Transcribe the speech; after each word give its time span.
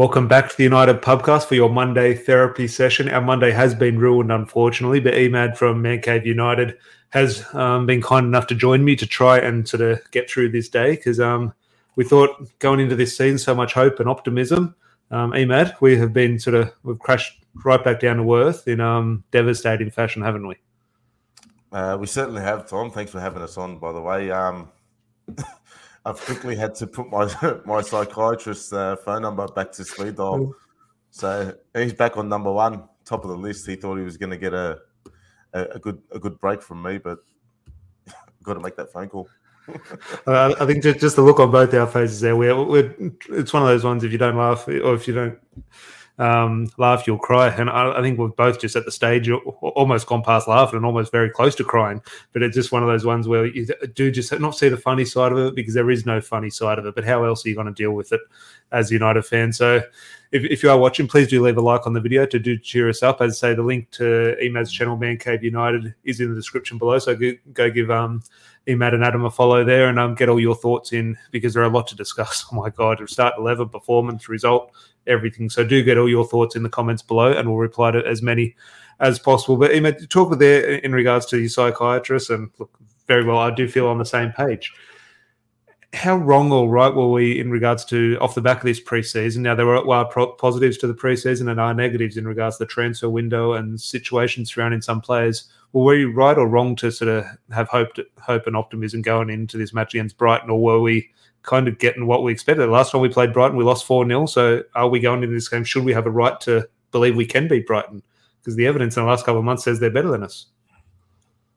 Welcome 0.00 0.28
back 0.28 0.48
to 0.48 0.56
the 0.56 0.64
United 0.64 1.02
Pubcast 1.02 1.44
for 1.44 1.56
your 1.56 1.68
Monday 1.68 2.14
therapy 2.14 2.66
session. 2.66 3.10
Our 3.10 3.20
Monday 3.20 3.50
has 3.50 3.74
been 3.74 3.98
ruined, 3.98 4.32
unfortunately, 4.32 4.98
but 4.98 5.12
Emad 5.12 5.58
from 5.58 5.82
Man 5.82 6.00
Cave 6.00 6.24
United 6.24 6.78
has 7.10 7.44
um, 7.54 7.84
been 7.84 8.00
kind 8.00 8.24
enough 8.24 8.46
to 8.46 8.54
join 8.54 8.82
me 8.82 8.96
to 8.96 9.06
try 9.06 9.38
and 9.38 9.68
sort 9.68 9.82
of 9.82 10.00
get 10.10 10.30
through 10.30 10.52
this 10.52 10.70
day 10.70 10.92
because 10.92 11.20
um, 11.20 11.52
we 11.96 12.04
thought 12.04 12.30
going 12.60 12.80
into 12.80 12.96
this 12.96 13.14
season 13.14 13.36
so 13.36 13.54
much 13.54 13.74
hope 13.74 14.00
and 14.00 14.08
optimism. 14.08 14.74
Um, 15.10 15.32
Emad, 15.32 15.78
we 15.82 15.98
have 15.98 16.14
been 16.14 16.38
sort 16.38 16.54
of 16.54 16.72
we've 16.82 16.98
crashed 16.98 17.44
right 17.62 17.84
back 17.84 18.00
down 18.00 18.16
to 18.16 18.34
earth 18.36 18.66
in 18.66 18.80
um, 18.80 19.22
devastating 19.32 19.90
fashion, 19.90 20.22
haven't 20.22 20.46
we? 20.46 20.54
Uh, 21.72 21.98
we 22.00 22.06
certainly 22.06 22.40
have, 22.40 22.66
Tom. 22.66 22.90
Thanks 22.90 23.12
for 23.12 23.20
having 23.20 23.42
us 23.42 23.58
on, 23.58 23.76
by 23.76 23.92
the 23.92 24.00
way. 24.00 24.30
I've 26.04 26.20
quickly 26.20 26.56
had 26.56 26.74
to 26.76 26.86
put 26.86 27.10
my 27.10 27.26
my 27.64 27.80
psychiatrist's 27.82 28.72
uh, 28.72 28.96
phone 28.96 29.22
number 29.22 29.46
back 29.48 29.72
to 29.72 29.84
speed 29.84 30.16
dial. 30.16 30.54
So 31.10 31.54
he's 31.74 31.92
back 31.92 32.16
on 32.16 32.28
number 32.28 32.52
one, 32.52 32.84
top 33.04 33.24
of 33.24 33.30
the 33.30 33.36
list. 33.36 33.66
He 33.66 33.76
thought 33.76 33.96
he 33.96 34.04
was 34.04 34.16
going 34.16 34.30
to 34.30 34.36
get 34.36 34.54
a, 34.54 34.78
a, 35.52 35.62
a 35.62 35.78
good 35.78 36.00
a 36.12 36.18
good 36.18 36.40
break 36.40 36.62
from 36.62 36.82
me, 36.82 36.98
but 36.98 37.18
got 38.42 38.54
to 38.54 38.60
make 38.60 38.76
that 38.76 38.92
phone 38.92 39.08
call. 39.08 39.28
uh, 40.26 40.54
I 40.58 40.66
think 40.66 40.82
just, 40.82 40.98
just 41.00 41.16
the 41.16 41.22
look 41.22 41.38
on 41.38 41.50
both 41.50 41.72
our 41.74 41.86
faces 41.86 42.20
there, 42.20 42.34
we're, 42.34 42.60
we're, 42.64 42.94
it's 43.28 43.52
one 43.52 43.62
of 43.62 43.68
those 43.68 43.84
ones. 43.84 44.02
If 44.02 44.10
you 44.10 44.18
don't 44.18 44.36
laugh 44.36 44.66
or 44.66 44.94
if 44.94 45.06
you 45.06 45.14
don't 45.14 45.38
um, 46.20 46.68
laugh, 46.76 47.06
you'll 47.06 47.18
cry. 47.18 47.48
And 47.48 47.70
I, 47.70 47.98
I, 47.98 48.02
think 48.02 48.18
we've 48.18 48.36
both 48.36 48.60
just 48.60 48.76
at 48.76 48.84
the 48.84 48.92
stage 48.92 49.30
almost 49.30 50.06
gone 50.06 50.22
past 50.22 50.46
laughing 50.46 50.76
and 50.76 50.84
almost 50.84 51.10
very 51.10 51.30
close 51.30 51.54
to 51.54 51.64
crying. 51.64 52.02
But 52.34 52.42
it's 52.42 52.54
just 52.54 52.72
one 52.72 52.82
of 52.82 52.90
those 52.90 53.06
ones 53.06 53.26
where 53.26 53.46
you 53.46 53.66
do 53.94 54.10
just 54.10 54.38
not 54.38 54.54
see 54.54 54.68
the 54.68 54.76
funny 54.76 55.06
side 55.06 55.32
of 55.32 55.38
it 55.38 55.54
because 55.54 55.72
there 55.72 55.90
is 55.90 56.04
no 56.04 56.20
funny 56.20 56.50
side 56.50 56.78
of 56.78 56.84
it. 56.84 56.94
But 56.94 57.06
how 57.06 57.24
else 57.24 57.44
are 57.44 57.48
you 57.48 57.54
going 57.54 57.68
to 57.68 57.72
deal 57.72 57.92
with 57.92 58.12
it 58.12 58.20
as 58.70 58.90
a 58.90 58.94
United 58.94 59.22
fan? 59.22 59.50
So 59.54 59.80
if, 60.30 60.44
if 60.44 60.62
you 60.62 60.70
are 60.70 60.76
watching, 60.76 61.08
please 61.08 61.28
do 61.28 61.42
leave 61.42 61.56
a 61.56 61.62
like 61.62 61.86
on 61.86 61.94
the 61.94 62.02
video 62.02 62.26
to 62.26 62.38
do 62.38 62.58
cheer 62.58 62.90
us 62.90 63.02
up. 63.02 63.22
As 63.22 63.42
I 63.42 63.48
say, 63.48 63.54
the 63.54 63.62
link 63.62 63.90
to 63.92 64.36
Emad's 64.42 64.70
channel, 64.70 64.98
Man 64.98 65.16
Cave 65.16 65.42
United, 65.42 65.94
is 66.04 66.20
in 66.20 66.28
the 66.28 66.36
description 66.36 66.76
below. 66.76 66.98
So 66.98 67.16
go, 67.16 67.32
go 67.54 67.70
give 67.70 67.90
um, 67.90 68.22
Emad 68.66 68.94
and 68.94 69.04
Adam 69.04 69.24
a 69.24 69.30
follow 69.30 69.64
there 69.64 69.88
and 69.88 69.98
um, 69.98 70.14
get 70.14 70.28
all 70.28 70.38
your 70.38 70.54
thoughts 70.54 70.92
in 70.92 71.16
because 71.30 71.54
there 71.54 71.62
are 71.62 71.66
a 71.66 71.74
lot 71.74 71.86
to 71.88 71.96
discuss. 71.96 72.44
Oh 72.52 72.56
my 72.56 72.68
God, 72.68 73.08
start 73.08 73.34
11, 73.38 73.68
performance, 73.68 74.28
result, 74.28 74.72
everything. 75.06 75.50
So 75.50 75.64
do 75.64 75.82
get 75.82 75.98
all 75.98 76.08
your 76.08 76.26
thoughts 76.26 76.56
in 76.56 76.62
the 76.62 76.68
comments 76.68 77.02
below 77.02 77.32
and 77.32 77.48
we'll 77.48 77.58
reply 77.58 77.90
to 77.90 78.06
as 78.06 78.22
many 78.22 78.54
as 79.00 79.18
possible. 79.18 79.56
But 79.56 79.72
Emad, 79.72 80.08
talk 80.08 80.30
with 80.30 80.38
there 80.38 80.76
in 80.76 80.92
regards 80.92 81.26
to 81.26 81.38
your 81.38 81.48
psychiatrist 81.48 82.30
and 82.30 82.50
look, 82.58 82.70
very 83.06 83.24
well, 83.24 83.38
I 83.38 83.50
do 83.50 83.66
feel 83.66 83.88
on 83.88 83.98
the 83.98 84.04
same 84.04 84.32
page. 84.32 84.72
How 85.92 86.16
wrong 86.16 86.52
or 86.52 86.68
right 86.68 86.94
were 86.94 87.10
we 87.10 87.40
in 87.40 87.50
regards 87.50 87.84
to 87.86 88.16
off 88.20 88.36
the 88.36 88.40
back 88.40 88.58
of 88.58 88.64
this 88.64 88.80
preseason? 88.80 89.38
Now 89.38 89.56
there 89.56 89.74
are 89.74 90.34
positives 90.36 90.78
to 90.78 90.86
the 90.86 90.94
preseason 90.94 91.50
and 91.50 91.58
are 91.58 91.74
negatives 91.74 92.16
in 92.16 92.28
regards 92.28 92.58
to 92.58 92.64
the 92.64 92.68
transfer 92.68 93.08
window 93.08 93.54
and 93.54 93.80
situations 93.80 94.52
surrounding 94.52 94.82
some 94.82 95.00
players 95.00 95.50
well, 95.72 95.84
were 95.84 95.94
we 95.94 96.04
right 96.04 96.36
or 96.36 96.48
wrong 96.48 96.74
to 96.76 96.90
sort 96.90 97.08
of 97.08 97.24
have 97.52 97.68
hope, 97.68 97.96
hope 98.20 98.46
and 98.46 98.56
optimism 98.56 99.02
going 99.02 99.30
into 99.30 99.56
this 99.56 99.72
match 99.72 99.94
against 99.94 100.18
Brighton, 100.18 100.50
or 100.50 100.60
were 100.60 100.80
we 100.80 101.10
kind 101.42 101.68
of 101.68 101.78
getting 101.78 102.06
what 102.06 102.22
we 102.22 102.32
expected? 102.32 102.62
The 102.62 102.70
Last 102.70 102.92
time 102.92 103.00
we 103.00 103.08
played 103.08 103.32
Brighton, 103.32 103.56
we 103.56 103.64
lost 103.64 103.86
4 103.86 104.06
0. 104.06 104.26
So 104.26 104.62
are 104.74 104.88
we 104.88 105.00
going 105.00 105.22
into 105.22 105.34
this 105.34 105.48
game? 105.48 105.64
Should 105.64 105.84
we 105.84 105.92
have 105.92 106.06
a 106.06 106.10
right 106.10 106.38
to 106.42 106.68
believe 106.92 107.16
we 107.16 107.26
can 107.26 107.48
beat 107.48 107.66
Brighton? 107.66 108.02
Because 108.40 108.56
the 108.56 108.66
evidence 108.66 108.96
in 108.96 109.04
the 109.04 109.08
last 109.08 109.24
couple 109.24 109.38
of 109.38 109.44
months 109.44 109.64
says 109.64 109.80
they're 109.80 109.90
better 109.90 110.10
than 110.10 110.22
us. 110.22 110.46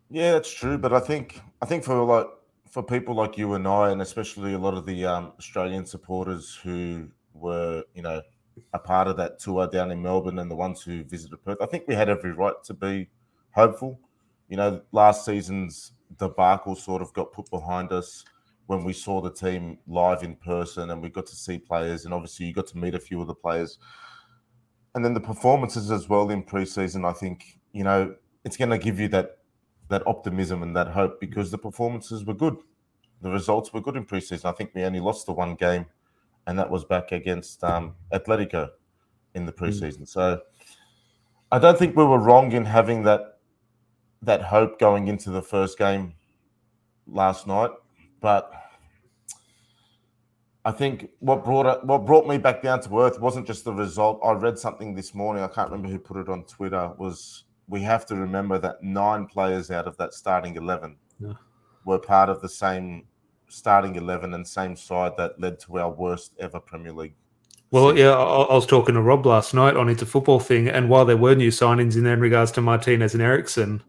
Yeah, 0.09 0.33
that's 0.33 0.53
true. 0.53 0.77
But 0.77 0.93
I 0.93 0.99
think 0.99 1.41
I 1.61 1.65
think 1.65 1.83
for 1.83 2.03
like 2.03 2.27
for 2.69 2.83
people 2.83 3.15
like 3.15 3.37
you 3.37 3.53
and 3.53 3.67
I, 3.67 3.91
and 3.91 4.01
especially 4.01 4.53
a 4.53 4.59
lot 4.59 4.73
of 4.73 4.85
the 4.85 5.05
um, 5.05 5.33
Australian 5.37 5.85
supporters 5.85 6.59
who 6.63 7.07
were, 7.33 7.83
you 7.93 8.01
know, 8.01 8.21
a 8.73 8.79
part 8.79 9.07
of 9.07 9.17
that 9.17 9.39
tour 9.39 9.67
down 9.67 9.91
in 9.91 10.01
Melbourne 10.01 10.39
and 10.39 10.49
the 10.49 10.55
ones 10.55 10.81
who 10.81 11.03
visited 11.03 11.43
Perth, 11.43 11.57
I 11.61 11.65
think 11.65 11.87
we 11.87 11.95
had 11.95 12.09
every 12.09 12.31
right 12.31 12.55
to 12.63 12.73
be 12.73 13.09
hopeful. 13.51 13.99
You 14.49 14.57
know, 14.57 14.81
last 14.91 15.25
season's 15.25 15.93
debacle 16.17 16.75
sort 16.75 17.01
of 17.01 17.13
got 17.13 17.31
put 17.31 17.49
behind 17.49 17.91
us 17.91 18.23
when 18.67 18.83
we 18.83 18.93
saw 18.93 19.21
the 19.21 19.31
team 19.31 19.77
live 19.87 20.23
in 20.23 20.35
person 20.35 20.89
and 20.89 21.01
we 21.01 21.09
got 21.09 21.25
to 21.27 21.35
see 21.35 21.57
players, 21.57 22.05
and 22.05 22.13
obviously 22.13 22.45
you 22.45 22.53
got 22.53 22.67
to 22.67 22.77
meet 22.77 22.95
a 22.95 22.99
few 22.99 23.21
of 23.21 23.27
the 23.27 23.35
players. 23.35 23.77
And 24.95 25.03
then 25.03 25.13
the 25.13 25.19
performances 25.19 25.91
as 25.91 26.07
well 26.07 26.29
in 26.29 26.43
preseason, 26.43 27.07
I 27.07 27.13
think, 27.13 27.59
you 27.71 27.83
know, 27.83 28.15
it's 28.43 28.57
going 28.57 28.69
to 28.69 28.77
give 28.77 28.99
you 28.99 29.07
that 29.09 29.37
that 29.89 30.05
optimism 30.07 30.63
and 30.63 30.75
that 30.75 30.87
hope 30.87 31.19
because 31.19 31.51
the 31.51 31.57
performances 31.57 32.25
were 32.25 32.33
good. 32.33 32.57
The 33.21 33.29
results 33.29 33.73
were 33.73 33.81
good 33.81 33.95
in 33.95 34.05
preseason. 34.05 34.45
I 34.45 34.51
think 34.53 34.71
we 34.73 34.83
only 34.83 34.99
lost 34.99 35.25
the 35.25 35.33
one 35.33 35.55
game, 35.55 35.85
and 36.47 36.57
that 36.57 36.69
was 36.69 36.83
back 36.83 37.11
against 37.11 37.63
um, 37.63 37.95
Atletico 38.11 38.69
in 39.35 39.45
the 39.45 39.51
hmm. 39.51 39.63
preseason. 39.63 40.01
Mm. 40.01 40.07
So 40.07 40.41
I 41.51 41.59
don't 41.59 41.77
think 41.77 41.95
we 41.95 42.03
were 42.03 42.19
wrong 42.19 42.51
in 42.51 42.65
having 42.65 43.03
that 43.03 43.39
that 44.21 44.41
hope 44.41 44.79
going 44.79 45.07
into 45.09 45.29
the 45.29 45.41
first 45.41 45.77
game 45.77 46.13
last 47.07 47.45
night, 47.45 47.71
but 48.23 48.53
I 50.63 50.71
think 50.71 51.09
what 51.19 51.43
brought 51.43 51.85
what 51.85 52.05
brought 52.05 52.25
me 52.25 52.37
back 52.37 52.61
down 52.61 52.79
to 52.83 52.99
earth 53.01 53.19
wasn't 53.19 53.45
just 53.45 53.65
the 53.65 53.73
result. 53.73 54.21
I 54.23 54.31
read 54.31 54.57
something 54.57 54.95
this 54.95 55.13
morning. 55.13 55.43
I 55.43 55.49
can't 55.49 55.69
remember 55.69 55.89
who 55.89 55.99
put 55.99 56.15
it 56.15 56.29
on 56.29 56.45
Twitter. 56.45 56.93
Was 56.97 57.43
we 57.67 57.81
have 57.81 58.05
to 58.05 58.15
remember 58.15 58.57
that 58.59 58.81
nine 58.81 59.25
players 59.25 59.69
out 59.71 59.87
of 59.87 59.97
that 59.97 60.13
starting 60.13 60.55
eleven 60.55 60.95
yeah. 61.19 61.33
were 61.83 61.99
part 61.99 62.29
of 62.29 62.41
the 62.41 62.47
same 62.47 63.03
starting 63.49 63.97
eleven 63.97 64.33
and 64.33 64.47
same 64.47 64.77
side 64.77 65.11
that 65.17 65.37
led 65.37 65.59
to 65.59 65.79
our 65.79 65.91
worst 65.91 66.31
ever 66.39 66.61
Premier 66.61 66.93
League 66.93 67.15
well, 67.71 67.97
yeah, 67.97 68.11
I, 68.11 68.53
was 68.53 68.67
talking 68.67 68.93
to 68.93 69.01
Rob 69.01 69.25
last 69.25 69.55
night 69.55 69.75
on 69.75 69.89
It's 69.89 70.03
a 70.03 70.05
Football 70.05 70.39
thing, 70.39 70.67
and 70.67 70.89
while 70.89 71.05
there 71.05 71.17
were 71.17 71.33
new 71.33 71.49
signings 71.49 71.95
in 71.95 72.03
there 72.03 72.13
in 72.13 72.19
regards 72.19 72.51
to 72.51 72.61
Martinez 72.61 73.15
and 73.15 73.23
Eriksen, 73.23 73.81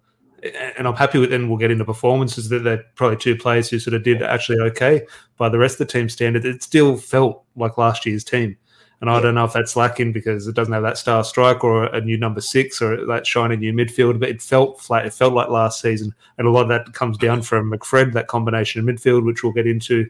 and 0.44 0.86
I'm 0.86 0.94
happy 0.94 1.18
with. 1.18 1.32
And 1.32 1.48
we'll 1.48 1.58
get 1.58 1.70
into 1.70 1.84
performances 1.84 2.48
that 2.48 2.64
they're 2.64 2.84
probably 2.94 3.16
two 3.16 3.36
players 3.36 3.68
who 3.68 3.78
sort 3.78 3.94
of 3.94 4.02
did 4.02 4.22
actually 4.22 4.58
okay 4.60 5.02
by 5.36 5.48
the 5.48 5.58
rest 5.58 5.80
of 5.80 5.86
the 5.86 5.92
team 5.92 6.08
standard. 6.08 6.44
It 6.44 6.62
still 6.62 6.96
felt 6.96 7.44
like 7.56 7.78
last 7.78 8.06
year's 8.06 8.24
team, 8.24 8.56
and 9.00 9.10
I 9.10 9.20
don't 9.20 9.34
know 9.34 9.44
if 9.44 9.52
that's 9.52 9.76
lacking 9.76 10.12
because 10.12 10.46
it 10.46 10.54
doesn't 10.54 10.72
have 10.72 10.82
that 10.82 10.98
star 10.98 11.24
strike 11.24 11.64
or 11.64 11.84
a 11.86 12.00
new 12.00 12.16
number 12.18 12.40
six 12.40 12.82
or 12.82 13.06
that 13.06 13.26
shiny 13.26 13.56
new 13.56 13.72
midfield. 13.72 14.20
But 14.20 14.30
it 14.30 14.42
felt 14.42 14.80
flat. 14.80 15.06
It 15.06 15.14
felt 15.14 15.34
like 15.34 15.48
last 15.48 15.80
season, 15.80 16.14
and 16.38 16.46
a 16.46 16.50
lot 16.50 16.62
of 16.62 16.68
that 16.68 16.92
comes 16.92 17.18
down 17.18 17.42
from 17.42 17.70
McFred, 17.70 18.12
that 18.12 18.28
combination 18.28 18.80
of 18.80 18.94
midfield, 18.94 19.24
which 19.24 19.42
we'll 19.42 19.52
get 19.52 19.66
into 19.66 20.08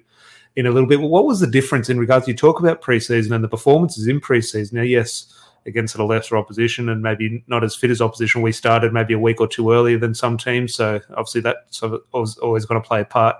in 0.57 0.67
a 0.67 0.71
little 0.71 0.89
bit. 0.89 1.01
Well, 1.01 1.09
what 1.09 1.27
was 1.27 1.41
the 1.41 1.47
difference 1.47 1.91
in 1.91 1.99
regards? 1.99 2.29
You 2.29 2.35
talk 2.35 2.61
about 2.61 2.83
preseason 2.83 3.35
and 3.35 3.43
the 3.43 3.49
performances 3.49 4.07
in 4.07 4.21
preseason. 4.21 4.75
Now, 4.75 4.83
yes 4.83 5.33
against 5.67 5.97
a 5.97 6.05
lesser 6.05 6.37
opposition 6.37 6.89
and 6.89 7.03
maybe 7.03 7.43
not 7.47 7.65
as 7.65 7.75
fit 7.75 7.91
as 7.91 8.01
opposition. 8.01 8.43
We 8.43 8.53
started 8.53 8.93
maybe 8.93 9.15
a 9.15 9.19
week 9.19 9.41
or 9.41 9.49
two 9.49 9.73
earlier 9.73 9.99
than 9.99 10.15
some 10.15 10.37
teams, 10.37 10.75
so 10.75 11.01
obviously 11.11 11.41
that's 11.41 11.83
always 11.83 12.65
going 12.67 12.83
to 12.83 12.87
play 12.87 13.01
a 13.01 13.05
part 13.05 13.37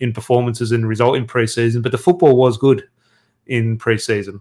in 0.00 0.12
performances 0.12 0.72
and 0.72 0.86
result 0.86 1.16
in 1.16 1.26
preseason. 1.26 1.82
But 1.82 1.92
the 1.92 1.98
football 1.98 2.36
was 2.36 2.58
good 2.58 2.84
in 3.46 3.78
preseason. 3.78 4.40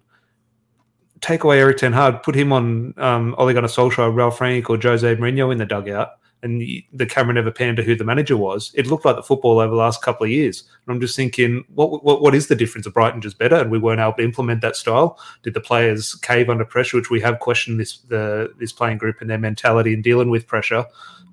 Take 1.22 1.44
away 1.44 1.60
Erik 1.60 1.78
Ten 1.78 1.94
Hag, 1.94 2.24
put 2.24 2.36
him 2.36 2.51
on 2.51 2.95
um, 2.98 3.36
Ole 3.38 3.54
Gunnar 3.54 3.68
Solskjaer, 3.68 4.13
Ralf 4.13 4.39
Rangnick, 4.39 4.69
or 4.69 4.77
Jose 4.81 5.16
Mourinho 5.16 5.51
in 5.51 5.60
the 5.60 5.66
dugout 5.66 6.10
and 6.43 6.61
the 6.93 7.05
camera 7.05 7.33
never 7.33 7.51
panned 7.51 7.77
to 7.77 7.83
who 7.83 7.95
the 7.95 8.03
manager 8.03 8.35
was. 8.35 8.71
It 8.73 8.88
looked 8.88 9.05
like 9.05 9.15
the 9.15 9.23
football 9.23 9.59
over 9.59 9.69
the 9.69 9.75
last 9.75 10.01
couple 10.01 10.25
of 10.25 10.31
years. 10.31 10.63
And 10.85 10.93
I'm 10.93 11.01
just 11.01 11.15
thinking, 11.15 11.63
what, 11.75 12.03
what 12.03 12.21
what 12.21 12.33
is 12.33 12.47
the 12.47 12.55
difference? 12.55 12.88
Of 12.88 12.93
Brighton 12.93 13.21
just 13.21 13.38
better, 13.38 13.55
and 13.55 13.69
we 13.69 13.77
weren't 13.77 13.99
able 13.99 14.13
to 14.13 14.23
implement 14.23 14.61
that 14.61 14.75
style. 14.75 15.19
Did 15.43 15.53
the 15.53 15.61
players 15.61 16.15
cave 16.15 16.49
under 16.49 16.65
pressure, 16.65 16.97
which 16.97 17.09
we 17.09 17.21
have 17.21 17.39
questioned 17.39 17.79
this 17.79 17.99
the 17.99 18.53
this 18.57 18.71
playing 18.71 18.97
group 18.97 19.21
and 19.21 19.29
their 19.29 19.38
mentality 19.38 19.93
in 19.93 20.01
dealing 20.01 20.29
with 20.29 20.47
pressure? 20.47 20.85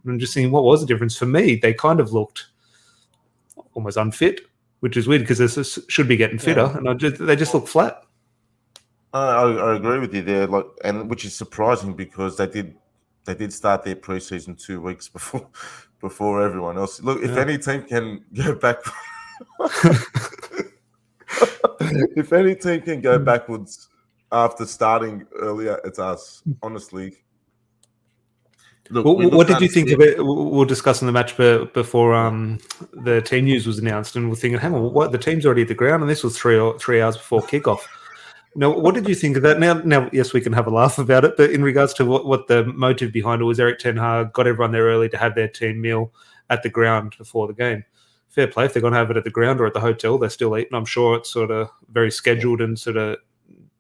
And 0.03 0.13
I'm 0.13 0.19
just 0.19 0.35
thinking, 0.35 0.53
what 0.53 0.65
was 0.65 0.81
the 0.81 0.87
difference 0.87 1.17
for 1.17 1.27
me? 1.27 1.57
They 1.57 1.75
kind 1.75 2.01
of 2.01 2.13
looked 2.13 2.47
almost 3.75 3.97
unfit, 3.97 4.43
which 4.81 4.97
is 4.97 5.07
weird 5.07 5.23
because 5.23 5.39
this 5.39 5.79
should 5.89 6.09
be 6.09 6.17
getting 6.17 6.39
fitter, 6.39 6.71
yeah. 6.73 6.91
and 6.91 7.01
just, 7.01 7.19
they 7.19 7.37
just 7.37 7.55
look 7.55 7.67
flat. 7.67 8.03
I, 9.15 9.43
I 9.43 9.77
agree 9.77 9.99
with 10.01 10.15
you 10.15 10.23
there, 10.23 10.47
like, 10.47 10.67
and 10.85 11.09
which 11.09 11.25
is 11.25 11.35
surprising 11.35 11.95
because 11.95 12.37
they 12.37 12.47
did 12.47 12.77
they 13.29 13.35
did 13.35 13.53
start 13.53 13.85
their 13.85 13.95
preseason 13.95 14.59
two 14.59 14.81
weeks 14.81 15.07
before 15.17 15.47
before 16.01 16.43
everyone 16.43 16.79
else. 16.79 17.03
Look, 17.03 17.23
if 17.23 17.31
yeah. 17.33 17.41
any 17.41 17.59
team 17.59 17.83
can 17.83 18.25
go 18.33 18.55
back, 18.67 18.79
if 22.17 22.33
any 22.33 22.55
team 22.55 22.81
can 22.81 23.01
go 23.01 23.19
backwards 23.19 23.89
after 24.33 24.65
starting 24.65 25.27
earlier, 25.37 25.81
it's 25.85 25.99
us. 25.99 26.43
Honestly. 26.63 27.17
Look, 28.91 29.05
well, 29.05 29.31
what 29.31 29.47
did 29.47 29.61
you 29.61 29.69
think 29.69 29.91
of 29.91 30.01
it? 30.01 30.17
We'll 30.19 30.65
discuss 30.65 31.03
in 31.03 31.07
the 31.07 31.13
match 31.13 31.37
before 31.37 32.15
um, 32.15 32.59
the 32.95 33.21
team 33.21 33.45
news 33.45 33.67
was 33.67 33.79
announced, 33.79 34.17
and 34.17 34.31
we're 34.31 34.37
thinking, 34.37 34.59
hang 34.59 34.73
on, 34.75 34.95
what? 34.95 35.13
The 35.13 35.19
team's 35.19 35.45
already 35.45 35.61
at 35.61 35.69
the 35.69 35.75
ground, 35.75 36.03
and 36.03 36.09
this 36.09 36.25
was 36.25 36.39
three 36.39 36.59
or, 36.59 36.79
three 36.79 37.03
hours 37.03 37.19
before 37.19 37.43
kickoff. 37.43 37.81
Now, 38.55 38.77
what 38.77 38.95
did 38.95 39.09
you 39.09 39.15
think 39.15 39.37
of 39.37 39.43
that? 39.43 39.61
Now, 39.61 39.75
now, 39.75 40.09
yes, 40.13 40.33
we 40.33 40.41
can 40.41 40.53
have 40.53 40.67
a 40.67 40.71
laugh 40.71 40.99
about 40.99 41.25
it, 41.25 41.37
but 41.37 41.51
in 41.51 41.63
regards 41.63 41.95
to 41.95 42.05
what, 42.05 42.27
what 42.27 42.49
the 42.49 42.65
motive 42.65 43.13
behind 43.13 43.43
it 43.43 43.45
was, 43.45 43.61
Erik 43.61 43.79
Ten 43.79 43.97
Hag 43.97 44.33
got 44.33 44.47
everyone 44.47 44.73
there 44.73 44.87
early 44.87 45.09
to 45.11 45.19
have 45.19 45.35
their 45.35 45.49
team 45.49 45.81
meal 45.81 46.13
at 46.51 46.63
the 46.63 46.71
ground 46.71 47.15
before 47.19 47.47
the 47.47 47.53
game. 47.53 47.85
Fair 48.29 48.47
play. 48.47 48.65
If 48.65 48.73
they're 48.73 48.83
going 48.83 48.95
to 48.95 48.99
have 48.99 49.11
it 49.11 49.17
at 49.17 49.25
the 49.25 49.31
ground 49.31 49.61
or 49.61 49.67
at 49.67 49.75
the 49.75 49.81
hotel, 49.81 50.19
they're 50.19 50.31
still 50.31 50.57
eating. 50.57 50.75
I'm 50.75 50.85
sure 50.85 51.17
it's 51.17 51.31
sort 51.31 51.51
of 51.51 51.71
very 51.91 52.11
scheduled 52.11 52.61
and 52.61 52.79
sort 52.79 52.97
of 52.97 53.19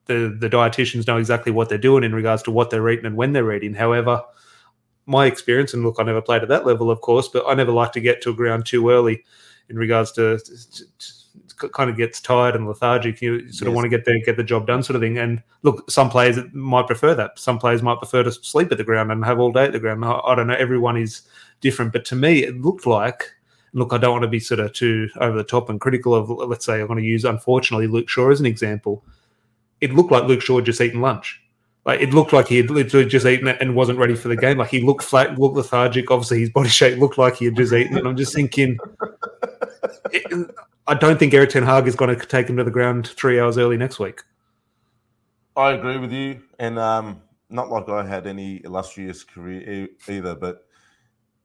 the 0.06 0.37
the 0.41 0.49
dietitians 0.49 1.06
know 1.06 1.19
exactly 1.19 1.53
what 1.53 1.69
they're 1.69 1.79
doing 1.79 2.03
in 2.03 2.14
regards 2.14 2.43
to 2.44 2.50
what 2.50 2.71
they're 2.71 2.88
eating 2.88 3.06
and 3.06 3.17
when 3.17 3.32
they're 3.32 3.53
eating. 3.53 3.75
However, 3.75 4.23
my 5.06 5.26
experience, 5.26 5.75
and 5.75 5.82
look, 5.82 5.97
I 5.99 6.03
never 6.03 6.23
played 6.23 6.43
at 6.43 6.49
that 6.49 6.67
level, 6.67 6.91
of 6.91 7.00
course, 7.00 7.29
but 7.29 7.44
I 7.47 7.55
never 7.55 7.73
like 7.73 7.93
to 7.93 8.00
get 8.00 8.21
to 8.23 8.31
a 8.31 8.35
ground 8.35 8.67
too 8.67 8.91
early 8.91 9.25
in 9.69 9.76
regards 9.76 10.12
to, 10.12 10.38
to, 10.38 10.99
to 10.99 11.12
kind 11.72 11.90
of 11.90 11.96
gets 11.96 12.20
tired 12.20 12.55
and 12.55 12.66
lethargic. 12.66 13.20
You 13.20 13.40
sort 13.52 13.52
yes. 13.52 13.62
of 13.62 13.75
want 13.75 13.84
to 13.84 13.88
get 13.88 14.05
there, 14.05 14.19
get 14.25 14.37
the 14.37 14.44
job 14.44 14.66
done, 14.66 14.82
sort 14.82 14.96
of 14.96 15.02
thing. 15.02 15.19
And 15.19 15.43
look, 15.62 15.90
some 15.90 16.10
players 16.10 16.38
might 16.52 16.87
prefer 16.87 17.14
that. 17.14 17.38
Some 17.38 17.58
players 17.58 17.82
might 17.82 17.99
prefer 17.99 18.22
to 18.22 18.32
sleep 18.32 18.72
at 18.72 18.78
the 18.78 18.84
ground 18.84 19.12
and 19.12 19.25
have 19.25 19.38
all 19.38 19.52
day 19.52 19.64
at 19.64 19.72
the 19.72 19.81
ground. 19.81 20.05
I, 20.05 20.20
I 20.25 20.34
don't 20.34 20.46
know. 20.46 20.55
Everyone 20.55 20.96
is 20.96 21.22
different, 21.60 21.93
but 21.93 22.05
to 22.06 22.16
me, 22.16 22.44
it 22.44 22.60
looked 22.60 22.87
like. 22.87 23.32
Look, 23.75 23.93
I 23.93 23.99
don't 23.99 24.12
want 24.12 24.22
to 24.22 24.28
be 24.28 24.40
sort 24.40 24.60
of 24.60 24.72
too 24.72 25.10
over 25.20 25.37
the 25.37 25.44
top 25.44 25.69
and 25.69 25.78
critical 25.78 26.14
of. 26.14 26.31
Let's 26.31 26.64
say 26.64 26.81
I'm 26.81 26.87
going 26.87 26.99
to 26.99 27.05
use, 27.05 27.26
unfortunately, 27.26 27.87
Luke 27.87 28.08
Shaw 28.08 28.31
as 28.31 28.40
an 28.40 28.46
example. 28.46 29.04
It 29.82 29.93
looked 29.93 30.11
like 30.11 30.25
Luke 30.25 30.40
Shaw 30.40 30.62
just 30.62 30.81
eaten 30.81 31.02
lunch. 31.02 31.40
Like 31.84 32.00
it 32.00 32.12
looked 32.12 32.34
like 32.34 32.49
he 32.49 32.58
had 32.58 32.69
literally 32.69 33.06
just 33.06 33.25
eaten 33.25 33.49
it 33.49 33.56
and 33.61 33.75
wasn't 33.75 33.99
ready 33.99 34.14
for 34.14 34.28
the 34.28 34.37
game. 34.37 34.58
Like 34.58 34.69
he 34.69 34.82
looked 34.82 35.04
flat, 35.04 35.38
looked 35.38 35.56
lethargic. 35.56 36.11
Obviously, 36.11 36.40
his 36.40 36.50
body 36.50 36.69
shape 36.69 36.99
looked 36.99 37.16
like 37.16 37.37
he 37.37 37.46
had 37.46 37.56
just 37.56 37.72
eaten. 37.72 37.96
And 37.96 38.06
I'm 38.06 38.16
just 38.16 38.34
thinking, 38.34 38.76
it, 40.12 40.50
I 40.88 40.94
don't 40.94 41.19
think 41.19 41.35
Erik 41.35 41.50
Ten 41.50 41.64
Hag 41.64 41.87
is 41.87 41.94
going 41.94 42.19
to 42.19 42.26
take 42.26 42.49
him 42.49 42.56
to 42.56 42.64
the 42.64 42.70
ground 42.70 43.08
three 43.08 43.38
hours 43.38 43.58
early 43.58 43.76
next 43.76 43.99
week. 43.99 44.23
I 45.55 45.73
agree 45.73 45.99
with 45.99 46.12
you, 46.12 46.40
and 46.58 46.79
um, 46.79 47.20
not 47.50 47.69
like 47.69 47.90
I 47.90 48.06
had 48.06 48.26
any 48.26 48.62
illustrious 48.64 49.23
career 49.23 49.88
either, 50.08 50.35
but 50.35 50.64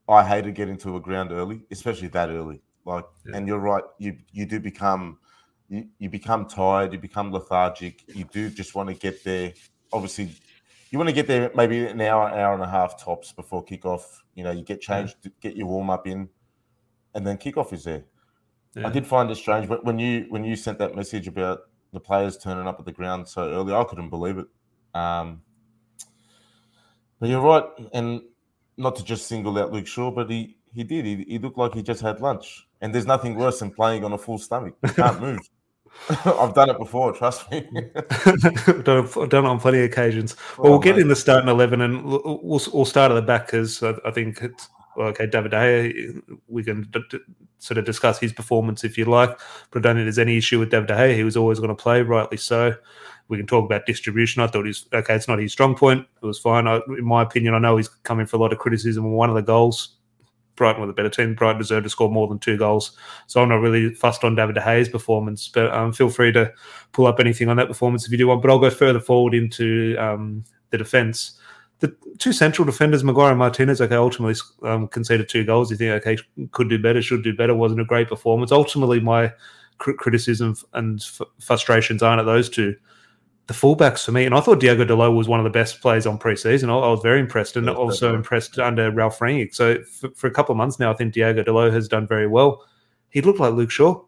I 0.08 0.24
hated 0.24 0.56
getting 0.56 0.78
to 0.78 0.96
a 0.96 1.00
ground 1.02 1.34
early, 1.34 1.62
especially 1.72 2.08
that 2.10 2.30
early. 2.30 2.62
Like, 2.86 3.04
yeah. 3.26 3.36
and 3.36 3.46
you're 3.46 3.60
right, 3.60 3.84
you 3.98 4.18
you 4.32 4.46
do 4.46 4.62
become 4.62 5.18
you, 5.68 5.88
you 6.00 6.10
become 6.10 6.48
tired, 6.48 6.94
you 6.94 7.00
become 7.00 7.34
lethargic, 7.34 8.04
you 8.16 8.24
do 8.32 8.50
just 8.50 8.76
want 8.76 8.88
to 8.90 8.96
get 8.96 9.26
there. 9.26 9.52
Obviously, 9.92 10.30
you 10.90 10.98
want 10.98 11.10
to 11.10 11.16
get 11.16 11.28
there 11.28 11.52
maybe 11.54 11.86
an 11.86 12.00
hour, 12.00 12.30
hour 12.30 12.54
and 12.54 12.64
a 12.64 12.70
half 12.70 13.04
tops 13.04 13.34
before 13.34 13.66
kickoff. 13.66 14.04
You 14.36 14.46
know, 14.46 14.52
you 14.52 14.64
get 14.64 14.80
changed, 14.80 15.18
yeah. 15.24 15.32
get 15.42 15.58
your 15.58 15.68
warm 15.68 15.90
up 15.90 16.08
in, 16.08 16.30
and 17.14 17.28
then 17.28 17.38
kickoff 17.38 17.74
is 17.74 17.84
there. 17.84 18.06
Yeah. 18.76 18.88
I 18.88 18.90
did 18.90 19.06
find 19.06 19.30
it 19.30 19.36
strange, 19.36 19.68
but 19.68 19.86
when 19.86 20.00
you 20.00 20.26
when 20.30 20.44
you 20.44 20.56
sent 20.56 20.80
that 20.80 20.96
message 20.96 21.28
about 21.28 21.62
the 21.92 22.00
players 22.00 22.38
turning 22.38 22.68
up 22.68 22.80
at 22.80 22.86
the 22.86 22.92
ground 22.92 23.28
so 23.28 23.50
early, 23.50 23.74
I 23.74 23.84
couldn't 23.84 24.10
believe 24.10 24.40
it. 24.40 24.48
Um, 24.96 25.42
but 27.20 27.30
you're 27.30 27.42
right, 27.42 27.66
and 27.94 28.22
not 28.78 28.96
to 28.96 29.04
just 29.04 29.28
single 29.28 29.58
out 29.60 29.72
Luke 29.72 29.88
Shaw, 29.88 30.12
but 30.12 30.30
he 30.30 30.58
he 30.74 30.84
did. 30.84 31.06
He, 31.06 31.24
he 31.28 31.40
looked 31.40 31.58
like 31.58 31.74
he 31.74 31.84
just 31.84 32.02
had 32.02 32.20
lunch, 32.20 32.68
and 32.82 32.94
there's 32.94 33.06
nothing 33.06 33.36
worse 33.36 33.60
than 33.60 33.72
playing 33.72 34.04
on 34.04 34.14
a 34.14 34.18
full 34.18 34.40
stomach. 34.40 34.76
You 34.84 34.90
can't 34.90 35.22
move. 35.28 35.40
I've 36.26 36.56
done 36.56 36.72
it 36.72 36.80
before. 36.80 37.14
Trust 37.14 37.52
me. 37.52 37.62
done, 38.84 39.06
done 39.06 39.46
it 39.46 39.48
on 39.48 39.60
plenty 39.60 39.78
of 39.78 39.86
occasions. 39.86 40.36
Well, 40.58 40.68
oh, 40.68 40.70
we'll 40.72 40.80
get 40.80 40.98
in 40.98 41.08
the 41.08 41.16
starting 41.16 41.48
eleven, 41.48 41.82
and 41.82 42.04
we'll, 42.04 42.40
we'll 42.42 42.86
start 42.86 43.12
at 43.12 43.16
the 43.16 43.22
back 43.22 43.46
because 43.46 43.84
I, 43.84 43.94
I 44.04 44.10
think 44.10 44.42
it's 44.42 44.68
okay, 44.98 45.28
David 45.28 45.52
De 45.52 45.58
Gea, 45.58 46.22
we 46.48 46.64
can 46.64 46.88
d- 46.92 47.00
d- 47.10 47.20
sort 47.64 47.78
of 47.78 47.86
discuss 47.86 48.20
his 48.20 48.34
performance 48.34 48.84
if 48.84 48.98
you 48.98 49.06
like, 49.06 49.40
but 49.72 49.80
I 49.80 49.82
don't 49.82 49.96
think 49.96 50.06
there's 50.06 50.20
any 50.20 50.38
issue 50.38 50.60
with 50.60 50.70
David 50.70 50.88
De 50.88 50.94
Gea. 50.94 51.16
He 51.16 51.24
was 51.24 51.38
always 51.38 51.60
going 51.60 51.70
to 51.70 51.76
play, 51.76 52.02
rightly 52.02 52.38
so. 52.38 52.76
We 53.30 53.38
can 53.38 53.48
talk 53.48 53.64
about 53.64 53.86
distribution. 53.86 54.42
I 54.42 54.48
thought 54.48 54.66
he's 54.66 54.86
okay. 54.94 55.16
It's 55.16 55.30
not 55.30 55.40
his 55.40 55.54
strong 55.54 55.74
point. 55.76 56.06
It 56.22 56.26
was 56.26 56.38
fine. 56.38 56.68
I, 56.68 56.82
in 56.90 57.06
my 57.06 57.22
opinion, 57.24 57.54
I 57.54 57.60
know 57.60 57.78
he's 57.78 57.88
coming 57.88 58.26
for 58.26 58.36
a 58.36 58.40
lot 58.40 58.52
of 58.52 58.60
criticism 58.60 59.06
on 59.06 59.14
one 59.14 59.30
of 59.30 59.36
the 59.36 59.42
goals. 59.42 59.96
Brighton 60.56 60.82
with 60.82 60.90
a 60.90 60.94
better 60.94 61.10
team. 61.10 61.34
Brighton 61.34 61.60
deserved 61.60 61.86
to 61.86 61.90
score 61.90 62.12
more 62.12 62.28
than 62.28 62.38
two 62.38 62.58
goals. 62.58 62.96
So 63.28 63.42
I'm 63.42 63.50
not 63.50 63.62
really 63.62 63.96
fussed 63.96 64.26
on 64.26 64.36
David 64.36 64.56
De 64.56 64.62
Gea's 64.62 64.90
performance, 64.90 65.48
but 65.48 65.74
um, 65.74 65.94
feel 65.94 66.10
free 66.10 66.32
to 66.34 66.52
pull 66.92 67.08
up 67.08 67.20
anything 67.20 67.48
on 67.48 67.58
that 67.58 67.70
performance 67.70 68.06
if 68.06 68.12
you 68.12 68.18
do 68.18 68.28
want. 68.28 68.42
But 68.42 68.52
I'll 68.52 68.60
go 68.60 68.70
further 68.70 69.00
forward 69.00 69.34
into 69.34 69.96
um, 69.98 70.44
the 70.70 70.78
defence 70.78 71.40
the 71.84 71.94
two 72.18 72.32
central 72.32 72.66
defenders, 72.66 73.04
Maguire 73.04 73.32
and 73.32 73.40
Martinez, 73.40 73.82
okay, 73.82 73.96
ultimately 73.96 74.40
um, 74.64 74.88
conceded 74.88 75.28
two 75.28 75.44
goals. 75.44 75.70
You 75.70 75.76
think, 75.76 75.92
okay, 76.06 76.18
could 76.52 76.70
do 76.70 76.80
better, 76.80 77.02
should 77.02 77.26
do 77.26 77.36
better, 77.36 77.54
wasn't 77.54 77.82
a 77.82 77.86
great 77.86 78.08
performance. 78.08 78.54
Ultimately, 78.54 79.02
my 79.02 79.34
cr- 79.80 79.92
criticism 79.92 80.56
and 80.72 81.02
f- 81.02 81.28
frustrations 81.42 82.02
aren't 82.02 82.22
at 82.22 82.26
those 82.26 82.50
two. 82.50 82.78
The 83.48 83.54
fullbacks 83.54 84.06
for 84.06 84.14
me, 84.14 84.24
and 84.24 84.34
I 84.34 84.40
thought 84.40 84.62
Diogo 84.62 84.86
Dalot 84.86 85.14
was 85.14 85.28
one 85.28 85.42
of 85.42 85.44
the 85.44 85.50
best 85.50 85.82
players 85.82 86.08
on 86.08 86.18
preseason. 86.18 86.70
I, 86.70 86.76
I 86.76 86.90
was 86.90 87.02
very 87.02 87.20
impressed, 87.20 87.58
and 87.58 87.68
yeah, 87.68 87.74
also 87.74 88.16
impressed 88.16 88.58
under 88.58 88.90
Ralf 88.90 89.20
Rangnick. 89.20 89.54
So 89.54 89.84
for, 89.84 90.10
for, 90.12 90.28
a 90.28 90.32
couple 90.32 90.54
of 90.54 90.58
months 90.58 90.80
now, 90.80 90.90
I 90.90 90.94
think 90.94 91.14
Diogo 91.14 91.44
Dalot 91.44 91.74
has 91.74 91.90
done 91.90 92.08
very 92.08 92.28
well. 92.28 92.66
He 93.10 93.20
looked 93.20 93.42
like 93.42 93.56
Luke 93.56 93.72
Shaw. 93.72 94.02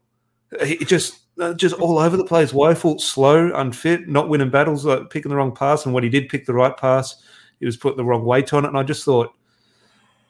He 0.63 0.77
just 0.77 1.19
uh, 1.41 1.53
just 1.53 1.75
all 1.75 1.99
over 1.99 2.15
the 2.15 2.23
place, 2.23 2.53
woeful, 2.53 2.99
slow, 2.99 3.51
unfit, 3.53 4.07
not 4.07 4.29
winning 4.29 4.49
battles, 4.49 4.85
like 4.85 5.09
picking 5.09 5.29
the 5.29 5.35
wrong 5.35 5.53
pass, 5.53 5.85
and 5.85 5.93
when 5.93 6.05
he 6.05 6.09
did 6.09 6.29
pick 6.29 6.45
the 6.45 6.53
right 6.53 6.77
pass, 6.77 7.21
he 7.59 7.65
was 7.65 7.77
putting 7.77 7.97
the 7.97 8.05
wrong 8.05 8.25
weight 8.25 8.53
on 8.53 8.65
it, 8.65 8.69
and 8.69 8.77
I 8.77 8.83
just 8.83 9.03
thought, 9.03 9.33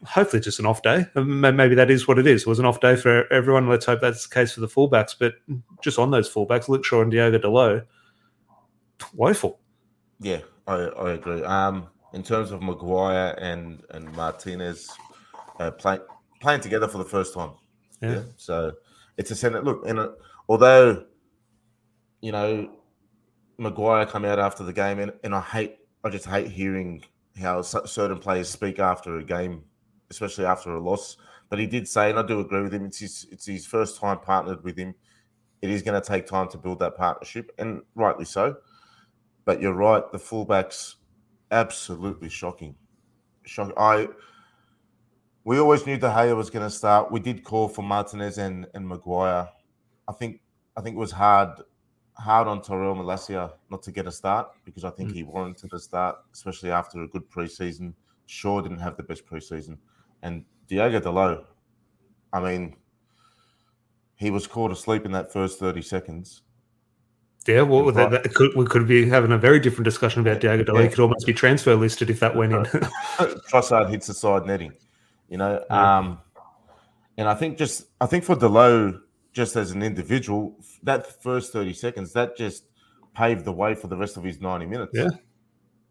hopefully, 0.06 0.42
just 0.42 0.60
an 0.60 0.66
off 0.66 0.81
day. 0.81 1.06
Maybe 1.16 1.75
that 1.75 1.92
is 1.92 2.07
what 2.07 2.19
it 2.19 2.27
is. 2.27 2.42
It 2.42 2.48
was 2.48 2.60
an 2.60 2.66
off 2.66 2.80
day 2.80 2.95
for 2.95 3.31
everyone. 3.31 3.68
Let's 3.68 3.86
hope 3.86 4.01
that's 4.01 4.27
the 4.27 4.33
case 4.33 4.54
for 4.54 4.62
the 4.62 4.68
fullbacks. 4.68 5.16
But 5.18 5.36
just 5.81 6.00
on 6.00 6.12
those 6.12 6.31
fullbacks, 6.31 6.68
Luke 6.68 6.86
Shaw 6.86 7.01
and 7.01 7.12
Diogo 7.12 7.39
Dalot, 7.39 7.86
woeful. 9.13 9.60
Yeah, 10.19 10.39
I, 10.68 10.74
I 10.74 11.12
agree. 11.13 11.44
Um, 11.44 11.88
in 12.13 12.24
terms 12.24 12.51
of 12.51 12.62
Maguire 12.62 13.36
and 13.39 13.83
and 13.92 14.12
Martinez 14.13 14.89
uh, 15.60 15.71
playing 15.71 16.01
playing 16.42 16.62
together 16.62 16.88
for 16.88 16.98
the 16.98 17.06
first 17.06 17.33
time. 17.33 17.52
Yeah. 18.02 18.11
yeah. 18.11 18.21
So 18.38 18.71
it's 19.18 19.31
a 19.31 19.35
center. 19.35 19.61
Look, 19.61 19.88
and 19.88 20.00
although 20.47 21.06
you 22.21 22.31
know 22.31 22.69
Maguire 23.57 24.06
come 24.06 24.26
out 24.26 24.40
after 24.40 24.64
the 24.64 24.73
game, 24.73 25.00
and, 25.00 25.11
and 25.23 25.35
I 25.35 25.42
hate 25.42 25.78
I 26.04 26.09
just 26.09 26.26
hate 26.26 26.47
hearing 26.47 27.04
how 27.39 27.61
certain 27.61 28.19
players 28.19 28.49
speak 28.49 28.80
after 28.80 29.18
a 29.18 29.23
game, 29.23 29.63
especially 30.09 30.45
after 30.45 30.71
a 30.71 30.80
loss. 30.80 31.18
But 31.49 31.59
he 31.59 31.68
did 31.68 31.87
say, 31.87 32.09
and 32.09 32.19
I 32.19 32.23
do 32.23 32.39
agree 32.39 32.63
with 32.63 32.73
him, 32.73 32.85
it's 32.85 32.99
his, 32.99 33.27
it's 33.31 33.45
his 33.45 33.65
first 33.65 33.99
time 33.99 34.19
partnered 34.19 34.63
with 34.63 34.77
him. 34.77 34.95
It 35.61 35.69
is 35.69 35.81
going 35.81 35.99
to 35.99 36.07
take 36.07 36.25
time 36.25 36.47
to 36.49 36.57
build 36.57 36.80
that 36.80 36.95
partnership, 36.95 37.51
and 37.57 37.81
rightly 37.95 38.25
so. 38.25 38.57
But 39.45 39.61
you're 39.61 39.73
right, 39.73 40.04
the 40.11 40.18
fullbacks, 40.18 40.95
absolutely 41.51 42.30
shocking. 42.30 42.75
Shocking. 43.44 43.73
I 43.77 44.07
we 45.45 45.59
always 45.59 45.85
knew 45.85 45.97
De 45.97 46.09
Gea 46.09 46.35
was 46.35 46.49
going 46.49 46.65
to 46.65 46.71
start. 46.71 47.11
We 47.11 47.19
did 47.19 47.44
call 47.44 47.68
for 47.68 47.83
Martinez 47.83 48.39
and, 48.39 48.65
and 48.73 48.87
Maguire. 48.87 49.47
I 50.07 50.13
think 50.13 50.42
I 50.75 50.81
think 50.81 50.95
it 50.95 50.99
was 50.99 51.11
hard 51.11 51.61
hard 52.18 52.48
on 52.48 52.62
Tyrell 52.62 52.95
Malacia 52.95 53.52
not 53.69 53.84
to 53.84 53.92
get 53.92 54.07
a 54.07 54.12
start 54.12 54.50
because 54.64 54.84
I 54.84 54.90
think 54.90 55.12
mm. 55.12 55.16
he 55.16 55.24
warranted 55.24 55.74
a 55.74 55.80
start, 55.80 56.18
especially 56.34 56.72
after 56.72 57.04
a 57.04 57.07
good 57.07 57.30
preseason. 57.30 57.94
Shaw 58.26 58.62
didn't 58.62 58.80
have 58.80 58.98
the 58.98 59.04
best 59.04 59.26
preseason. 59.26 59.78
And 60.24 60.45
Diogo 60.68 61.00
Dalot, 61.00 61.45
I 62.34 62.40
mean, 62.40 62.76
he 64.16 64.31
was 64.31 64.48
caught 64.48 64.72
asleep 64.72 65.06
in 65.06 65.12
that 65.12 65.31
first 65.31 65.60
30 65.60 65.81
seconds. 65.81 66.42
Yeah, 67.48 67.62
well, 67.62 67.92
that, 67.92 68.10
that 68.10 68.34
could, 68.34 68.56
we 68.56 68.66
could 68.66 68.88
be 68.88 69.07
having 69.07 69.31
a 69.31 69.38
very 69.38 69.60
different 69.60 69.86
discussion 69.86 70.22
about 70.22 70.42
Diogo 70.42 70.64
Dalot. 70.64 70.78
Yeah. 70.78 70.84
He 70.84 70.90
could 70.90 71.00
almost 71.02 71.28
be 71.28 71.34
transfer 71.34 71.76
listed 71.76 72.10
if 72.10 72.19
that 72.22 72.36
went 72.36 72.54
in. 72.54 72.64
Trossard 73.52 73.90
hits 73.90 74.07
the 74.07 74.16
side 74.16 74.48
netting, 74.48 74.74
you 75.30 75.38
know. 75.38 75.64
Yeah. 75.69 75.98
Um, 75.98 76.19
and 77.18 77.30
I 77.30 77.36
think 77.36 77.57
just, 77.57 77.86
I 78.02 78.07
think 78.07 78.24
for 78.24 78.36
Dalot, 78.36 79.00
just 79.35 79.57
as 79.57 79.71
an 79.71 79.83
individual, 79.83 80.56
that 80.81 81.21
first 81.21 81.51
30 81.51 81.73
seconds, 81.73 82.13
that 82.13 82.37
just 82.37 82.63
paved 83.13 83.44
the 83.44 83.51
way 83.51 83.75
for 83.75 83.87
the 83.87 83.97
rest 83.97 84.15
of 84.15 84.23
his 84.23 84.39
90 84.39 84.65
minutes. 84.65 84.92
Yeah. 84.95 85.09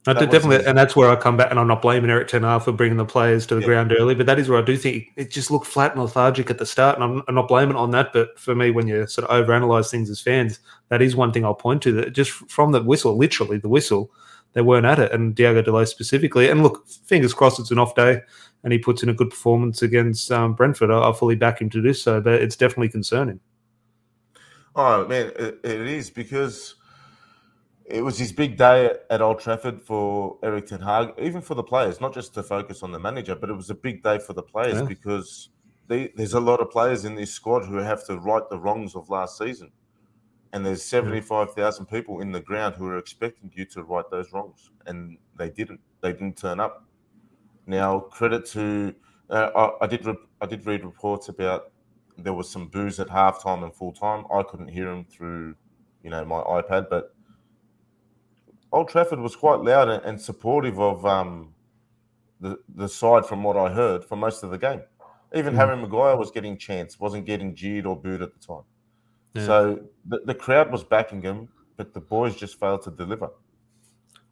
I 0.07 0.13
definitely, 0.13 0.67
and 0.67 0.77
that's 0.77 0.95
where 0.95 1.11
I 1.11 1.17
come 1.17 1.39
back, 1.39 1.51
and 1.51 1.59
I'm 1.59 1.67
not 1.67 1.81
blaming 1.81 2.11
Erik 2.11 2.29
Ten 2.29 2.43
Hag 2.43 2.61
for 2.61 2.73
bringing 2.73 2.99
the 2.99 3.07
players 3.07 3.47
to 3.47 3.55
the 3.55 3.63
yeah. 3.63 3.67
ground 3.67 3.95
early, 3.99 4.15
but 4.15 4.27
that 4.27 4.39
is 4.39 4.51
where 4.51 4.59
I 4.59 4.63
do 4.63 4.77
think 4.77 5.07
it 5.17 5.31
just 5.31 5.51
looked 5.51 5.67
flat 5.67 5.93
and 5.93 6.03
lethargic 6.03 6.51
at 6.51 6.59
the 6.59 6.67
start, 6.67 6.97
and 6.97 7.05
I'm, 7.05 7.23
I'm 7.27 7.35
not 7.35 7.49
blaming 7.49 7.77
on 7.77 7.91
that. 7.93 8.13
But 8.13 8.39
for 8.39 8.55
me, 8.55 8.71
when 8.71 8.87
you 8.87 9.07
sort 9.07 9.29
of 9.29 9.47
overanalyze 9.47 9.91
things 9.91 10.11
as 10.11 10.21
fans, 10.21 10.61
that 10.91 11.01
is 11.01 11.17
one 11.17 11.33
thing 11.33 11.43
I'll 11.43 11.55
point 11.55 11.81
to. 11.85 11.93
That 11.93 12.13
just 12.13 12.33
from 12.33 12.73
the 12.73 12.83
whistle, 12.83 13.17
literally 13.17 13.57
the 13.57 13.71
whistle, 13.71 14.11
they 14.55 14.63
weren't 14.63 14.87
at 14.87 14.99
it, 14.99 15.13
and 15.13 15.35
Diogo 15.35 15.63
Dalot 15.63 15.89
specifically. 15.89 16.49
And 16.49 16.63
look, 16.63 16.89
fingers 16.89 17.35
crossed, 17.35 17.61
it's 17.61 17.71
an 17.71 17.79
off 17.79 17.95
day 17.95 18.23
and 18.65 18.73
he 18.73 18.79
puts 18.79 19.03
in 19.03 19.11
a 19.11 19.15
good 19.15 19.31
performance 19.31 19.83
against 19.83 20.33
um, 20.33 20.55
Brentford, 20.55 20.91
I, 20.91 21.11
I 21.11 21.13
fully 21.13 21.37
back 21.37 21.61
him 21.61 21.71
to 21.71 21.83
do 21.83 21.93
so. 21.93 22.21
But 22.21 22.35
it's 22.35 22.57
definitely 22.57 22.89
concerning. 22.89 23.39
Oh 24.75 25.07
man, 25.07 25.31
it, 25.37 25.61
it 25.63 25.81
is 25.83 26.11
because 26.11 26.75
it 27.85 28.03
was 28.03 28.19
his 28.19 28.33
big 28.33 28.57
day 28.57 28.91
at 29.11 29.21
Old 29.21 29.39
Trafford 29.39 29.83
for 29.83 30.39
Erik 30.43 30.67
Ten 30.67 30.81
Hag, 30.81 31.13
even 31.19 31.43
for 31.43 31.55
the 31.55 31.63
players, 31.63 32.01
not 32.01 32.15
just 32.15 32.35
to 32.35 32.43
focus 32.43 32.83
on 32.83 32.91
the 32.91 32.99
manager, 32.99 33.37
but 33.37 33.51
it 33.51 33.55
was 33.55 33.71
a 33.71 33.75
big 33.75 34.03
day 34.03 34.19
for 34.19 34.33
the 34.33 34.43
players 34.43 34.79
yeah. 34.79 34.85
because 34.85 35.51
they, 35.87 36.11
there's 36.17 36.33
a 36.33 36.41
lot 36.41 36.61
of 36.61 36.71
players 36.71 37.05
in 37.05 37.15
this 37.15 37.31
squad 37.31 37.67
who 37.67 37.77
have 37.77 38.05
to 38.07 38.19
right 38.19 38.43
the 38.49 38.59
wrongs 38.59 38.97
of 38.97 39.11
last 39.11 39.37
season. 39.37 39.71
And 40.55 40.65
there's 40.65 40.83
75,000 40.83 41.85
people 41.87 42.21
in 42.21 42.33
the 42.33 42.41
ground 42.41 42.77
who 42.77 42.87
are 42.87 42.97
expecting 42.97 43.51
you 43.55 43.67
to 43.67 43.83
right 43.83 44.05
those 44.11 44.33
wrongs. 44.33 44.71
And 44.87 45.19
they 45.37 45.51
didn't. 45.51 45.81
They 46.01 46.13
didn't 46.13 46.39
turn 46.39 46.61
up. 46.61 46.87
Now, 47.67 47.99
credit 47.99 48.47
to 48.47 48.95
uh, 49.31 49.51
I, 49.57 49.85
I, 49.85 49.87
did 49.87 50.07
re- 50.07 50.15
I 50.41 50.47
did 50.47 50.65
read 50.67 50.85
reports 50.85 51.29
about 51.29 51.73
there 52.17 52.33
was 52.33 52.49
some 52.49 52.69
boos 52.69 53.01
at 53.01 53.09
halftime 53.09 53.65
and 53.65 53.75
full 53.75 53.93
time. 53.93 54.25
I 54.33 54.43
couldn't 54.43 54.69
hear 54.69 54.87
them 54.87 55.05
through, 55.05 55.57
you 56.03 56.11
know, 56.11 56.25
my 56.25 56.41
iPad, 56.43 56.89
but 56.89 57.15
Old 58.71 58.89
Trafford 58.89 59.19
was 59.19 59.35
quite 59.35 59.61
loud 59.61 59.89
and, 59.89 60.21
supportive 60.21 60.79
of 60.79 61.05
um, 61.07 61.55
the 62.41 62.59
the 62.77 62.89
side, 62.89 63.27
from 63.27 63.43
what 63.43 63.57
I 63.57 63.73
heard, 63.73 64.05
for 64.05 64.17
most 64.17 64.43
of 64.43 64.51
the 64.51 64.59
game. 64.59 64.83
Even 65.35 65.55
mm. 65.55 65.57
Harry 65.57 65.77
Maguire 65.77 66.17
was 66.17 66.31
getting 66.31 66.57
chance, 66.57 67.01
wasn't 67.01 67.25
getting 67.25 67.55
jeered 67.55 67.87
or 67.87 67.97
booed 67.97 68.23
at 68.23 68.33
the 68.33 68.47
time. 68.47 68.65
Yeah. 69.35 69.47
So 69.47 69.81
the, 70.07 70.21
the 70.25 70.35
crowd 70.35 70.71
was 70.73 70.85
backing 70.85 71.23
him, 71.23 71.49
but 71.77 71.93
the 71.93 72.01
boys 72.01 72.37
just 72.37 72.59
failed 72.59 72.83
to 72.83 72.91
deliver. 72.91 73.31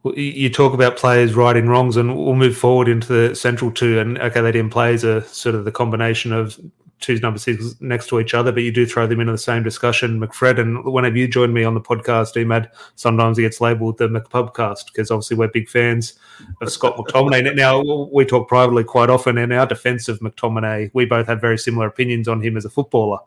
Well, 0.03 0.15
you 0.17 0.49
talk 0.49 0.73
about 0.73 0.97
players 0.97 1.33
righting 1.33 1.67
wrongs, 1.67 1.95
and 1.95 2.17
we'll 2.17 2.35
move 2.35 2.57
forward 2.57 2.89
into 2.89 3.07
the 3.07 3.35
central 3.35 3.71
two. 3.71 3.99
And 3.99 4.17
okay, 4.19 4.41
they 4.41 4.51
didn't 4.51 4.71
play 4.71 4.93
as 4.93 5.05
a 5.05 5.21
sort 5.23 5.55
of 5.55 5.63
the 5.63 5.71
combination 5.71 6.33
of 6.33 6.59
two 7.03 7.17
number 7.19 7.37
six 7.37 7.75
next 7.81 8.07
to 8.07 8.19
each 8.19 8.33
other, 8.33 8.51
but 8.51 8.63
you 8.63 8.71
do 8.71 8.85
throw 8.85 9.07
them 9.07 9.19
into 9.19 9.31
the 9.31 9.37
same 9.37 9.63
discussion. 9.63 10.19
McFred, 10.19 10.59
and 10.59 10.83
whenever 10.85 11.17
you 11.17 11.27
join 11.27 11.53
me 11.53 11.63
on 11.63 11.73
the 11.73 11.81
podcast, 11.81 12.35
Emad, 12.35 12.69
sometimes 12.95 13.37
he 13.37 13.43
gets 13.43 13.61
labelled 13.61 13.97
the 13.97 14.07
McPubcast 14.09 14.87
because 14.87 15.09
obviously 15.09 15.37
we're 15.37 15.49
big 15.49 15.69
fans 15.69 16.17
of 16.61 16.71
Scott 16.71 16.97
McTominay. 16.97 17.55
Now, 17.63 17.81
we 18.11 18.25
talk 18.25 18.47
privately 18.47 18.83
quite 18.83 19.09
often, 19.09 19.37
in 19.37 19.51
our 19.51 19.65
defence 19.65 20.09
of 20.09 20.19
McTominay, 20.19 20.91
we 20.93 21.05
both 21.05 21.27
have 21.27 21.39
very 21.39 21.57
similar 21.57 21.87
opinions 21.87 22.27
on 22.27 22.41
him 22.41 22.57
as 22.57 22.65
a 22.65 22.69
footballer. 22.69 23.19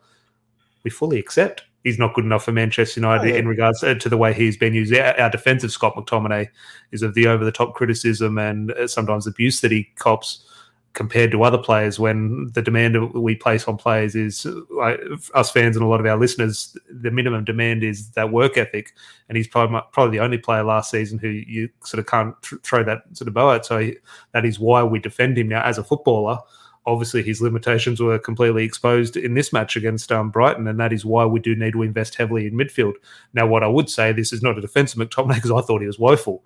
We 0.86 0.90
fully 0.90 1.18
accept 1.18 1.64
he's 1.82 1.98
not 1.98 2.14
good 2.14 2.24
enough 2.24 2.44
for 2.44 2.52
Manchester 2.52 3.00
United 3.00 3.28
oh, 3.28 3.32
yeah. 3.32 3.40
in 3.40 3.48
regards 3.48 3.80
to 3.80 4.08
the 4.08 4.16
way 4.16 4.32
he's 4.32 4.56
been 4.56 4.72
used. 4.72 4.94
Our, 4.94 5.18
our 5.18 5.30
defensive 5.30 5.72
Scott 5.72 5.96
McTominay 5.96 6.48
is 6.92 7.02
of 7.02 7.14
the 7.14 7.26
over 7.26 7.44
the 7.44 7.50
top 7.50 7.74
criticism 7.74 8.38
and 8.38 8.70
uh, 8.70 8.86
sometimes 8.86 9.26
abuse 9.26 9.60
that 9.62 9.72
he 9.72 9.90
cops 9.96 10.44
compared 10.92 11.32
to 11.32 11.42
other 11.42 11.58
players 11.58 11.98
when 11.98 12.52
the 12.54 12.62
demand 12.62 13.12
we 13.14 13.34
place 13.34 13.66
on 13.66 13.76
players 13.76 14.14
is 14.14 14.46
like 14.70 15.00
us 15.34 15.50
fans 15.50 15.74
and 15.76 15.84
a 15.84 15.88
lot 15.88 15.98
of 15.98 16.06
our 16.06 16.16
listeners 16.16 16.76
the 16.88 17.10
minimum 17.10 17.44
demand 17.44 17.82
is 17.82 18.10
that 18.12 18.30
work 18.30 18.56
ethic 18.56 18.92
and 19.28 19.36
he's 19.36 19.48
probably, 19.48 19.80
probably 19.92 20.16
the 20.16 20.24
only 20.24 20.38
player 20.38 20.62
last 20.62 20.90
season 20.90 21.18
who 21.18 21.28
you 21.28 21.68
sort 21.84 21.98
of 21.98 22.06
can't 22.06 22.34
throw 22.62 22.84
that 22.84 23.02
sort 23.12 23.26
of 23.26 23.34
bow 23.34 23.52
at 23.52 23.66
so 23.66 23.78
he, 23.78 23.96
that 24.32 24.46
is 24.46 24.58
why 24.58 24.82
we 24.82 25.00
defend 25.00 25.36
him 25.36 25.48
now 25.48 25.62
as 25.64 25.76
a 25.76 25.84
footballer 25.84 26.38
obviously 26.86 27.22
his 27.22 27.40
limitations 27.40 28.00
were 28.00 28.18
completely 28.18 28.64
exposed 28.64 29.16
in 29.16 29.34
this 29.34 29.52
match 29.52 29.76
against 29.76 30.12
um, 30.12 30.30
Brighton, 30.30 30.68
and 30.68 30.78
that 30.78 30.92
is 30.92 31.04
why 31.04 31.26
we 31.26 31.40
do 31.40 31.56
need 31.56 31.72
to 31.72 31.82
invest 31.82 32.14
heavily 32.14 32.46
in 32.46 32.54
midfield. 32.54 32.94
Now, 33.34 33.46
what 33.46 33.64
I 33.64 33.68
would 33.68 33.90
say, 33.90 34.12
this 34.12 34.32
is 34.32 34.42
not 34.42 34.56
a 34.56 34.60
defence 34.60 34.94
of 34.94 35.00
McTominay 35.00 35.34
because 35.34 35.50
I 35.50 35.60
thought 35.60 35.80
he 35.80 35.86
was 35.86 35.98
woeful. 35.98 36.44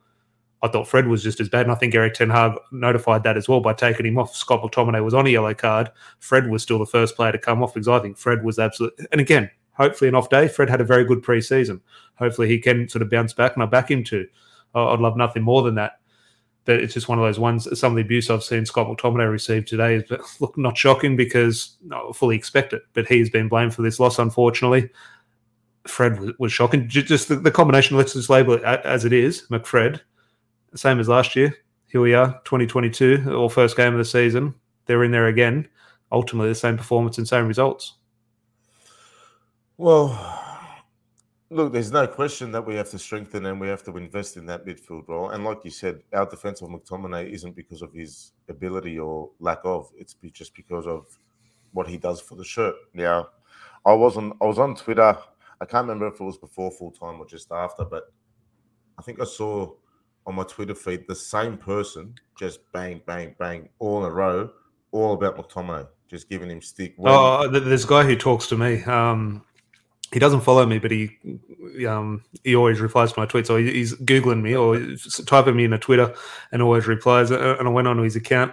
I 0.62 0.68
thought 0.68 0.88
Fred 0.88 1.06
was 1.06 1.22
just 1.22 1.40
as 1.40 1.48
bad, 1.48 1.62
and 1.62 1.72
I 1.72 1.74
think 1.74 1.94
Erik 1.94 2.14
Ten 2.14 2.30
Hag 2.30 2.52
notified 2.72 3.22
that 3.22 3.36
as 3.36 3.48
well 3.48 3.60
by 3.60 3.72
taking 3.72 4.06
him 4.06 4.18
off. 4.18 4.34
Scott 4.34 4.62
McTominay 4.62 5.02
was 5.04 5.14
on 5.14 5.26
a 5.26 5.30
yellow 5.30 5.54
card. 5.54 5.90
Fred 6.18 6.50
was 6.50 6.62
still 6.62 6.78
the 6.78 6.86
first 6.86 7.16
player 7.16 7.32
to 7.32 7.38
come 7.38 7.62
off 7.62 7.74
because 7.74 7.88
I 7.88 7.98
think 8.00 8.18
Fred 8.18 8.44
was 8.44 8.58
absolutely. 8.58 9.06
And 9.12 9.20
again, 9.20 9.50
hopefully 9.72 10.08
an 10.08 10.14
off 10.14 10.28
day. 10.28 10.48
Fred 10.48 10.68
had 10.68 10.80
a 10.80 10.84
very 10.84 11.04
good 11.04 11.22
preseason. 11.22 11.80
Hopefully 12.16 12.48
he 12.48 12.58
can 12.58 12.88
sort 12.88 13.02
of 13.02 13.10
bounce 13.10 13.32
back, 13.32 13.54
and 13.54 13.62
I 13.62 13.66
back 13.66 13.90
him 13.90 14.04
to. 14.04 14.26
I'd 14.74 15.00
love 15.00 15.16
nothing 15.16 15.42
more 15.42 15.62
than 15.62 15.74
that 15.76 15.99
it's 16.74 16.94
just 16.94 17.08
one 17.08 17.18
of 17.18 17.24
those 17.24 17.38
ones. 17.38 17.66
Some 17.78 17.92
of 17.92 17.96
the 17.96 18.02
abuse 18.02 18.30
I've 18.30 18.44
seen 18.44 18.66
Scott 18.66 18.86
McTominay 18.86 19.30
receive 19.30 19.64
today 19.64 19.96
is 19.96 20.04
look 20.40 20.56
not 20.56 20.76
shocking 20.76 21.16
because 21.16 21.76
I 21.92 22.10
fully 22.14 22.36
expect 22.36 22.72
it, 22.72 22.82
but 22.92 23.06
he's 23.06 23.30
been 23.30 23.48
blamed 23.48 23.74
for 23.74 23.82
this 23.82 24.00
loss, 24.00 24.18
unfortunately. 24.18 24.90
Fred 25.86 26.20
was, 26.20 26.32
was 26.38 26.52
shocking. 26.52 26.88
Just 26.88 27.28
the, 27.28 27.36
the, 27.36 27.50
combination, 27.50 27.96
let's 27.96 28.12
just 28.12 28.30
label 28.30 28.54
it 28.54 28.62
as 28.62 29.04
it 29.04 29.12
is. 29.12 29.46
McFred, 29.50 30.00
same 30.74 31.00
as 31.00 31.08
last 31.08 31.34
year. 31.34 31.56
Here 31.88 32.00
we 32.00 32.14
are, 32.14 32.40
2022, 32.44 33.32
or 33.34 33.50
first 33.50 33.76
game 33.76 33.92
of 33.92 33.98
the 33.98 34.04
season. 34.04 34.54
They're 34.86 35.04
in 35.04 35.10
there 35.10 35.26
again. 35.26 35.68
Ultimately, 36.12 36.50
the 36.50 36.54
same 36.54 36.76
performance 36.76 37.18
and 37.18 37.26
same 37.26 37.48
results. 37.48 37.94
Well, 39.76 40.08
Look, 41.52 41.72
there's 41.72 41.90
no 41.90 42.06
question 42.06 42.52
that 42.52 42.64
we 42.64 42.76
have 42.76 42.90
to 42.90 42.98
strengthen 42.98 43.44
and 43.46 43.60
we 43.60 43.66
have 43.66 43.82
to 43.84 43.96
invest 43.96 44.36
in 44.36 44.46
that 44.46 44.64
midfield 44.64 45.08
role. 45.08 45.30
And 45.30 45.44
like 45.44 45.64
you 45.64 45.72
said, 45.72 46.00
our 46.12 46.24
defense 46.24 46.62
of 46.62 46.68
McTominay 46.68 47.28
isn't 47.28 47.56
because 47.56 47.82
of 47.82 47.92
his 47.92 48.32
ability 48.48 49.00
or 49.00 49.30
lack 49.40 49.58
of. 49.64 49.90
It's 49.98 50.14
just 50.32 50.54
because 50.54 50.86
of 50.86 51.06
what 51.72 51.88
he 51.88 51.96
does 51.96 52.20
for 52.20 52.36
the 52.36 52.44
shirt. 52.44 52.76
Now, 52.94 53.30
I 53.84 53.92
was 53.94 54.16
on 54.16 54.32
I 54.40 54.44
was 54.44 54.60
on 54.60 54.76
Twitter. 54.76 55.18
I 55.60 55.64
can't 55.64 55.88
remember 55.88 56.06
if 56.06 56.20
it 56.20 56.24
was 56.24 56.38
before 56.38 56.70
full 56.70 56.92
time 56.92 57.18
or 57.18 57.26
just 57.26 57.50
after, 57.50 57.84
but 57.84 58.12
I 58.96 59.02
think 59.02 59.20
I 59.20 59.24
saw 59.24 59.72
on 60.26 60.36
my 60.36 60.44
Twitter 60.44 60.74
feed 60.74 61.06
the 61.08 61.14
same 61.14 61.56
person 61.56 62.14
just 62.38 62.60
bang, 62.72 63.00
bang, 63.06 63.34
bang 63.38 63.68
all 63.80 64.04
in 64.04 64.10
a 64.10 64.14
row, 64.14 64.50
all 64.92 65.14
about 65.14 65.36
McTominay, 65.36 65.88
just 66.08 66.28
giving 66.28 66.50
him 66.50 66.62
stick. 66.62 66.94
When... 66.96 67.12
Oh, 67.12 67.48
there's 67.48 67.84
a 67.84 67.88
guy 67.88 68.04
who 68.04 68.14
talks 68.14 68.46
to 68.48 68.56
me. 68.56 68.82
Um, 68.84 69.44
he 70.12 70.18
doesn't 70.18 70.40
follow 70.40 70.66
me, 70.66 70.78
but 70.78 70.90
he 70.90 71.16
um, 71.86 72.24
he 72.42 72.56
always 72.56 72.80
replies 72.80 73.12
to 73.12 73.20
my 73.20 73.26
tweets. 73.26 73.46
So 73.46 73.56
he's 73.56 73.94
googling 73.94 74.42
me 74.42 74.56
or 74.56 74.78
typing 75.26 75.56
me 75.56 75.64
in 75.64 75.72
a 75.72 75.78
Twitter 75.78 76.14
and 76.52 76.62
always 76.62 76.86
replies. 76.86 77.30
And 77.30 77.68
I 77.68 77.70
went 77.70 77.86
onto 77.86 78.02
his 78.02 78.16
account. 78.16 78.52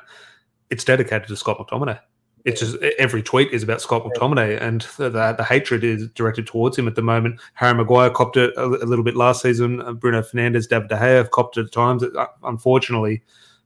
It's 0.69 0.83
dedicated 0.83 1.27
to 1.27 1.35
Scott 1.35 1.57
McTominay. 1.57 1.99
It's 2.45 2.61
just 2.61 2.77
every 2.97 3.23
tweet 3.23 3.51
is 3.51 3.63
about 3.63 3.81
Scott 3.81 4.05
McTominay, 4.05 4.61
and 4.61 4.81
the, 4.97 5.09
the, 5.09 5.43
hatred 5.43 5.83
is 5.83 6.07
directed 6.09 6.47
towards 6.47 6.77
him 6.77 6.87
at 6.87 6.95
the 6.95 7.01
moment. 7.01 7.41
Harry 7.55 7.73
Maguire 7.73 8.09
copped 8.09 8.37
it 8.37 8.53
a, 8.55 8.63
a 8.63 8.85
little 8.85 9.03
bit 9.03 9.17
last 9.17 9.41
season. 9.41 9.81
Uh, 9.81 9.91
Bruno 9.91 10.21
Fernandes, 10.21 10.69
David 10.69 10.87
De 10.87 10.95
Gea 10.95 11.17
have 11.17 11.31
copped 11.31 11.57
it 11.57 11.65
at 11.65 11.71
times. 11.73 12.03
Uh, 12.03 12.25
unfortunately, 12.43 13.21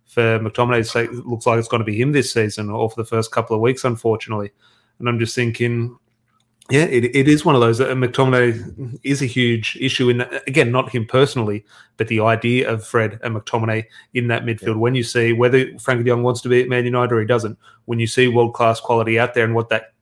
for 0.05 0.39
McTominay's 0.39 0.89
sake, 0.89 1.11
it 1.11 1.27
looks 1.27 1.45
like 1.45 1.59
it's 1.59 1.67
going 1.67 1.81
to 1.81 1.85
be 1.85 1.99
him 1.99 2.11
this 2.11 2.33
season, 2.33 2.71
or 2.71 2.89
for 2.89 2.99
the 2.99 3.07
first 3.07 3.31
couple 3.31 3.55
of 3.55 3.61
weeks, 3.61 3.83
unfortunately. 3.83 4.51
And 4.97 5.07
I'm 5.07 5.19
just 5.19 5.35
thinking, 5.35 5.95
yeah, 6.71 6.85
it, 6.85 7.15
it 7.15 7.27
is 7.27 7.43
one 7.43 7.55
of 7.55 7.61
those. 7.61 7.81
Uh, 7.81 7.89
McTominay 7.89 8.99
is 9.03 9.21
a 9.21 9.25
huge 9.25 9.77
issue 9.79 10.09
in 10.09 10.19
that, 10.19 10.47
again, 10.47 10.71
not 10.71 10.89
him 10.89 11.05
personally, 11.05 11.65
but 11.97 12.07
the 12.07 12.21
idea 12.21 12.69
of 12.69 12.85
Fred 12.85 13.19
and 13.23 13.35
McTominay 13.35 13.85
in 14.13 14.27
that 14.27 14.43
midfield. 14.43 14.67
Yeah. 14.67 14.73
When 14.75 14.95
you 14.95 15.03
see 15.03 15.33
whether 15.33 15.77
Frank 15.79 16.03
de 16.03 16.09
Jong 16.09 16.23
wants 16.23 16.41
to 16.41 16.49
be 16.49 16.61
at 16.61 16.69
Man 16.69 16.85
United 16.85 17.13
or 17.13 17.19
he 17.19 17.27
doesn't, 17.27 17.57
when 17.85 17.99
you 17.99 18.07
see 18.07 18.27
world 18.27 18.53
class 18.53 18.79
quality 18.79 19.19
out 19.19 19.33
there 19.33 19.43
and 19.43 19.53
what 19.53 19.69
that 19.69 19.93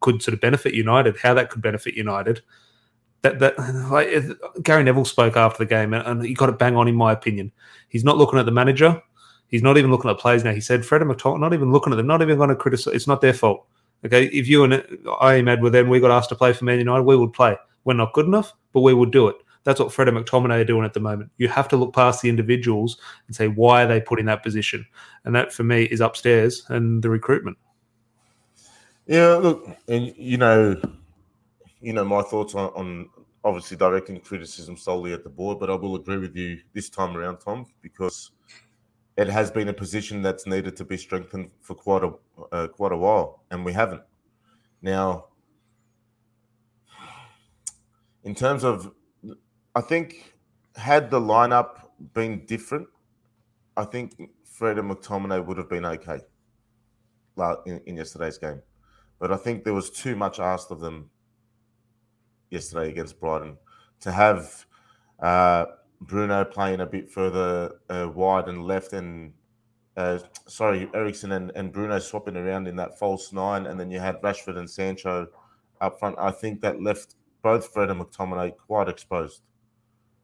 could 0.00 0.22
sort 0.22 0.34
of 0.34 0.40
benefit 0.40 0.74
United, 0.74 1.16
how 1.16 1.34
that 1.34 1.50
could 1.50 1.62
benefit 1.62 1.94
United. 1.94 2.42
That 3.22 3.38
that 3.38 3.58
like 3.90 4.08
Gary 4.62 4.84
Neville 4.84 5.06
spoke 5.06 5.36
after 5.36 5.58
the 5.58 5.68
game, 5.68 5.94
and, 5.94 6.06
and 6.06 6.22
he 6.22 6.34
got 6.34 6.50
it 6.50 6.58
bang 6.58 6.76
on. 6.76 6.88
In 6.88 6.94
my 6.94 7.12
opinion, 7.12 7.52
he's 7.88 8.04
not 8.04 8.18
looking 8.18 8.38
at 8.38 8.44
the 8.44 8.52
manager. 8.52 9.00
He's 9.48 9.62
not 9.62 9.78
even 9.78 9.90
looking 9.90 10.10
at 10.10 10.18
players 10.18 10.44
now. 10.44 10.52
He 10.52 10.60
said 10.60 10.84
Fred 10.84 11.00
and 11.00 11.10
McTominay, 11.10 11.40
not 11.40 11.54
even 11.54 11.72
looking 11.72 11.92
at 11.92 11.96
them, 11.96 12.06
not 12.06 12.20
even 12.22 12.36
going 12.36 12.50
to 12.50 12.56
criticize. 12.56 12.94
It's 12.94 13.06
not 13.06 13.20
their 13.20 13.32
fault 13.32 13.66
Okay, 14.04 14.26
if 14.26 14.46
you 14.46 14.64
and 14.64 14.74
I, 14.74 15.40
Emad, 15.40 15.60
were 15.60 15.70
then 15.70 15.88
we 15.88 16.00
got 16.00 16.10
asked 16.10 16.28
to 16.28 16.34
play 16.34 16.52
for 16.52 16.64
Man 16.64 16.78
United, 16.78 17.02
we 17.04 17.16
would 17.16 17.32
play. 17.32 17.56
We're 17.84 17.94
not 17.94 18.12
good 18.12 18.26
enough, 18.26 18.52
but 18.72 18.80
we 18.80 18.92
would 18.92 19.10
do 19.10 19.28
it. 19.28 19.36
That's 19.64 19.80
what 19.80 19.92
Fred 19.92 20.08
and 20.08 20.18
McTominay 20.18 20.60
are 20.60 20.64
doing 20.64 20.84
at 20.84 20.92
the 20.92 21.00
moment. 21.00 21.30
You 21.38 21.48
have 21.48 21.68
to 21.68 21.76
look 21.76 21.94
past 21.94 22.20
the 22.20 22.28
individuals 22.28 22.98
and 23.26 23.34
say 23.34 23.48
why 23.48 23.84
are 23.84 23.86
they 23.86 24.00
put 24.00 24.20
in 24.20 24.26
that 24.26 24.42
position, 24.42 24.86
and 25.24 25.34
that 25.34 25.52
for 25.52 25.64
me 25.64 25.84
is 25.84 26.00
upstairs 26.00 26.66
and 26.68 27.02
the 27.02 27.08
recruitment. 27.08 27.56
Yeah, 29.06 29.34
look, 29.36 29.68
and 29.88 30.14
you 30.16 30.36
know, 30.36 30.80
you 31.80 31.92
know 31.94 32.04
my 32.04 32.22
thoughts 32.22 32.54
on, 32.54 32.70
on 32.74 33.08
obviously 33.42 33.76
directing 33.76 34.20
criticism 34.20 34.76
solely 34.76 35.12
at 35.12 35.24
the 35.24 35.30
board, 35.30 35.58
but 35.58 35.70
I 35.70 35.74
will 35.74 35.96
agree 35.96 36.18
with 36.18 36.36
you 36.36 36.60
this 36.72 36.88
time 36.90 37.16
around, 37.16 37.38
Tom, 37.38 37.66
because 37.82 38.30
it 39.16 39.28
has 39.28 39.50
been 39.50 39.68
a 39.68 39.72
position 39.72 40.22
that's 40.22 40.46
needed 40.46 40.76
to 40.76 40.84
be 40.84 40.96
strengthened 40.96 41.50
for 41.60 41.74
quite 41.74 42.02
a 42.02 42.12
uh, 42.52 42.68
quite 42.68 42.92
a 42.92 42.96
while, 42.96 43.42
and 43.50 43.64
we 43.64 43.72
haven't. 43.72 44.02
Now, 44.82 45.26
in 48.24 48.34
terms 48.34 48.64
of, 48.64 48.92
I 49.74 49.80
think 49.80 50.34
had 50.76 51.10
the 51.10 51.20
lineup 51.20 51.88
been 52.12 52.44
different, 52.46 52.88
I 53.76 53.84
think 53.84 54.30
Fred 54.44 54.78
and 54.78 54.90
McTominay 54.90 55.44
would 55.44 55.58
have 55.58 55.68
been 55.68 55.84
okay 55.84 56.20
in, 57.66 57.80
in 57.86 57.96
yesterday's 57.96 58.38
game. 58.38 58.60
But 59.18 59.32
I 59.32 59.36
think 59.36 59.64
there 59.64 59.74
was 59.74 59.90
too 59.90 60.16
much 60.16 60.40
asked 60.40 60.70
of 60.70 60.80
them 60.80 61.10
yesterday 62.50 62.90
against 62.90 63.20
Brighton 63.20 63.56
to 64.00 64.12
have 64.12 64.66
uh, 65.20 65.66
Bruno 66.06 66.44
playing 66.44 66.80
a 66.80 66.86
bit 66.86 67.10
further 67.10 67.80
uh, 67.88 68.08
wide 68.12 68.48
and 68.48 68.64
left, 68.64 68.92
and 68.92 69.32
uh, 69.96 70.18
sorry, 70.46 70.88
Eriksen 70.94 71.32
and, 71.32 71.52
and 71.54 71.72
Bruno 71.72 71.98
swapping 71.98 72.36
around 72.36 72.68
in 72.68 72.76
that 72.76 72.98
false 72.98 73.32
nine, 73.32 73.66
and 73.66 73.78
then 73.78 73.90
you 73.90 74.00
had 74.00 74.20
Rashford 74.22 74.56
and 74.56 74.68
Sancho 74.68 75.28
up 75.80 75.98
front. 75.98 76.16
I 76.18 76.30
think 76.30 76.60
that 76.60 76.82
left 76.82 77.16
both 77.42 77.72
Fred 77.72 77.90
and 77.90 78.00
McTominay 78.00 78.56
quite 78.56 78.88
exposed, 78.88 79.42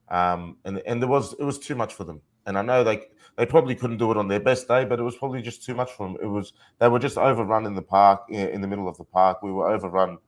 um, 0.08 0.56
and 0.64 0.82
and 0.86 1.00
there 1.00 1.08
was 1.08 1.34
it 1.34 1.44
was 1.44 1.58
too 1.58 1.74
much 1.74 1.94
for 1.94 2.04
them. 2.04 2.20
And 2.46 2.58
I 2.58 2.62
know 2.62 2.82
they 2.82 3.02
they 3.36 3.46
probably 3.46 3.74
couldn't 3.74 3.98
do 3.98 4.10
it 4.10 4.16
on 4.16 4.28
their 4.28 4.40
best 4.40 4.66
day, 4.66 4.84
but 4.84 4.98
it 4.98 5.02
was 5.02 5.16
probably 5.16 5.42
just 5.42 5.64
too 5.64 5.74
much 5.74 5.92
for 5.92 6.06
them. 6.06 6.16
It 6.22 6.26
was 6.26 6.52
they 6.78 6.88
were 6.88 6.98
just 6.98 7.18
overrun 7.18 7.66
in 7.66 7.74
the 7.74 7.82
park 7.82 8.22
in 8.30 8.60
the 8.60 8.68
middle 8.68 8.88
of 8.88 8.96
the 8.96 9.04
park. 9.04 9.42
We 9.42 9.52
were 9.52 9.68
overrun 9.68 10.18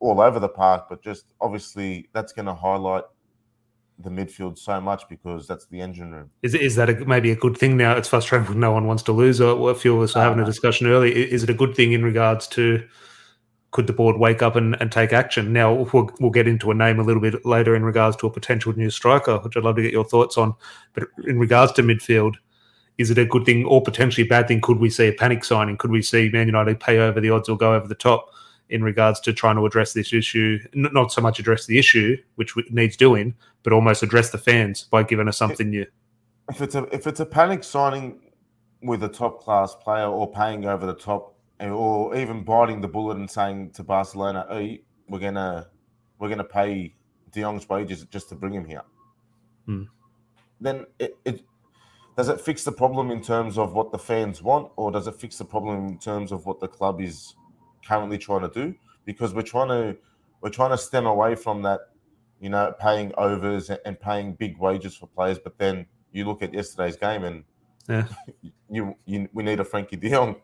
all 0.00 0.20
over 0.20 0.40
the 0.40 0.48
park, 0.48 0.86
but 0.88 1.02
just 1.02 1.32
obviously 1.40 2.08
that's 2.12 2.32
going 2.32 2.46
to 2.46 2.54
highlight 2.54 3.04
the 3.98 4.10
midfield 4.10 4.58
so 4.58 4.80
much 4.80 5.08
because 5.08 5.46
that's 5.46 5.66
the 5.66 5.80
engine 5.80 6.12
room. 6.12 6.30
Is 6.42 6.54
is 6.54 6.74
that 6.76 6.90
a, 6.90 7.04
maybe 7.04 7.30
a 7.30 7.36
good 7.36 7.56
thing 7.56 7.76
now? 7.76 7.96
It's 7.96 8.08
frustrating 8.08 8.48
when 8.48 8.60
no 8.60 8.72
one 8.72 8.86
wants 8.86 9.02
to 9.04 9.12
lose. 9.12 9.40
Or 9.40 9.70
a 9.70 9.74
few 9.74 9.96
of 9.96 10.02
us 10.02 10.14
were 10.14 10.20
having 10.20 10.40
a 10.40 10.42
uh, 10.42 10.46
discussion 10.46 10.86
earlier. 10.86 11.14
Is 11.14 11.42
it 11.42 11.50
a 11.50 11.54
good 11.54 11.74
thing 11.74 11.92
in 11.92 12.02
regards 12.02 12.46
to 12.48 12.86
could 13.70 13.86
the 13.86 13.92
board 13.92 14.18
wake 14.18 14.42
up 14.42 14.56
and, 14.56 14.76
and 14.80 14.90
take 14.90 15.12
action? 15.12 15.52
Now 15.52 15.72
we'll, 15.72 16.10
we'll 16.20 16.30
get 16.30 16.48
into 16.48 16.70
a 16.70 16.74
name 16.74 16.98
a 16.98 17.02
little 17.02 17.22
bit 17.22 17.44
later 17.44 17.74
in 17.74 17.84
regards 17.84 18.16
to 18.18 18.26
a 18.26 18.30
potential 18.30 18.72
new 18.72 18.90
striker, 18.90 19.38
which 19.38 19.56
I'd 19.56 19.64
love 19.64 19.76
to 19.76 19.82
get 19.82 19.92
your 19.92 20.04
thoughts 20.04 20.38
on. 20.38 20.54
But 20.92 21.08
in 21.26 21.38
regards 21.38 21.72
to 21.72 21.82
midfield, 21.82 22.34
is 22.98 23.10
it 23.10 23.18
a 23.18 23.24
good 23.24 23.44
thing 23.44 23.64
or 23.64 23.82
potentially 23.82 24.26
a 24.26 24.28
bad 24.28 24.46
thing? 24.46 24.60
Could 24.60 24.78
we 24.78 24.90
see 24.90 25.08
a 25.08 25.12
panic 25.12 25.44
signing? 25.44 25.76
Could 25.76 25.90
we 25.90 26.02
see 26.02 26.30
Man 26.32 26.46
United 26.46 26.78
pay 26.78 26.98
over 26.98 27.20
the 27.20 27.30
odds 27.30 27.48
or 27.48 27.56
go 27.56 27.74
over 27.74 27.88
the 27.88 27.94
top 27.94 28.30
in 28.74 28.82
regards 28.82 29.20
to 29.20 29.32
trying 29.32 29.54
to 29.54 29.64
address 29.64 29.92
this 29.92 30.12
issue? 30.12 30.58
Not 30.74 31.12
so 31.12 31.22
much 31.22 31.38
address 31.38 31.66
the 31.66 31.78
issue, 31.78 32.16
which 32.34 32.54
needs 32.70 32.96
doing, 32.96 33.34
but 33.62 33.72
almost 33.72 34.02
address 34.02 34.30
the 34.30 34.38
fans 34.38 34.82
by 34.82 35.04
giving 35.04 35.28
us 35.28 35.36
something 35.36 35.70
new. 35.70 35.86
If 36.50 36.60
it's 36.60 36.74
a 36.74 36.82
if 36.92 37.06
it's 37.06 37.20
a 37.20 37.26
panic 37.26 37.62
signing 37.62 38.20
with 38.82 39.04
a 39.04 39.08
top 39.08 39.40
class 39.40 39.74
player 39.76 40.06
or 40.06 40.30
paying 40.30 40.66
over 40.66 40.84
the 40.84 40.94
top 40.94 41.36
or 41.60 42.14
even 42.16 42.44
biting 42.44 42.80
the 42.80 42.88
bullet 42.88 43.16
and 43.16 43.30
saying 43.30 43.70
to 43.70 43.84
Barcelona, 43.84 44.44
hey, 44.50 44.82
we're 45.08 45.20
gonna 45.20 45.68
we're 46.18 46.28
gonna 46.28 46.44
pay 46.44 46.94
De 47.30 47.40
Jong's 47.40 47.68
wages 47.68 48.04
just 48.10 48.28
to 48.30 48.34
bring 48.34 48.52
him 48.52 48.64
here. 48.64 48.82
Hmm. 49.66 49.84
Then 50.60 50.84
it, 50.98 51.16
it 51.24 51.44
does 52.16 52.28
it 52.28 52.40
fix 52.40 52.64
the 52.64 52.72
problem 52.72 53.10
in 53.12 53.22
terms 53.22 53.56
of 53.56 53.72
what 53.72 53.92
the 53.92 53.98
fans 53.98 54.42
want, 54.42 54.72
or 54.76 54.90
does 54.90 55.06
it 55.06 55.14
fix 55.14 55.38
the 55.38 55.44
problem 55.44 55.86
in 55.86 55.98
terms 55.98 56.32
of 56.32 56.44
what 56.44 56.58
the 56.58 56.68
club 56.68 57.00
is 57.00 57.34
currently 57.86 58.18
trying 58.18 58.42
to 58.42 58.48
do? 58.48 58.74
Because 59.04 59.34
we're 59.34 59.42
trying 59.42 59.68
to 59.68 59.96
we're 60.40 60.50
trying 60.50 60.70
to 60.70 60.78
stem 60.78 61.06
away 61.06 61.34
from 61.34 61.62
that, 61.62 61.80
you 62.40 62.50
know, 62.50 62.74
paying 62.78 63.12
overs 63.16 63.70
and 63.70 63.98
paying 64.00 64.34
big 64.34 64.58
wages 64.58 64.94
for 64.94 65.06
players. 65.06 65.38
But 65.38 65.58
then 65.58 65.86
you 66.12 66.26
look 66.26 66.42
at 66.42 66.52
yesterday's 66.52 66.96
game 66.96 67.24
and 67.24 67.44
yeah. 67.88 68.06
you, 68.70 68.94
you 69.06 69.28
we 69.32 69.42
need 69.42 69.60
a 69.60 69.64
Frenkie 69.64 70.00
De 70.00 70.10
Jong. 70.10 70.36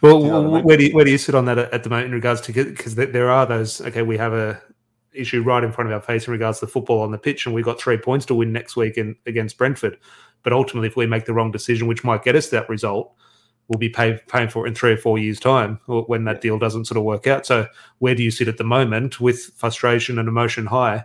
Well, 0.00 0.20
you 0.20 0.28
know 0.28 0.50
I 0.50 0.54
mean? 0.56 0.64
where 0.64 0.76
do 0.76 0.84
you, 0.84 0.94
where 0.94 1.04
do 1.04 1.10
you 1.10 1.18
sit 1.18 1.34
on 1.34 1.46
that 1.46 1.58
at 1.58 1.82
the 1.82 1.90
moment 1.90 2.08
in 2.08 2.12
regards 2.12 2.40
to 2.42 2.52
because 2.52 2.94
there 2.94 3.30
are 3.30 3.46
those? 3.46 3.80
Okay, 3.80 4.02
we 4.02 4.16
have 4.16 4.32
a 4.32 4.60
issue 5.12 5.42
right 5.42 5.64
in 5.64 5.72
front 5.72 5.90
of 5.90 5.94
our 5.94 6.00
face 6.00 6.26
in 6.26 6.32
regards 6.32 6.60
to 6.60 6.66
the 6.66 6.72
football 6.72 7.00
on 7.00 7.10
the 7.10 7.18
pitch, 7.18 7.46
and 7.46 7.54
we've 7.54 7.64
got 7.64 7.80
three 7.80 7.96
points 7.96 8.26
to 8.26 8.34
win 8.34 8.52
next 8.52 8.76
week 8.76 8.96
in, 8.96 9.16
against 9.26 9.58
Brentford. 9.58 9.98
But 10.42 10.52
ultimately, 10.52 10.88
if 10.88 10.96
we 10.96 11.06
make 11.06 11.24
the 11.24 11.34
wrong 11.34 11.50
decision, 11.50 11.88
which 11.88 12.04
might 12.04 12.22
get 12.22 12.36
us 12.36 12.48
that 12.50 12.68
result, 12.68 13.12
we'll 13.68 13.78
be 13.78 13.88
pay, 13.88 14.18
paying 14.28 14.48
for 14.48 14.66
it 14.66 14.70
in 14.70 14.74
three 14.74 14.92
or 14.92 14.96
four 14.96 15.18
years' 15.18 15.38
time 15.38 15.78
when 15.86 16.24
that 16.24 16.40
deal 16.40 16.58
doesn't 16.58 16.86
sort 16.86 16.98
of 16.98 17.04
work 17.04 17.26
out. 17.26 17.46
So, 17.46 17.66
where 17.98 18.14
do 18.14 18.22
you 18.22 18.30
sit 18.30 18.48
at 18.48 18.58
the 18.58 18.64
moment 18.64 19.20
with 19.20 19.52
frustration 19.56 20.18
and 20.18 20.28
emotion 20.28 20.66
high? 20.66 21.04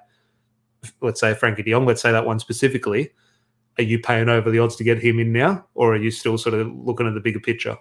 Let's 1.02 1.20
say 1.20 1.34
Frenkie 1.34 1.64
De 1.64 1.72
Jong, 1.72 1.86
let's 1.86 2.02
say 2.02 2.12
that 2.12 2.26
one 2.26 2.40
specifically. 2.40 3.12
Are 3.78 3.84
you 3.84 4.00
paying 4.00 4.30
over 4.30 4.52
the 4.52 4.60
odds 4.60 4.76
to 4.78 4.84
get 4.84 5.02
him 5.02 5.20
in 5.20 5.32
now, 5.34 5.66
or 5.74 5.94
are 5.94 5.98
you 5.98 6.12
still 6.12 6.38
sort 6.38 6.56
of 6.56 6.72
looking 6.74 7.08
at 7.08 7.14
the 7.14 7.20
bigger 7.20 7.40
picture? 7.40 7.78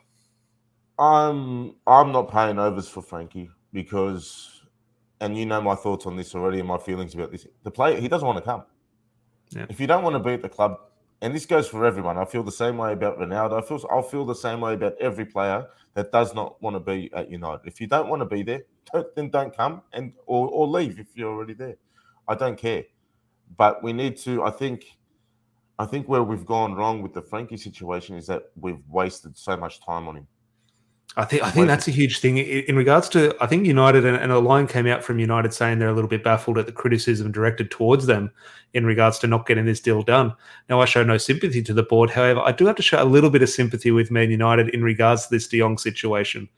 I'm 0.98 1.74
I'm 1.86 2.12
not 2.12 2.30
paying 2.30 2.58
overs 2.58 2.88
for 2.88 3.02
Frenkie 3.02 3.50
because, 3.72 4.62
and 5.20 5.36
you 5.36 5.46
know 5.46 5.60
my 5.60 5.74
thoughts 5.74 6.06
on 6.06 6.16
this 6.16 6.34
already 6.34 6.60
and 6.60 6.68
my 6.68 6.78
feelings 6.78 7.14
about 7.14 7.30
this. 7.30 7.46
The 7.62 7.70
player 7.70 8.00
he 8.00 8.08
doesn't 8.08 8.26
want 8.26 8.38
to 8.38 8.44
come. 8.44 8.64
Yeah. 9.50 9.66
If 9.68 9.80
you 9.80 9.86
don't 9.86 10.02
want 10.02 10.14
to 10.14 10.20
be 10.20 10.32
at 10.32 10.42
the 10.42 10.48
club, 10.48 10.78
and 11.22 11.32
this 11.32 11.46
goes 11.46 11.68
for 11.68 11.86
everyone, 11.86 12.18
I 12.18 12.24
feel 12.24 12.42
the 12.42 12.50
same 12.50 12.76
way 12.76 12.92
about 12.92 13.16
Ronaldo. 13.16 13.62
I 13.62 13.64
feel 13.64 13.86
I'll 13.90 14.02
feel 14.02 14.26
the 14.26 14.34
same 14.34 14.60
way 14.60 14.74
about 14.74 14.94
every 15.00 15.24
player 15.24 15.68
that 15.94 16.10
does 16.10 16.34
not 16.34 16.60
want 16.60 16.74
to 16.74 16.80
be 16.80 17.10
at 17.14 17.30
United. 17.30 17.60
If 17.64 17.80
you 17.80 17.86
don't 17.86 18.08
want 18.08 18.20
to 18.22 18.26
be 18.26 18.42
there, 18.42 18.62
don't, 18.92 19.14
then 19.14 19.30
don't 19.30 19.56
come 19.56 19.82
and 19.92 20.14
or, 20.26 20.48
or 20.48 20.66
leave 20.66 20.98
if 20.98 21.06
you're 21.14 21.32
already 21.32 21.54
there. 21.54 21.76
I 22.26 22.34
don't 22.34 22.58
care, 22.58 22.82
but 23.56 23.84
we 23.84 23.92
need 23.92 24.16
to. 24.18 24.42
I 24.42 24.50
think. 24.50 24.84
I 25.78 25.86
think 25.86 26.06
where 26.06 26.22
we've 26.22 26.44
gone 26.44 26.74
wrong 26.74 27.02
with 27.02 27.14
the 27.14 27.22
Frenkie 27.22 27.58
situation 27.58 28.14
is 28.16 28.26
that 28.26 28.50
we've 28.60 28.82
wasted 28.88 29.36
so 29.36 29.56
much 29.56 29.84
time 29.84 30.06
on 30.06 30.16
him. 30.16 30.26
I 31.14 31.26
think 31.26 31.42
I 31.42 31.50
think 31.50 31.66
that's 31.66 31.88
a 31.88 31.90
huge 31.90 32.20
thing 32.20 32.38
in 32.38 32.74
regards 32.74 33.08
to. 33.10 33.36
I 33.38 33.46
think 33.46 33.66
United 33.66 34.06
and, 34.06 34.32
a 34.32 34.38
line 34.38 34.66
came 34.66 34.86
out 34.86 35.04
from 35.04 35.18
United 35.18 35.52
saying 35.52 35.78
they're 35.78 35.90
a 35.90 35.94
little 35.94 36.08
bit 36.08 36.24
baffled 36.24 36.56
at 36.56 36.64
the 36.64 36.72
criticism 36.72 37.30
directed 37.30 37.70
towards 37.70 38.06
them 38.06 38.30
in 38.72 38.86
regards 38.86 39.18
to 39.18 39.26
not 39.26 39.46
getting 39.46 39.66
this 39.66 39.80
deal 39.80 40.02
done. 40.02 40.32
Now, 40.70 40.80
I 40.80 40.86
show 40.86 41.04
no 41.04 41.18
sympathy 41.18 41.62
to 41.64 41.74
the 41.74 41.82
board. 41.82 42.08
However, 42.08 42.40
I 42.40 42.52
do 42.52 42.64
have 42.64 42.76
to 42.76 42.82
show 42.82 43.02
a 43.02 43.04
little 43.04 43.28
bit 43.28 43.42
of 43.42 43.50
sympathy 43.50 43.90
with 43.90 44.10
Man 44.10 44.30
United 44.30 44.70
in 44.70 44.82
regards 44.82 45.26
to 45.26 45.34
this 45.34 45.46
De 45.48 45.58
Jong 45.58 45.76
situation. 45.76 46.48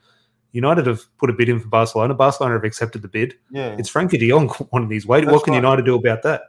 United 0.53 0.87
have 0.87 1.03
put 1.17 1.29
a 1.29 1.33
bid 1.33 1.49
in 1.49 1.59
for 1.59 1.67
Barcelona. 1.67 2.13
Barcelona 2.13 2.53
have 2.55 2.63
accepted 2.63 3.01
the 3.01 3.09
bid. 3.09 3.35
Yeah, 3.51 3.75
it's 3.77 3.91
Frenkie 3.91 4.17
De 4.17 4.29
Jong 4.29 4.49
wanting 4.71 4.87
these. 4.87 5.05
Wait, 5.05 5.25
what 5.25 5.43
can 5.43 5.51
right. 5.51 5.57
United 5.57 5.83
do 5.83 5.95
about 5.95 6.23
that? 6.23 6.43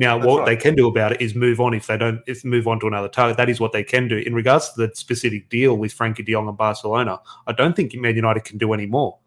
Now, 0.00 0.16
That's 0.16 0.26
what 0.26 0.38
right. 0.38 0.46
they 0.46 0.56
can 0.56 0.74
do 0.74 0.88
about 0.88 1.12
it 1.12 1.20
is 1.20 1.34
move 1.34 1.60
on 1.60 1.74
if 1.74 1.86
they 1.86 1.98
don't, 1.98 2.22
if 2.26 2.42
move 2.42 2.66
on 2.66 2.80
to 2.80 2.86
another 2.86 3.06
target. 3.06 3.36
That 3.36 3.50
is 3.50 3.60
what 3.60 3.72
they 3.72 3.84
can 3.84 4.08
do. 4.08 4.16
In 4.16 4.34
regards 4.34 4.72
to 4.72 4.86
the 4.86 4.94
specific 4.94 5.50
deal 5.50 5.76
with 5.76 5.94
Frenkie 5.94 6.24
De 6.24 6.32
Jong 6.32 6.48
and 6.48 6.56
Barcelona, 6.56 7.20
I 7.46 7.52
don't 7.52 7.76
think 7.76 7.94
Man 7.94 8.16
United 8.16 8.44
can 8.44 8.56
do 8.56 8.72
any 8.72 8.86
more. 8.86 9.18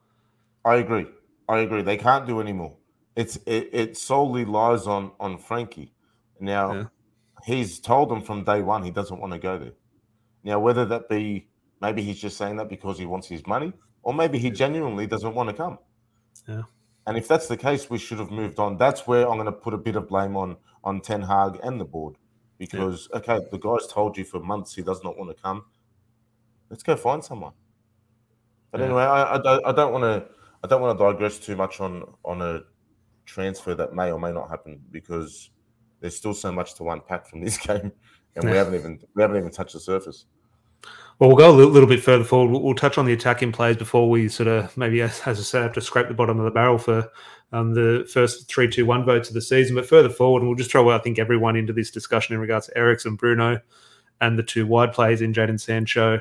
I 0.66 0.78
agree. 0.78 1.06
I 1.48 1.60
agree. 1.60 1.84
They 1.84 1.96
can't 1.96 2.26
do 2.26 2.42
any 2.42 2.54
more. 2.54 2.76
It's 3.16 3.36
it, 3.46 3.70
it 3.72 3.98
solely 3.98 4.46
lies 4.46 4.88
on 4.88 5.12
on 5.20 5.38
Frenkie. 5.38 5.92
Now, 6.40 6.74
yeah. 6.74 6.84
he's 7.46 7.80
told 7.80 8.10
them 8.10 8.24
from 8.24 8.44
day 8.44 8.64
one 8.64 8.82
he 8.82 8.90
doesn't 8.90 9.20
want 9.20 9.32
to 9.34 9.38
go 9.38 9.60
there. 9.60 9.74
Now, 10.44 10.60
whether 10.60 10.86
that 10.86 11.08
be 11.08 11.50
maybe 11.82 12.02
he's 12.02 12.20
just 12.20 12.36
saying 12.36 12.56
that 12.56 12.68
because 12.68 12.98
he 12.98 13.06
wants 13.06 13.28
his 13.28 13.46
money, 13.46 13.74
or 14.02 14.12
maybe 14.12 14.40
he 14.40 14.50
genuinely 14.50 15.06
doesn't 15.06 15.36
want 15.36 15.50
to 15.50 15.54
come. 15.54 15.78
Yeah. 16.48 16.64
And 17.06 17.18
if 17.18 17.28
that's 17.28 17.48
the 17.48 17.58
case, 17.58 17.90
we 17.90 17.98
should 17.98 18.20
have 18.20 18.32
moved 18.32 18.60
on. 18.60 18.78
That's 18.78 19.06
where 19.08 19.28
I'm 19.28 19.36
going 19.36 19.46
to 19.46 19.52
put 19.52 19.74
a 19.74 19.78
bit 19.78 19.96
of 19.96 20.08
blame 20.08 20.38
on 20.38 20.58
on 20.84 21.02
Ten 21.02 21.22
Hag 21.22 21.60
and 21.64 21.80
the 21.80 21.86
board 21.86 22.16
because 22.58 23.10
yeah. 23.12 23.20
okay, 23.20 23.40
the 23.52 23.58
guy's 23.58 23.88
told 23.88 24.18
you 24.18 24.24
for 24.24 24.40
months 24.40 24.74
he 24.74 24.82
does 24.82 25.04
not 25.04 25.18
want 25.18 25.36
to 25.36 25.42
come. 25.42 25.66
Let's 26.70 26.84
go 26.84 26.96
find 26.96 27.24
someone. 27.24 27.54
But 28.72 28.80
yeah. 28.80 28.88
anyway, 28.88 29.04
I, 29.04 29.36
I, 29.36 29.38
don't 29.38 29.66
I 29.66 29.72
don't 29.72 29.92
want 29.92 30.04
to 30.04 30.30
I 30.64 30.68
don't 30.68 30.82
want 30.82 30.98
to 30.98 31.04
digress 31.04 31.40
too 31.40 31.56
much 31.56 31.82
on 31.82 32.04
on 32.24 32.42
a 32.42 32.62
transfer 33.26 33.76
that 33.76 33.94
may 33.94 34.12
or 34.12 34.20
may 34.20 34.32
not 34.32 34.50
happen 34.50 34.82
because 34.92 35.50
there's 36.00 36.16
still 36.16 36.34
so 36.34 36.52
much 36.52 36.76
to 36.76 36.90
unpack 36.90 37.28
from 37.28 37.42
this 37.42 37.58
game, 37.68 37.92
and 38.36 38.50
we 38.50 38.56
haven't 38.56 38.76
even 38.76 39.00
we 39.16 39.22
haven't 39.22 39.38
even 39.38 39.52
touched 39.52 39.74
the 39.74 39.80
surface. 39.80 40.26
Well, 41.20 41.30
we'll 41.30 41.38
go 41.38 41.52
a 41.52 41.56
little, 41.56 41.88
bit 41.88 42.04
further 42.04 42.24
forward. 42.24 42.52
We'll, 42.52 42.62
we'll, 42.62 42.74
touch 42.74 42.98
on 42.98 43.06
the 43.06 43.14
attacking 43.14 43.52
plays 43.52 43.78
before 43.78 44.10
we 44.10 44.28
sort 44.28 44.48
of 44.48 44.76
maybe, 44.76 45.02
as, 45.02 45.22
I 45.26 45.34
said, 45.34 45.62
have 45.62 45.74
to 45.74 45.82
scrape 45.82 46.08
the 46.08 46.14
bottom 46.14 46.40
of 46.40 46.46
the 46.46 46.52
barrel 46.52 46.78
for 46.78 47.08
um, 47.52 47.74
the 47.74 48.10
first 48.12 48.50
three, 48.50 48.68
two, 48.68 48.86
one 48.86 49.06
votes 49.06 49.30
of 49.30 49.36
the 49.36 49.42
season. 49.42 49.76
But 49.76 49.86
further 49.86 50.10
forward, 50.10 50.40
and 50.42 50.50
we'll 50.50 50.58
just 50.58 50.72
throw, 50.72 50.90
I 50.90 50.98
think, 50.98 51.20
everyone 51.20 51.56
into 51.56 51.72
this 51.72 51.92
discussion 51.92 52.34
in 52.34 52.42
regards 52.42 52.66
to 52.68 52.78
Eriksen, 52.78 53.16
Bruno, 53.16 53.60
and 54.22 54.40
the 54.40 54.44
two 54.44 54.66
wide 54.66 54.92
plays 54.92 55.22
in 55.22 55.34
Jaden 55.34 55.60
Sancho 55.60 56.20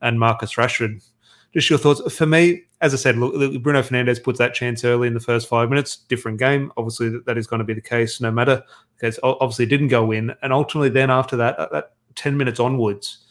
and 0.00 0.18
Marcus 0.18 0.54
Rashford. 0.54 1.04
Just 1.52 1.68
your 1.68 1.78
thoughts. 1.78 2.14
For 2.14 2.26
me, 2.26 2.62
as 2.80 2.94
I 2.94 2.96
said, 2.96 3.18
look, 3.18 3.62
Bruno 3.62 3.82
Fernandes 3.82 4.22
puts 4.22 4.38
that 4.38 4.54
chance 4.54 4.84
early 4.84 5.08
in 5.08 5.14
the 5.14 5.20
first 5.20 5.48
five 5.48 5.68
minutes. 5.68 5.96
Different 5.96 6.38
game. 6.38 6.72
Obviously, 6.78 7.18
that 7.26 7.36
is 7.36 7.46
going 7.46 7.58
to 7.58 7.64
be 7.64 7.74
the 7.74 7.80
case 7.80 8.20
no 8.20 8.30
matter. 8.30 8.62
Because 8.96 9.20
obviously, 9.22 9.66
didn't 9.66 9.88
go 9.88 10.12
in, 10.12 10.32
and 10.42 10.52
ultimately, 10.52 10.88
then 10.88 11.10
after 11.10 11.36
that, 11.36 11.56
that 11.72 11.92
ten 12.14 12.36
minutes 12.36 12.58
onwards 12.58 13.26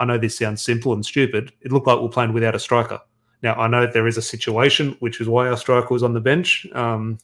I 0.00 0.06
know 0.06 0.18
this 0.18 0.38
sounds 0.38 0.62
simple 0.62 0.94
and 0.94 1.04
stupid. 1.04 1.52
It 1.60 1.70
looked 1.70 1.86
like 1.86 2.00
we're 2.00 2.08
playing 2.08 2.32
without 2.32 2.54
a 2.54 2.58
striker. 2.58 2.98
Now, 3.42 3.54
I 3.54 3.68
know 3.68 3.86
there 3.86 4.06
is 4.06 4.16
a 4.16 4.22
situation, 4.22 4.96
which 5.00 5.20
is 5.20 5.28
why 5.28 5.48
our 5.48 5.56
striker 5.56 5.92
was 5.92 6.02
on 6.02 6.14
the 6.14 6.20
bench. 6.20 6.66
Um, 6.72 7.18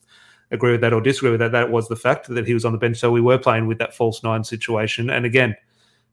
agree 0.50 0.72
with 0.72 0.82
that 0.82 0.92
or 0.92 1.00
disagree 1.00 1.30
with 1.30 1.40
that. 1.40 1.52
That 1.52 1.70
was 1.70 1.88
the 1.88 1.96
fact 1.96 2.28
that 2.28 2.46
he 2.46 2.54
was 2.54 2.64
on 2.64 2.72
the 2.72 2.78
bench. 2.78 2.98
So 2.98 3.10
we 3.10 3.20
were 3.20 3.38
playing 3.38 3.66
with 3.66 3.78
that 3.78 3.94
false 3.94 4.22
nine 4.22 4.44
situation. 4.44 5.10
And 5.10 5.24
again, 5.24 5.56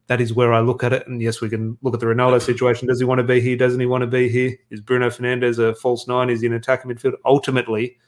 that 0.06 0.20
is 0.20 0.34
where 0.34 0.52
I 0.52 0.60
look 0.60 0.82
at 0.82 0.92
it. 0.92 1.06
And 1.06 1.22
yes, 1.22 1.40
we 1.40 1.48
can 1.48 1.78
look 1.82 1.94
at 1.94 2.00
the 2.00 2.06
Ronaldo 2.06 2.40
situation. 2.40 2.88
Does 2.88 2.98
he 2.98 3.04
want 3.04 3.18
to 3.18 3.24
be 3.24 3.40
here? 3.40 3.56
Doesn't 3.56 3.80
he 3.80 3.86
want 3.86 4.02
to 4.02 4.06
be 4.06 4.28
here? 4.28 4.56
Is 4.70 4.80
Bruno 4.80 5.08
Fernandes 5.08 5.58
a 5.58 5.74
false 5.74 6.08
nine? 6.08 6.30
Is 6.30 6.40
he 6.40 6.46
an 6.46 6.54
attacking 6.54 6.90
midfield? 6.90 7.14
Ultimately, 7.24 7.98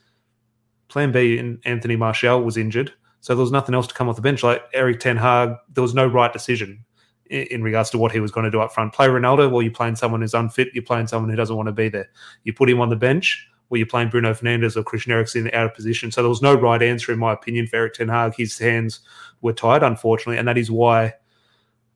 plan 0.89 1.11
B 1.11 1.37
in 1.37 1.59
Anthony 1.65 1.95
Martial 1.95 2.41
was 2.41 2.57
injured. 2.57 2.93
So 3.21 3.33
there 3.33 3.41
was 3.41 3.51
nothing 3.51 3.73
else 3.75 3.87
to 3.87 3.93
come 3.93 4.09
off 4.09 4.15
the 4.15 4.21
bench. 4.21 4.43
Like 4.43 4.63
Erik 4.73 4.99
Ten 4.99 5.17
Hag, 5.17 5.55
there 5.73 5.81
was 5.81 5.95
no 5.95 6.05
right 6.05 6.31
decision 6.31 6.85
in 7.29 7.63
regards 7.63 7.89
to 7.91 7.97
what 7.97 8.11
he 8.11 8.19
was 8.19 8.31
going 8.31 8.45
to 8.45 8.51
do 8.51 8.61
up 8.61 8.73
front. 8.73 8.93
Play 8.93 9.07
Ronaldo, 9.07 9.51
or 9.51 9.61
you're 9.63 9.71
playing 9.71 9.95
someone 9.95 10.21
who's 10.21 10.33
unfit. 10.33 10.69
You're 10.73 10.83
playing 10.83 11.07
someone 11.07 11.29
who 11.29 11.35
doesn't 11.35 11.55
want 11.55 11.67
to 11.67 11.73
be 11.73 11.89
there. 11.89 12.09
You 12.43 12.53
put 12.53 12.69
him 12.69 12.81
on 12.81 12.89
the 12.89 12.95
bench, 12.95 13.47
or 13.69 13.77
you're 13.77 13.87
playing 13.87 14.09
Bruno 14.09 14.33
Fernandes 14.33 14.77
or 14.77 14.83
Christian 14.83 15.11
Eriksen 15.11 15.49
out 15.53 15.65
of 15.65 15.73
position. 15.73 16.11
So 16.11 16.21
there 16.21 16.29
was 16.29 16.41
no 16.41 16.53
right 16.53 16.81
answer, 16.81 17.11
in 17.11 17.19
my 17.19 17.33
opinion, 17.33 17.67
for 17.67 17.75
Erik 17.75 17.93
Ten 17.93 18.09
Hag. 18.09 18.35
His 18.35 18.57
hands 18.57 19.01
were 19.41 19.53
tied, 19.53 19.83
unfortunately, 19.83 20.37
and 20.37 20.47
that 20.47 20.57
is 20.57 20.71
why. 20.71 21.13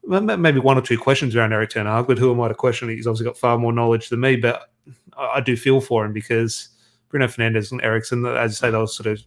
Maybe 0.04 0.60
one 0.60 0.80
or 0.80 0.82
two 0.82 0.98
questions 0.98 1.36
around 1.36 1.54
Erik 1.54 1.70
Ten 1.70 1.86
Hag, 1.86 2.08
but 2.08 2.18
who 2.18 2.32
am 2.32 2.42
I 2.42 2.48
to 2.48 2.56
question? 2.56 2.90
He's 2.90 3.06
obviously 3.06 3.26
got 3.26 3.38
far 3.38 3.58
more 3.58 3.72
knowledge 3.72 4.10
than 4.10 4.20
me, 4.20 4.36
but 4.36 4.72
I 5.16 5.42
do 5.42 5.56
feel 5.56 5.80
for 5.80 6.04
him 6.04 6.12
because 6.12 6.70
Bruno 7.10 7.28
Fernandes 7.28 7.72
and 7.72 7.82
Eriksen, 7.84 8.26
as 8.26 8.64
I 8.64 8.68
say, 8.68 8.72
they 8.72 8.78
were 8.78 8.88
sort 8.88 9.06
of 9.08 9.24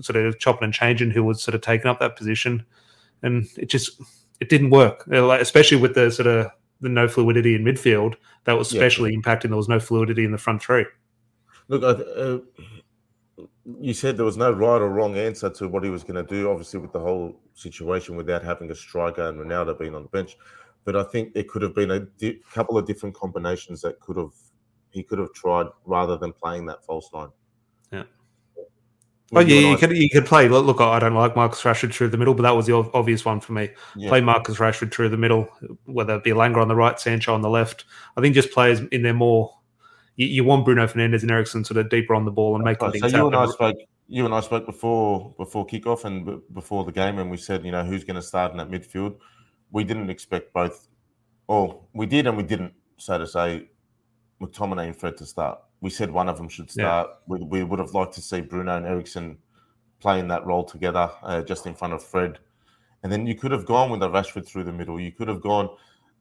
sort 0.00 0.16
of 0.16 0.38
chopping 0.38 0.64
and 0.64 0.74
changing 0.74 1.10
who 1.10 1.22
was 1.22 1.42
sort 1.42 1.54
of 1.54 1.60
taking 1.60 1.86
up 1.86 2.00
that 2.00 2.16
position, 2.16 2.64
and 3.22 3.46
it 3.58 3.66
just 3.66 4.00
it 4.40 4.48
didn't 4.48 4.70
work, 4.70 5.06
uh, 5.12 5.28
especially 5.30 5.78
with 5.78 5.94
the 5.94 6.10
sort 6.10 6.26
of 6.26 6.50
the 6.80 6.88
no 6.88 7.08
fluidity 7.08 7.54
in 7.54 7.64
midfield. 7.64 8.14
That 8.44 8.54
was 8.54 8.72
especially 8.72 9.12
yeah. 9.12 9.18
impacting. 9.18 9.48
There 9.48 9.56
was 9.56 9.68
no 9.68 9.80
fluidity 9.80 10.24
in 10.24 10.32
the 10.32 10.38
front 10.38 10.62
three. 10.62 10.84
Look, 11.68 11.82
uh, 11.82 12.38
you 13.80 13.92
said 13.94 14.16
there 14.16 14.24
was 14.24 14.36
no 14.36 14.52
right 14.52 14.80
or 14.80 14.88
wrong 14.88 15.16
answer 15.16 15.50
to 15.50 15.68
what 15.68 15.82
he 15.82 15.90
was 15.90 16.04
going 16.04 16.24
to 16.24 16.34
do. 16.34 16.50
Obviously, 16.50 16.80
with 16.80 16.92
the 16.92 17.00
whole 17.00 17.40
situation 17.54 18.16
without 18.16 18.42
having 18.42 18.70
a 18.70 18.74
striker 18.74 19.28
and 19.28 19.38
Ronaldo 19.38 19.78
being 19.78 19.94
on 19.94 20.02
the 20.02 20.08
bench, 20.08 20.36
but 20.84 20.96
I 20.96 21.02
think 21.02 21.34
there 21.34 21.44
could 21.44 21.62
have 21.62 21.74
been 21.74 21.90
a 21.90 22.00
di- 22.00 22.40
couple 22.52 22.78
of 22.78 22.86
different 22.86 23.14
combinations 23.14 23.80
that 23.82 23.98
could 24.00 24.16
have 24.16 24.32
he 24.90 25.02
could 25.02 25.18
have 25.18 25.32
tried 25.34 25.66
rather 25.84 26.16
than 26.16 26.32
playing 26.32 26.66
that 26.66 26.84
false 26.84 27.10
nine. 27.12 27.28
Oh 29.34 29.40
yeah, 29.40 29.70
you 29.70 29.76
could 29.76 29.90
you 29.96 30.08
could 30.08 30.24
play. 30.24 30.48
Look, 30.48 30.80
I 30.80 31.00
don't 31.00 31.14
like 31.14 31.34
Marcus 31.34 31.60
Rashford 31.62 31.92
through 31.92 32.08
the 32.08 32.16
middle, 32.16 32.34
but 32.34 32.42
that 32.42 32.54
was 32.54 32.66
the 32.66 32.74
obvious 32.74 33.24
one 33.24 33.40
for 33.40 33.54
me. 33.54 33.70
Yeah. 33.96 34.08
Play 34.08 34.20
Marcus 34.20 34.58
Rashford 34.58 34.92
through 34.92 35.08
the 35.08 35.16
middle, 35.16 35.48
whether 35.84 36.14
it 36.14 36.22
be 36.22 36.30
Elanga 36.30 36.58
on 36.58 36.68
the 36.68 36.76
right, 36.76 36.98
Sancho 36.98 37.34
on 37.34 37.42
the 37.42 37.50
left. 37.50 37.86
I 38.16 38.20
think 38.20 38.36
just 38.36 38.52
players 38.52 38.80
in 38.92 39.02
there 39.02 39.14
more. 39.14 39.52
You, 40.14 40.28
you 40.28 40.44
want 40.44 40.64
Bruno 40.64 40.86
Fernandes 40.86 41.22
and 41.22 41.30
Eriksen 41.30 41.64
sort 41.64 41.76
of 41.76 41.88
deeper 41.90 42.14
on 42.14 42.24
the 42.24 42.30
ball 42.30 42.54
and 42.54 42.64
making 42.64 42.92
things 42.92 43.02
so 43.02 43.08
you 43.08 43.16
happen. 43.16 43.34
And 43.34 43.50
I 43.50 43.52
spoke, 43.52 43.76
you 44.06 44.24
and 44.24 44.32
I 44.34 44.40
spoke 44.40 44.64
before 44.64 45.34
before 45.36 45.66
kickoff 45.66 46.04
and 46.04 46.40
before 46.54 46.84
the 46.84 46.92
game, 46.92 47.18
and 47.18 47.28
we 47.28 47.36
said, 47.36 47.64
you 47.64 47.72
know, 47.72 47.84
who's 47.84 48.04
going 48.04 48.16
to 48.16 48.22
start 48.22 48.52
in 48.52 48.58
that 48.58 48.70
midfield. 48.70 49.16
We 49.72 49.82
didn't 49.82 50.08
expect 50.08 50.52
both. 50.52 50.86
Oh, 51.48 51.82
we 51.92 52.06
did 52.06 52.28
and 52.28 52.36
we 52.36 52.44
didn't, 52.44 52.74
so 52.96 53.18
to 53.18 53.26
say, 53.26 53.68
McTominay 54.40 54.86
and 54.86 54.96
Fred 54.96 55.16
to 55.16 55.26
start 55.26 55.58
we 55.80 55.90
said 55.90 56.10
one 56.10 56.28
of 56.28 56.36
them 56.36 56.48
should 56.48 56.70
start. 56.70 57.08
Yeah. 57.08 57.16
We, 57.26 57.44
we 57.44 57.64
would 57.64 57.78
have 57.78 57.94
liked 57.94 58.14
to 58.14 58.22
see 58.22 58.40
Bruno 58.40 58.76
and 58.76 58.86
Eriksen 58.86 59.38
playing 60.00 60.28
that 60.28 60.46
role 60.46 60.64
together 60.64 61.10
uh, 61.22 61.42
just 61.42 61.66
in 61.66 61.74
front 61.74 61.94
of 61.94 62.02
Fred. 62.02 62.38
And 63.02 63.12
then 63.12 63.26
you 63.26 63.34
could 63.34 63.52
have 63.52 63.66
gone 63.66 63.90
with 63.90 64.02
a 64.02 64.08
Rashford 64.08 64.46
through 64.46 64.64
the 64.64 64.72
middle. 64.72 64.98
You 64.98 65.12
could 65.12 65.28
have 65.28 65.40
gone, 65.40 65.68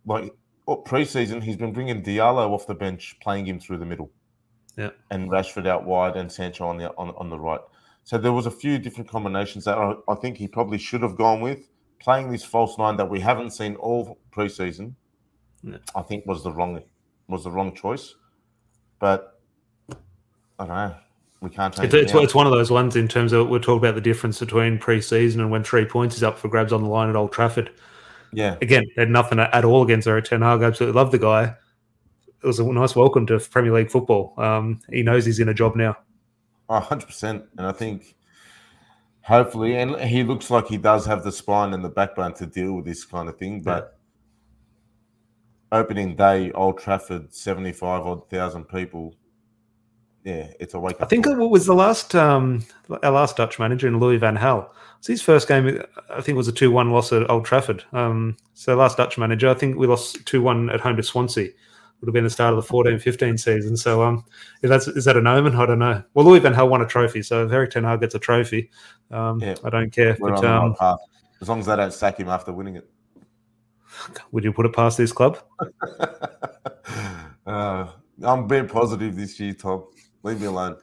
like, 0.06 0.34
oh, 0.68 0.84
preseason, 0.84 1.41
he's 1.41 1.58
been 1.58 1.74
bringing 1.74 2.04
Diallo 2.04 2.50
off 2.52 2.68
the 2.68 2.76
bench, 2.76 3.18
playing 3.22 3.46
him 3.46 3.60
through 3.60 3.78
the 3.78 3.86
middle. 3.86 4.12
Yeah. 4.78 4.91
And 5.10 5.30
Rashford 5.30 5.68
out 5.68 5.86
wide 5.86 6.15
and 6.15 6.32
Sancho 6.32 6.68
on 6.68 6.78
the 6.78 6.89
on, 6.98 7.13
on 7.18 7.30
the 7.30 7.39
right. 7.39 7.62
So 8.04 8.18
there 8.18 8.34
was 8.34 8.46
a 8.46 8.52
few 8.52 8.78
different 8.78 9.10
combinations 9.10 9.65
that 9.65 9.78
I, 9.78 9.94
I 10.08 10.15
think 10.15 10.38
he 10.38 10.48
probably 10.48 10.78
should 10.78 11.02
have 11.02 11.15
gone 11.15 11.41
with. 11.41 11.70
Playing 12.00 12.30
this 12.30 12.44
false 12.44 12.78
nine 12.78 12.98
that 12.98 13.10
we 13.10 13.22
haven't 13.22 13.52
seen 13.52 13.76
all 13.78 14.20
preseason, 14.32 14.94
yeah. 15.63 15.78
I 15.96 16.02
think 16.02 16.26
was 16.26 16.44
the 16.44 16.52
wrong 16.52 16.82
was 17.28 17.46
the 17.46 17.52
wrong 17.52 17.74
choice. 17.74 18.15
But 19.00 19.35
I 20.60 20.65
don't 20.65 20.76
know. 20.76 20.96
We 21.41 21.50
can't 21.50 21.78
it's, 21.80 21.94
it's, 21.94 22.13
it's, 22.13 22.34
one 22.34 22.48
of 22.48 22.54
those 22.54 22.72
ones 22.72 22.96
in 22.96 23.08
terms 23.08 23.34
of 23.34 23.50
we're 23.50 23.60
talking 23.60 23.78
about 23.78 23.96
the 23.96 24.02
difference 24.02 24.39
between 24.39 24.80
pre-season 24.80 25.41
and 25.41 25.52
when 25.52 25.63
three 25.63 25.86
points 25.86 26.15
is 26.15 26.24
up 26.24 26.39
for 26.39 26.48
grabs 26.48 26.74
on 26.74 26.82
the 26.82 26.89
line 26.89 27.10
at 27.10 27.15
Old 27.15 27.34
Trafford. 27.34 27.72
Yeah. 28.34 28.58
Again, 28.62 28.86
had 28.98 29.10
nothing 29.10 29.39
at 29.39 29.65
all 29.65 29.84
against 29.84 30.08
Erik 30.08 30.26
Ten 30.26 30.41
Hag. 30.41 30.62
Absolutely 30.62 31.00
love 31.00 31.12
the 31.12 31.20
guy. 31.20 31.54
It 32.41 32.48
was 32.48 32.60
a 32.60 32.63
nice 32.63 32.96
welcome 32.96 33.26
to 33.28 33.39
Premier 33.39 33.74
League 33.74 33.91
football. 33.91 34.34
Um, 34.38 34.82
he 34.89 35.04
knows 35.04 35.26
he's 35.26 35.39
in 35.39 35.50
a 35.50 35.54
job 35.54 35.76
now. 35.76 35.98
hundred 36.70 37.08
percent, 37.08 37.46
and 37.58 37.68
I 37.68 37.72
think 37.72 38.15
hopefully, 39.22 39.78
and 39.78 39.96
he 40.02 40.24
looks 40.24 40.50
like 40.50 40.68
he 40.68 40.78
does 40.78 41.06
have 41.06 41.24
the 41.24 41.32
spine 41.32 41.74
and 41.74 41.84
the 41.84 41.89
backbone 41.89 42.34
to 42.36 42.46
deal 42.46 42.74
with 42.74 42.86
this 42.86 43.06
kind 43.06 43.30
of 43.30 43.38
thing. 43.38 43.62
But 43.62 43.98
yeah. 45.72 45.80
opening 45.80 46.15
day, 46.15 46.52
Old 46.52 46.80
Trafford, 46.80 47.34
seventy-five 47.34 48.06
odd 48.06 48.30
thousand 48.30 48.65
people 48.65 49.15
yeah, 50.25 50.47
it's 50.59 50.73
a 50.73 50.79
wake 50.79 50.95
up. 50.95 51.03
I 51.03 51.05
think 51.05 51.27
it 51.27 51.35
was 51.38 51.67
the 51.67 51.75
last 51.75 52.15
um, 52.15 52.65
our 53.03 53.11
last 53.11 53.38
Dutch 53.38 53.59
manager 53.59 53.88
in 53.88 53.99
Louis 53.99 54.17
van 54.17 54.38
Gaal. 54.38 54.67
It's 54.97 55.07
his 55.07 55.21
first 55.21 55.47
game. 55.47 55.83
I 56.09 56.15
think 56.15 56.29
it 56.29 56.38
was 56.38 56.47
a 56.47 56.51
two-one 56.51 56.89
loss 56.89 57.13
at 57.13 57.29
Old 57.29 57.45
Trafford. 57.45 57.83
Um, 57.93 58.35
so 58.55 58.75
last 58.75 58.97
Dutch 58.97 59.19
manager, 59.19 59.49
I 59.49 59.53
think 59.53 59.77
we 59.77 59.85
lost 59.85 60.25
two-one 60.25 60.71
at 60.71 60.81
home 60.81 60.97
to 60.97 61.03
Swansea. 61.03 61.49
Would 62.01 62.07
have 62.07 62.13
been 62.13 62.23
the 62.23 62.31
start 62.31 62.55
of 62.55 62.67
the 62.67 62.73
14-15 62.73 63.39
season. 63.39 63.77
So 63.77 64.01
um, 64.01 64.25
if 64.63 64.69
that's 64.69 64.88
is 64.88 65.05
that 65.05 65.15
an 65.15 65.27
omen? 65.27 65.55
I 65.55 65.67
don't 65.67 65.77
know. 65.77 66.03
Well, 66.15 66.25
Louis 66.25 66.39
van 66.39 66.55
Gaal 66.55 66.69
won 66.69 66.81
a 66.81 66.88
trophy, 66.88 67.21
so 67.21 67.45
if 67.45 67.51
Erik 67.51 67.69
Ten 67.69 67.83
Hag 67.83 68.01
gets 68.01 68.15
a 68.15 68.19
trophy, 68.19 68.71
um, 69.11 69.39
yeah, 69.39 69.55
I 69.63 69.69
don't 69.69 69.91
care. 69.91 70.17
But, 70.19 70.43
um, 70.43 70.75
as 71.39 71.47
long 71.47 71.59
as 71.59 71.67
they 71.67 71.75
don't 71.75 71.93
sack 71.93 72.19
him 72.19 72.29
after 72.29 72.51
winning 72.51 72.77
it. 72.77 72.89
Would 74.31 74.43
you 74.43 74.51
put 74.51 74.65
it 74.65 74.73
past 74.73 74.97
this 74.97 75.11
club? 75.11 75.38
uh, 77.45 77.88
I'm 78.23 78.47
being 78.47 78.67
positive 78.67 79.15
this 79.15 79.39
year, 79.39 79.53
Tom. 79.53 79.83
Leave 80.25 80.41
me 80.41 80.47
alone. 80.47 80.75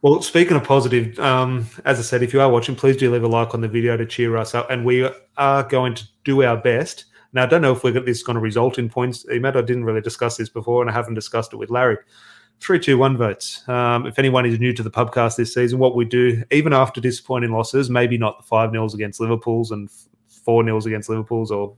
Well, 0.00 0.22
speaking 0.22 0.56
of 0.56 0.64
positive, 0.64 1.18
um, 1.18 1.66
as 1.84 1.98
I 1.98 2.02
said, 2.02 2.22
if 2.22 2.32
you 2.32 2.40
are 2.40 2.50
watching, 2.50 2.74
please 2.74 2.96
do 2.96 3.12
leave 3.12 3.22
a 3.22 3.28
like 3.28 3.52
on 3.52 3.60
the 3.60 3.68
video 3.68 3.98
to 3.98 4.06
cheer 4.06 4.34
us 4.38 4.54
up. 4.54 4.70
And 4.70 4.82
we 4.82 5.06
are 5.36 5.62
going 5.64 5.94
to 5.96 6.04
do 6.24 6.42
our 6.42 6.56
best. 6.56 7.04
Now, 7.34 7.42
I 7.42 7.46
don't 7.46 7.60
know 7.60 7.72
if 7.72 7.84
we're, 7.84 7.92
this 7.92 8.16
is 8.16 8.22
going 8.22 8.36
to 8.36 8.40
result 8.40 8.78
in 8.78 8.88
points. 8.88 9.26
Matt, 9.28 9.58
I 9.58 9.60
didn't 9.60 9.84
really 9.84 10.00
discuss 10.00 10.38
this 10.38 10.48
before, 10.48 10.80
and 10.80 10.90
I 10.90 10.94
haven't 10.94 11.14
discussed 11.14 11.52
it 11.52 11.58
with 11.58 11.68
Larry. 11.68 11.98
Three, 12.60 12.78
two, 12.78 12.96
one 12.96 13.18
votes. 13.18 13.68
Um, 13.68 14.06
if 14.06 14.18
anyone 14.18 14.46
is 14.46 14.58
new 14.58 14.72
to 14.72 14.82
the 14.82 14.90
podcast 14.90 15.36
this 15.36 15.52
season, 15.52 15.78
what 15.78 15.94
we 15.94 16.06
do, 16.06 16.42
even 16.50 16.72
after 16.72 16.98
disappointing 16.98 17.52
losses, 17.52 17.90
maybe 17.90 18.16
not 18.16 18.38
the 18.38 18.44
five 18.44 18.72
nils 18.72 18.94
against 18.94 19.20
Liverpool's 19.20 19.70
and 19.70 19.90
four 20.28 20.62
nils 20.62 20.86
against 20.86 21.10
Liverpool's 21.10 21.50
or 21.50 21.76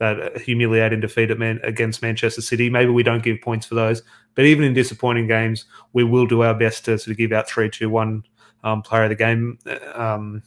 that 0.00 0.40
humiliating 0.40 0.98
defeat 1.00 1.30
at 1.30 1.38
Man- 1.38 1.60
against 1.62 2.02
Manchester 2.02 2.40
City. 2.40 2.68
Maybe 2.70 2.90
we 2.90 3.02
don't 3.02 3.22
give 3.22 3.40
points 3.40 3.66
for 3.66 3.74
those, 3.74 4.02
but 4.34 4.46
even 4.46 4.64
in 4.64 4.74
disappointing 4.74 5.28
games, 5.28 5.66
we 5.92 6.04
will 6.04 6.26
do 6.26 6.42
our 6.42 6.54
best 6.54 6.86
to 6.86 6.98
sort 6.98 7.12
of 7.12 7.18
give 7.18 7.32
out 7.32 7.48
three, 7.48 7.70
two, 7.70 7.90
one 7.90 8.24
um, 8.64 8.82
player 8.82 9.04
of 9.04 9.10
the 9.10 9.14
game 9.14 9.58
um, 9.94 10.42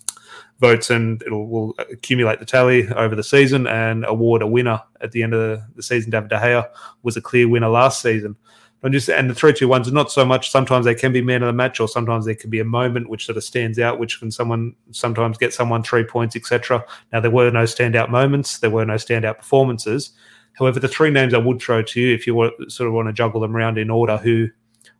votes, 0.59 0.89
and 0.89 1.21
it'll 1.23 1.47
will 1.47 1.75
accumulate 1.77 2.39
the 2.39 2.45
tally 2.45 2.89
over 2.89 3.15
the 3.15 3.23
season 3.23 3.67
and 3.67 4.05
award 4.05 4.41
a 4.41 4.47
winner 4.47 4.81
at 5.01 5.11
the 5.11 5.23
end 5.23 5.33
of 5.33 5.39
the, 5.39 5.65
the 5.75 5.83
season. 5.83 6.11
David 6.11 6.29
De 6.29 6.37
Gea 6.37 6.67
was 7.03 7.15
a 7.15 7.21
clear 7.21 7.47
winner 7.47 7.69
last 7.69 8.01
season. 8.01 8.35
And 8.83 8.91
just 8.91 9.09
and 9.09 9.29
the 9.29 9.35
three 9.35 9.53
two 9.53 9.69
ones 9.69 9.87
are 9.87 9.93
not 9.93 10.11
so 10.11 10.25
much. 10.25 10.51
Sometimes 10.51 10.85
they 10.85 10.93
can 10.93 11.13
be 11.13 11.21
man 11.21 11.41
of 11.41 11.47
the 11.47 11.53
match, 11.53 11.79
or 11.79 11.87
sometimes 11.87 12.25
there 12.25 12.35
can 12.35 12.49
be 12.49 12.59
a 12.59 12.65
moment 12.65 13.09
which 13.09 13.25
sort 13.25 13.37
of 13.37 13.43
stands 13.43 13.79
out, 13.79 13.97
which 13.97 14.19
can 14.19 14.29
someone 14.29 14.75
sometimes 14.91 15.37
get 15.37 15.53
someone 15.53 15.83
three 15.83 16.03
points, 16.03 16.35
etc. 16.35 16.83
Now 17.13 17.21
there 17.21 17.31
were 17.31 17.49
no 17.49 17.63
standout 17.63 18.09
moments, 18.09 18.59
there 18.59 18.69
were 18.69 18.85
no 18.85 18.95
standout 18.95 19.37
performances. 19.37 20.11
However, 20.59 20.79
the 20.79 20.89
three 20.89 21.11
names 21.11 21.33
I 21.33 21.37
would 21.37 21.61
throw 21.61 21.81
to 21.81 22.01
you, 22.01 22.13
if 22.13 22.27
you 22.27 22.35
want, 22.35 22.71
sort 22.71 22.87
of 22.87 22.93
want 22.93 23.07
to 23.07 23.13
juggle 23.13 23.39
them 23.39 23.55
around 23.55 23.77
in 23.77 23.89
order, 23.89 24.17
who 24.17 24.49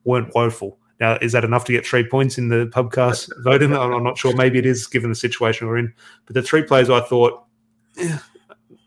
weren't 0.06 0.34
woeful. 0.34 0.80
Now, 1.00 1.18
is 1.22 1.34
that 1.34 1.44
enough 1.44 1.66
to 1.66 1.74
get 1.74 1.86
three 1.86 2.08
points 2.08 2.38
in 2.38 2.48
the 2.48 2.68
pubcast 2.68 3.30
voting? 3.44 3.74
I'm 3.78 4.04
not 4.04 4.18
sure. 4.18 4.34
Maybe 4.36 4.60
it 4.60 4.66
is, 4.66 4.88
given 4.88 5.10
the 5.10 5.16
situation 5.16 5.68
we're 5.68 5.78
in. 5.78 5.94
But 6.26 6.36
the 6.36 6.42
three 6.42 6.64
players 6.64 6.90
I 6.90 7.02
thought, 7.02 7.44
eh, 7.98 8.18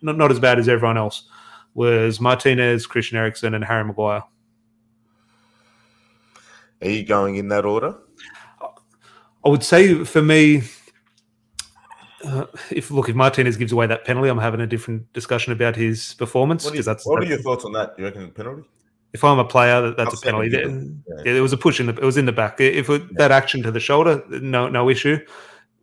not, 0.01 0.17
not 0.17 0.31
as 0.31 0.41
bad 0.41 0.59
as 0.59 0.69
everyone 0.69 0.97
else, 0.97 1.29
was 1.75 2.21
Martinez, 2.21 2.87
Christian 2.87 3.19
Eriksen, 3.19 3.55
and 3.55 3.63
Harry 3.63 3.85
Maguire. 3.85 4.23
Are 6.83 6.89
you 6.89 7.05
going 7.05 7.37
in 7.37 7.49
that 7.49 7.65
order? 7.65 7.97
I 9.45 9.49
would 9.49 9.63
say 9.63 10.05
for 10.05 10.23
me, 10.23 10.63
uh, 12.25 12.47
if 12.71 12.91
look, 12.91 13.09
if 13.09 13.15
Martinez 13.15 13.57
gives 13.57 13.73
away 13.73 13.87
that 13.87 14.05
penalty, 14.05 14.29
I'm 14.29 14.39
having 14.39 14.61
a 14.61 14.67
different 14.67 15.13
discussion 15.13 15.53
about 15.53 15.77
his 15.77 16.15
performance. 16.15 16.65
What, 16.65 16.75
you, 16.75 16.83
that's, 16.83 17.07
what 17.07 17.21
that's, 17.21 17.31
are 17.31 17.35
your 17.35 17.43
thoughts 17.43 17.65
on 17.65 17.73
that? 17.73 17.97
Do 17.97 18.03
you 18.03 18.09
reckon 18.09 18.31
penalty? 18.33 18.69
If 19.13 19.23
I'm 19.25 19.39
a 19.39 19.45
player, 19.45 19.81
that, 19.81 19.97
that's 19.97 20.21
a 20.21 20.25
penalty. 20.25 20.49
There, 20.49 20.69
yeah. 20.69 21.37
It 21.37 21.41
was 21.41 21.53
a 21.53 21.57
push 21.57 21.81
in 21.81 21.87
the. 21.87 21.95
It 21.95 22.03
was 22.03 22.17
in 22.17 22.27
the 22.27 22.33
back. 22.33 22.61
If 22.61 22.91
it, 22.91 23.03
yeah. 23.03 23.09
that 23.19 23.31
action 23.31 23.63
to 23.63 23.71
the 23.71 23.81
shoulder, 23.81 24.23
no, 24.29 24.69
no 24.69 24.91
issue. 24.91 25.19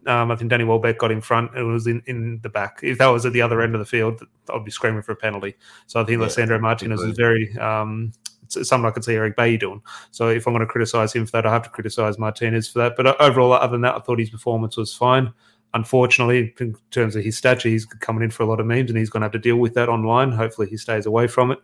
Um, 0.05 0.31
I 0.31 0.35
think 0.35 0.49
Danny 0.49 0.65
Welbeck 0.65 0.97
got 0.97 1.11
in 1.11 1.21
front. 1.21 1.55
It 1.55 1.63
was 1.63 1.87
in, 1.87 2.03
in 2.07 2.41
the 2.43 2.49
back. 2.49 2.81
If 2.83 2.97
that 2.97 3.07
was 3.07 3.25
at 3.25 3.31
the 3.31 3.41
other 3.41 3.61
end 3.61 3.73
of 3.73 3.79
the 3.79 3.85
field, 3.85 4.21
I'd 4.53 4.65
be 4.65 4.71
screaming 4.71 5.01
for 5.01 5.13
a 5.13 5.15
penalty. 5.15 5.55
So 5.87 6.01
I 6.01 6.03
think 6.03 6.21
yeah, 6.37 6.57
Martinez 6.57 7.01
was 7.01 7.15
very 7.15 7.57
um, 7.57 8.11
something 8.53 8.85
I 8.85 8.91
could 8.91 9.03
see 9.03 9.15
Eric 9.15 9.35
Bailly 9.35 9.57
doing. 9.57 9.81
So 10.11 10.29
if 10.29 10.47
I'm 10.47 10.53
going 10.53 10.65
to 10.65 10.71
criticise 10.71 11.13
him 11.13 11.25
for 11.25 11.31
that, 11.33 11.45
I 11.45 11.53
have 11.53 11.63
to 11.63 11.69
criticise 11.69 12.17
Martinez 12.17 12.67
for 12.67 12.79
that. 12.79 12.95
But 12.95 13.07
uh, 13.07 13.15
overall, 13.19 13.53
other 13.53 13.71
than 13.71 13.81
that, 13.81 13.95
I 13.95 13.99
thought 13.99 14.19
his 14.19 14.29
performance 14.29 14.77
was 14.77 14.93
fine. 14.93 15.33
Unfortunately, 15.73 16.53
in 16.59 16.75
terms 16.91 17.15
of 17.15 17.23
his 17.23 17.35
stature, 17.37 17.69
he's 17.69 17.85
coming 17.85 18.23
in 18.23 18.29
for 18.29 18.43
a 18.43 18.45
lot 18.45 18.59
of 18.59 18.65
memes, 18.65 18.91
and 18.91 18.97
he's 18.97 19.09
going 19.09 19.21
to 19.21 19.25
have 19.25 19.31
to 19.31 19.39
deal 19.39 19.57
with 19.57 19.73
that 19.73 19.89
online. 19.89 20.31
Hopefully, 20.31 20.69
he 20.69 20.77
stays 20.77 21.05
away 21.05 21.27
from 21.27 21.51
it. 21.51 21.59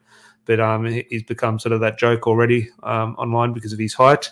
But 0.45 0.59
um, 0.59 0.85
he's 0.85 1.23
become 1.23 1.59
sort 1.59 1.73
of 1.73 1.81
that 1.81 1.99
joke 1.99 2.25
already 2.25 2.69
um, 2.81 3.15
online 3.19 3.53
because 3.53 3.71
of 3.71 3.77
his 3.77 3.93
height. 3.93 4.31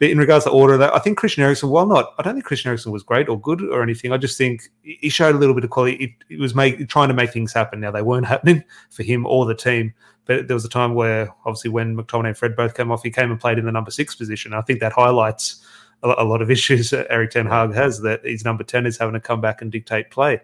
But 0.00 0.08
in 0.08 0.16
regards 0.16 0.46
to 0.46 0.50
order, 0.50 0.78
that 0.78 0.94
I 0.94 0.98
think 0.98 1.18
Christian 1.18 1.44
Eriksen, 1.44 1.68
while 1.68 1.86
not, 1.86 2.14
I 2.18 2.22
don't 2.22 2.32
think 2.32 2.46
Christian 2.46 2.70
Eriksen 2.70 2.90
was 2.90 3.02
great 3.02 3.28
or 3.28 3.38
good 3.38 3.60
or 3.62 3.82
anything. 3.82 4.12
I 4.12 4.16
just 4.16 4.38
think 4.38 4.62
he 4.82 5.10
showed 5.10 5.34
a 5.34 5.38
little 5.38 5.54
bit 5.54 5.62
of 5.62 5.68
quality. 5.68 6.16
It 6.30 6.40
was 6.40 6.54
make, 6.54 6.88
trying 6.88 7.08
to 7.08 7.14
make 7.14 7.32
things 7.32 7.52
happen. 7.52 7.80
Now 7.80 7.90
they 7.90 8.00
weren't 8.00 8.26
happening 8.34 8.64
for 8.88 9.02
him 9.02 9.26
or 9.26 9.44
the 9.44 9.54
team. 9.54 9.92
But 10.24 10.48
there 10.48 10.54
was 10.54 10.64
a 10.64 10.70
time 10.70 10.94
where, 10.94 11.28
obviously, 11.44 11.70
when 11.70 11.96
McTominay 11.96 12.28
and 12.28 12.38
Fred 12.38 12.56
both 12.56 12.74
came 12.74 12.90
off, 12.90 13.02
he 13.02 13.10
came 13.10 13.30
and 13.30 13.38
played 13.38 13.58
in 13.58 13.66
the 13.66 13.72
number 13.72 13.90
six 13.90 14.14
position. 14.14 14.54
I 14.54 14.62
think 14.62 14.80
that 14.80 14.92
highlights 14.92 15.62
a, 16.02 16.24
lot 16.24 16.40
of 16.40 16.50
issues 16.50 16.94
Erik 16.94 17.30
Ten 17.30 17.44
Hag 17.44 17.74
has 17.74 18.00
that 18.00 18.24
his 18.24 18.42
number 18.42 18.64
10 18.64 18.86
is 18.86 18.96
having 18.96 19.14
to 19.14 19.20
come 19.20 19.42
back 19.42 19.60
and 19.60 19.70
dictate 19.70 20.10
play. 20.10 20.40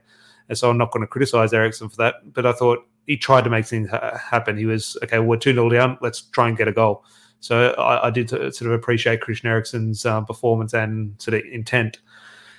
And 0.50 0.58
so 0.58 0.68
I'm 0.68 0.76
not 0.76 0.92
going 0.92 1.00
to 1.00 1.06
criticize 1.06 1.54
Eriksen 1.54 1.88
for 1.88 1.96
that. 1.96 2.16
But 2.34 2.44
I 2.44 2.52
thought 2.52 2.86
he 3.06 3.16
tried 3.16 3.44
to 3.44 3.50
make 3.50 3.64
things 3.64 3.88
ha- 3.88 4.18
happen. 4.18 4.58
He 4.58 4.66
was, 4.66 4.98
okay, 5.02 5.18
we're 5.18 5.38
2 5.38 5.54
0 5.54 5.70
down. 5.70 5.96
Let's 6.02 6.20
try 6.20 6.48
and 6.48 6.58
get 6.58 6.68
a 6.68 6.72
goal. 6.72 7.04
So 7.40 7.70
I, 7.72 8.08
I 8.08 8.10
did 8.10 8.28
sort 8.30 8.62
of 8.62 8.72
appreciate 8.72 9.20
Christian 9.20 9.48
Eriksen's 9.48 10.04
um, 10.04 10.24
performance 10.26 10.74
and 10.74 11.14
sort 11.20 11.34
of 11.34 11.42
intent. 11.50 11.98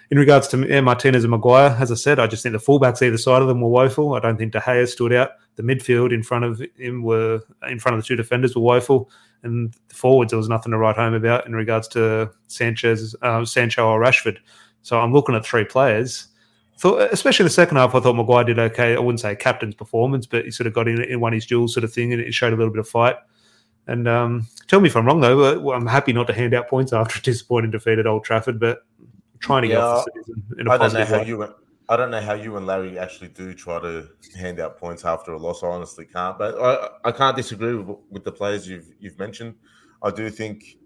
In 0.10 0.18
regards 0.18 0.48
to 0.50 0.82
Martinez 0.82 1.26
and 1.26 1.32
Maguire, 1.32 1.76
as 1.80 1.92
I 1.92 1.96
said, 1.96 2.18
I 2.18 2.28
just 2.28 2.42
think 2.42 2.54
the 2.54 2.60
fullbacks 2.60 3.02
either 3.02 3.18
side 3.18 3.42
of 3.42 3.50
them 3.50 3.60
were 3.60 3.68
woeful. 3.68 4.14
I 4.14 4.20
don't 4.20 4.38
think 4.38 4.54
De 4.54 4.60
Gea 4.60 4.88
stood 4.88 5.12
out. 5.12 5.32
The 5.56 5.64
midfield 5.64 6.14
in 6.14 6.24
front 6.24 6.46
of 6.46 6.62
him 6.78 7.04
were 7.04 7.42
in 7.68 7.80
front 7.80 7.98
of 7.98 8.02
the 8.02 8.08
two 8.08 8.16
defenders 8.16 8.56
were 8.56 8.62
woeful, 8.62 9.10
and 9.44 9.74
the 9.90 9.96
forwards 9.96 10.32
there 10.32 10.38
was 10.38 10.48
nothing 10.48 10.72
to 10.72 10.78
write 10.78 10.96
home 10.96 11.14
about 11.14 11.46
in 11.46 11.54
regards 11.54 11.90
to 11.90 12.32
Sanchez, 12.48 13.16
uh, 13.22 13.44
Sancho 13.44 13.86
or 13.86 14.00
Rashford. 14.00 14.38
So 14.82 14.98
I'm 14.98 15.12
looking 15.12 15.36
at 15.36 15.46
three 15.46 15.66
players. 15.66 16.28
Thought, 16.78 17.12
especially 17.12 17.44
the 17.44 17.50
second 17.50 17.78
half, 17.78 17.96
I 17.96 18.00
thought 18.00 18.16
Maguire 18.16 18.46
did 18.46 18.60
okay. 18.60 18.96
I 18.96 19.00
wouldn't 19.00 19.20
say 19.20 19.36
captain's 19.36 19.76
performance, 19.76 20.26
but 20.26 20.46
he 20.46 20.52
sort 20.52 20.68
of 20.68 20.74
got 20.74 20.88
in, 20.88 21.04
in 21.04 21.20
one 21.20 21.34
his 21.34 21.46
duels 21.46 21.74
sort 21.74 21.84
of 21.84 21.92
thing, 21.92 22.14
and 22.14 22.22
it 22.22 22.34
showed 22.34 22.54
a 22.54 22.56
little 22.56 22.72
bit 22.72 22.80
of 22.80 22.88
fight. 22.88 23.16
And 23.88 24.08
um, 24.08 24.48
tell 24.68 24.82
me 24.82 24.90
if 24.90 24.96
I'm 24.98 25.06
wrong, 25.06 25.22
though. 25.22 25.72
I'm 25.72 25.86
happy 25.88 26.12
not 26.14 26.28
to 26.28 26.34
hand 26.34 26.54
out 26.54 26.68
points 26.68 26.92
after 26.94 27.20
a 27.20 27.22
disappointing 27.22 27.72
defeat 27.72 28.00
at 28.00 28.08
Old 28.08 28.24
Trafford, 28.26 28.60
but 28.60 28.86
trying 29.40 29.62
to 29.64 29.70
Yeah, 29.70 29.76
get 29.76 29.84
off 29.84 30.06
the 30.06 30.24
season 30.24 30.44
in 30.60 30.68
a 30.68 30.72
I 30.72 30.78
don't 30.78 30.94
know 30.94 31.06
how 31.06 31.20
way. 31.20 31.26
you. 31.28 31.54
I 31.90 31.96
don't 31.96 32.12
know 32.12 32.20
how 32.20 32.34
you 32.34 32.58
and 32.58 32.68
Larry 32.68 33.00
actually 33.00 33.30
do 33.30 33.54
try 33.54 33.80
to 33.80 34.10
hand 34.38 34.60
out 34.60 34.78
points 34.78 35.06
after 35.06 35.32
a 35.32 35.38
loss. 35.38 35.64
I 35.64 35.68
honestly 35.68 36.04
can't, 36.06 36.38
but 36.38 36.60
I, 36.60 36.90
I 37.06 37.12
can't 37.14 37.36
disagree 37.36 37.76
with, 37.76 37.98
with 38.10 38.26
the 38.26 38.32
players 38.32 38.68
you've 38.68 38.94
you've 39.00 39.18
mentioned. 39.18 39.56
I 40.04 40.12
do 40.12 40.30
think, 40.30 40.78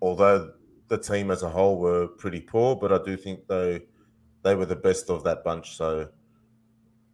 although 0.00 0.52
the 0.88 0.98
team 0.98 1.30
as 1.30 1.44
a 1.44 1.48
whole 1.48 1.78
were 1.78 2.08
pretty 2.08 2.40
poor, 2.40 2.74
but 2.74 2.92
I 2.92 2.98
do 3.04 3.16
think 3.16 3.46
they 3.46 3.82
they 4.42 4.56
were 4.56 4.66
the 4.66 4.74
best 4.74 5.08
of 5.08 5.22
that 5.22 5.44
bunch. 5.44 5.76
So, 5.76 6.08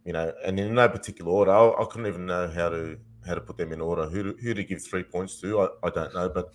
you 0.03 0.13
know, 0.13 0.33
and 0.43 0.59
in 0.59 0.73
no 0.73 0.89
particular 0.89 1.31
order, 1.31 1.51
I, 1.51 1.83
I 1.83 1.85
couldn't 1.85 2.07
even 2.07 2.25
know 2.25 2.47
how 2.47 2.69
to 2.69 2.97
how 3.25 3.35
to 3.35 3.41
put 3.41 3.57
them 3.57 3.73
in 3.73 3.81
order. 3.81 4.05
Who 4.07 4.23
to, 4.23 4.41
who 4.41 4.53
to 4.53 4.63
give 4.63 4.81
three 4.81 5.03
points 5.03 5.39
to, 5.41 5.61
I, 5.61 5.67
I 5.83 5.89
don't 5.89 6.13
know, 6.13 6.29
but 6.29 6.49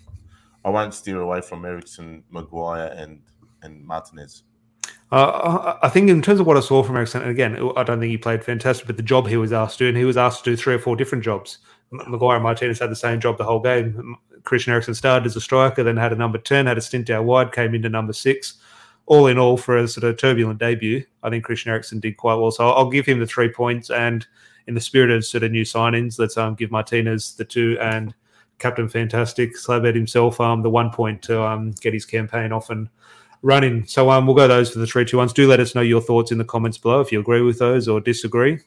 I 0.63 0.69
won't 0.69 0.93
steer 0.93 1.21
away 1.21 1.41
from 1.41 1.65
Eriksen, 1.65 2.23
Maguire, 2.29 2.93
and 2.95 3.21
and 3.61 3.83
Martinez. 3.85 4.43
Uh, 5.11 5.77
I 5.81 5.89
think 5.89 6.09
in 6.09 6.21
terms 6.21 6.39
of 6.39 6.47
what 6.47 6.57
I 6.57 6.61
saw 6.61 6.83
from 6.83 6.97
Eriksen, 6.97 7.21
and 7.21 7.31
again, 7.31 7.71
I 7.77 7.83
don't 7.83 7.99
think 7.99 8.09
he 8.09 8.17
played 8.17 8.43
fantastic, 8.43 8.87
but 8.87 8.97
the 8.97 9.03
job 9.03 9.27
he 9.27 9.37
was 9.37 9.53
asked 9.53 9.77
to 9.77 9.85
do, 9.85 9.89
and 9.89 9.97
he 9.97 10.05
was 10.05 10.17
asked 10.17 10.43
to 10.43 10.51
do 10.51 10.57
three 10.57 10.73
or 10.73 10.79
four 10.79 10.95
different 10.95 11.23
jobs. 11.23 11.59
Maguire 11.91 12.35
and 12.35 12.43
Martinez 12.43 12.79
had 12.79 12.91
the 12.91 12.95
same 12.95 13.19
job 13.19 13.37
the 13.37 13.43
whole 13.43 13.59
game. 13.59 14.15
Christian 14.43 14.73
Eriksen 14.73 14.95
started 14.95 15.25
as 15.25 15.35
a 15.35 15.41
striker, 15.41 15.83
then 15.83 15.97
had 15.97 16.11
a 16.11 16.15
number 16.15 16.37
10, 16.37 16.65
had 16.65 16.77
a 16.77 16.81
stint 16.81 17.09
out 17.09 17.25
wide, 17.25 17.51
came 17.51 17.75
into 17.75 17.89
number 17.89 18.13
six. 18.13 18.57
All 19.07 19.27
in 19.27 19.37
all, 19.37 19.57
for 19.57 19.77
a 19.77 19.87
sort 19.87 20.03
of 20.03 20.17
turbulent 20.17 20.59
debut, 20.59 21.03
I 21.21 21.29
think 21.29 21.43
Christian 21.43 21.71
Eriksen 21.71 21.99
did 21.99 22.17
quite 22.17 22.35
well. 22.35 22.51
So 22.51 22.67
I'll 22.69 22.89
give 22.89 23.05
him 23.05 23.19
the 23.19 23.27
three 23.27 23.49
points. 23.49 23.91
And 23.91 24.25
in 24.67 24.73
the 24.73 24.81
spirit 24.81 25.11
of 25.11 25.25
sort 25.25 25.43
of 25.43 25.51
new 25.51 25.63
signings, 25.63 26.19
let's 26.19 26.37
um, 26.37 26.55
give 26.55 26.71
Martinez 26.71 27.35
the 27.35 27.45
two 27.45 27.77
and 27.81 28.13
Captain 28.57 28.87
Fantastic, 28.87 29.55
Slabhead 29.55 29.95
himself, 29.95 30.39
um, 30.39 30.61
the 30.61 30.69
one 30.69 30.89
point 30.89 31.21
to 31.23 31.41
um, 31.43 31.71
get 31.81 31.93
his 31.93 32.05
campaign 32.05 32.51
off 32.51 32.69
and 32.69 32.89
running. 33.41 33.85
So 33.85 34.09
um, 34.09 34.25
we'll 34.25 34.35
go 34.35 34.47
those 34.47 34.71
for 34.71 34.79
the 34.79 34.87
three, 34.87 35.05
two, 35.05 35.17
ones. 35.17 35.33
Do 35.33 35.47
let 35.47 35.59
us 35.59 35.75
know 35.75 35.81
your 35.81 36.01
thoughts 36.01 36.31
in 36.31 36.37
the 36.37 36.45
comments 36.45 36.77
below 36.77 37.01
if 37.01 37.11
you 37.11 37.19
agree 37.19 37.41
with 37.41 37.59
those 37.59 37.87
or 37.87 37.99
disagree. 37.99 38.59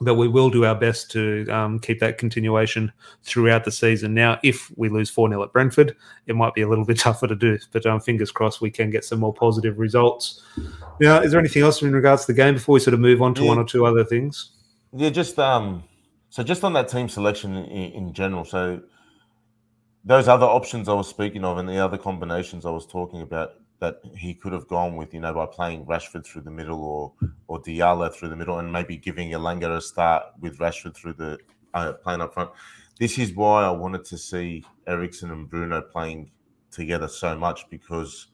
But 0.00 0.14
we 0.14 0.26
will 0.26 0.50
do 0.50 0.64
our 0.64 0.74
best 0.74 1.12
to 1.12 1.48
um, 1.48 1.78
keep 1.78 2.00
that 2.00 2.18
continuation 2.18 2.92
throughout 3.22 3.64
the 3.64 3.70
season. 3.70 4.12
Now, 4.12 4.40
if 4.42 4.70
we 4.76 4.88
lose 4.88 5.08
4 5.08 5.28
0 5.28 5.42
at 5.44 5.52
Brentford, 5.52 5.94
it 6.26 6.34
might 6.34 6.52
be 6.52 6.62
a 6.62 6.68
little 6.68 6.84
bit 6.84 6.98
tougher 6.98 7.28
to 7.28 7.36
do, 7.36 7.56
but 7.70 7.86
um, 7.86 8.00
fingers 8.00 8.32
crossed 8.32 8.60
we 8.60 8.70
can 8.72 8.90
get 8.90 9.04
some 9.04 9.20
more 9.20 9.32
positive 9.32 9.78
results. 9.78 10.42
Now, 11.00 11.20
is 11.20 11.30
there 11.30 11.40
anything 11.40 11.62
else 11.62 11.80
in 11.80 11.92
regards 11.92 12.26
to 12.26 12.32
the 12.32 12.36
game 12.36 12.54
before 12.54 12.74
we 12.74 12.80
sort 12.80 12.94
of 12.94 13.00
move 13.00 13.22
on 13.22 13.34
to 13.34 13.42
Yeah. 13.42 13.48
one 13.48 13.58
or 13.58 13.64
two 13.64 13.86
other 13.86 14.04
things? 14.04 14.50
Yeah, 14.96 15.10
just 15.10 15.38
um, 15.38 15.84
so 16.30 16.42
just 16.42 16.62
on 16.62 16.72
that 16.74 16.88
team 16.88 17.08
selection 17.08 17.56
in, 17.56 17.92
in 17.92 18.12
general. 18.12 18.44
So 18.44 18.80
those 20.04 20.28
other 20.28 20.46
options 20.46 20.88
I 20.88 20.92
was 20.94 21.08
speaking 21.08 21.44
of, 21.44 21.58
and 21.58 21.68
the 21.68 21.78
other 21.78 21.98
combinations 21.98 22.64
I 22.64 22.70
was 22.70 22.86
talking 22.86 23.22
about 23.22 23.54
that 23.80 23.96
he 24.16 24.34
could 24.34 24.52
have 24.52 24.68
gone 24.68 24.96
with, 24.96 25.12
you 25.12 25.20
know, 25.20 25.34
by 25.34 25.46
playing 25.46 25.84
Rashford 25.84 26.24
through 26.24 26.42
the 26.42 26.50
middle 26.50 26.82
or 26.82 27.12
or 27.48 27.60
Diallo 27.60 28.12
through 28.14 28.28
the 28.28 28.36
middle, 28.36 28.58
and 28.60 28.72
maybe 28.72 28.96
giving 28.96 29.30
Elanga 29.30 29.76
a 29.76 29.80
start 29.80 30.24
with 30.40 30.58
Rashford 30.58 30.94
through 30.94 31.14
the 31.14 31.38
uh, 31.74 31.92
playing 31.94 32.20
up 32.20 32.32
front. 32.32 32.50
This 33.00 33.18
is 33.18 33.34
why 33.34 33.64
I 33.64 33.70
wanted 33.70 34.04
to 34.04 34.16
see 34.16 34.64
Eriksen 34.86 35.32
and 35.32 35.50
Bruno 35.50 35.80
playing 35.82 36.30
together 36.70 37.08
so 37.08 37.36
much 37.36 37.68
because 37.68 38.28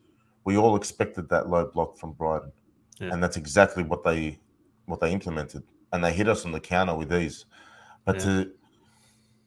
we 0.44 0.58
all 0.58 0.76
expected 0.76 1.28
that 1.30 1.48
low 1.48 1.64
block 1.66 1.96
from 1.96 2.12
Brighton, 2.12 2.52
Yeah. 2.98 3.10
and 3.12 3.22
that's 3.22 3.38
exactly 3.38 3.82
what 3.82 4.04
they 4.04 4.38
what 4.84 5.00
they 5.00 5.12
implemented, 5.12 5.62
and 5.92 6.04
they 6.04 6.12
hit 6.12 6.28
us 6.28 6.44
on 6.44 6.52
the 6.52 6.60
counter 6.60 6.94
with 6.94 7.08
these. 7.08 7.46
But 8.04 8.16
Yeah. 8.16 8.24
to 8.24 8.50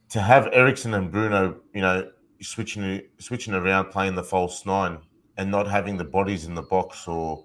to 0.10 0.22
have 0.22 0.48
Eriksen 0.54 0.94
and 0.94 1.12
Bruno, 1.12 1.56
you 1.74 1.82
know, 1.82 2.08
switching 2.42 3.02
switching 3.20 3.54
around, 3.54 3.90
playing 3.92 4.16
the 4.16 4.24
false 4.24 4.66
nine, 4.66 5.00
and 5.38 5.50
not 5.50 5.68
having 5.68 5.98
the 5.98 6.04
bodies 6.04 6.46
in 6.46 6.54
the 6.56 6.62
box 6.62 7.08
or 7.08 7.44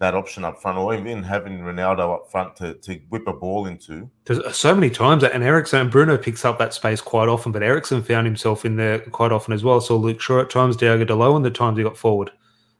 that 0.00 0.14
option 0.14 0.44
up 0.44 0.60
front, 0.62 0.78
or 0.78 0.94
even 0.94 1.22
having 1.22 1.60
Ronaldo 1.60 2.14
up 2.14 2.30
front 2.30 2.56
to, 2.56 2.72
to 2.74 2.94
whip 3.10 3.26
a 3.26 3.34
ball 3.34 3.66
into. 3.66 4.10
There's 4.24 4.38
uh, 4.38 4.50
so 4.50 4.74
many 4.74 4.88
times, 4.88 5.22
and 5.22 5.42
Eriksen 5.44 5.78
and 5.78 5.90
Bruno 5.90 6.16
picks 6.16 6.42
up 6.42 6.58
that 6.58 6.72
space 6.72 7.02
quite 7.02 7.28
often, 7.28 7.52
but 7.52 7.62
Eriksen 7.62 8.02
found 8.02 8.26
himself 8.26 8.64
in 8.64 8.76
there 8.76 8.98
quite 9.00 9.30
often 9.30 9.52
as 9.52 9.62
well. 9.62 9.78
So 9.80 9.96
Luke 9.98 10.18
Shaw 10.20 10.40
at 10.40 10.48
times, 10.48 10.78
Diogo 10.78 11.04
Dalot, 11.04 11.36
and 11.36 11.44
the 11.44 11.50
times 11.50 11.76
he 11.76 11.84
got 11.84 11.98
forward. 11.98 12.30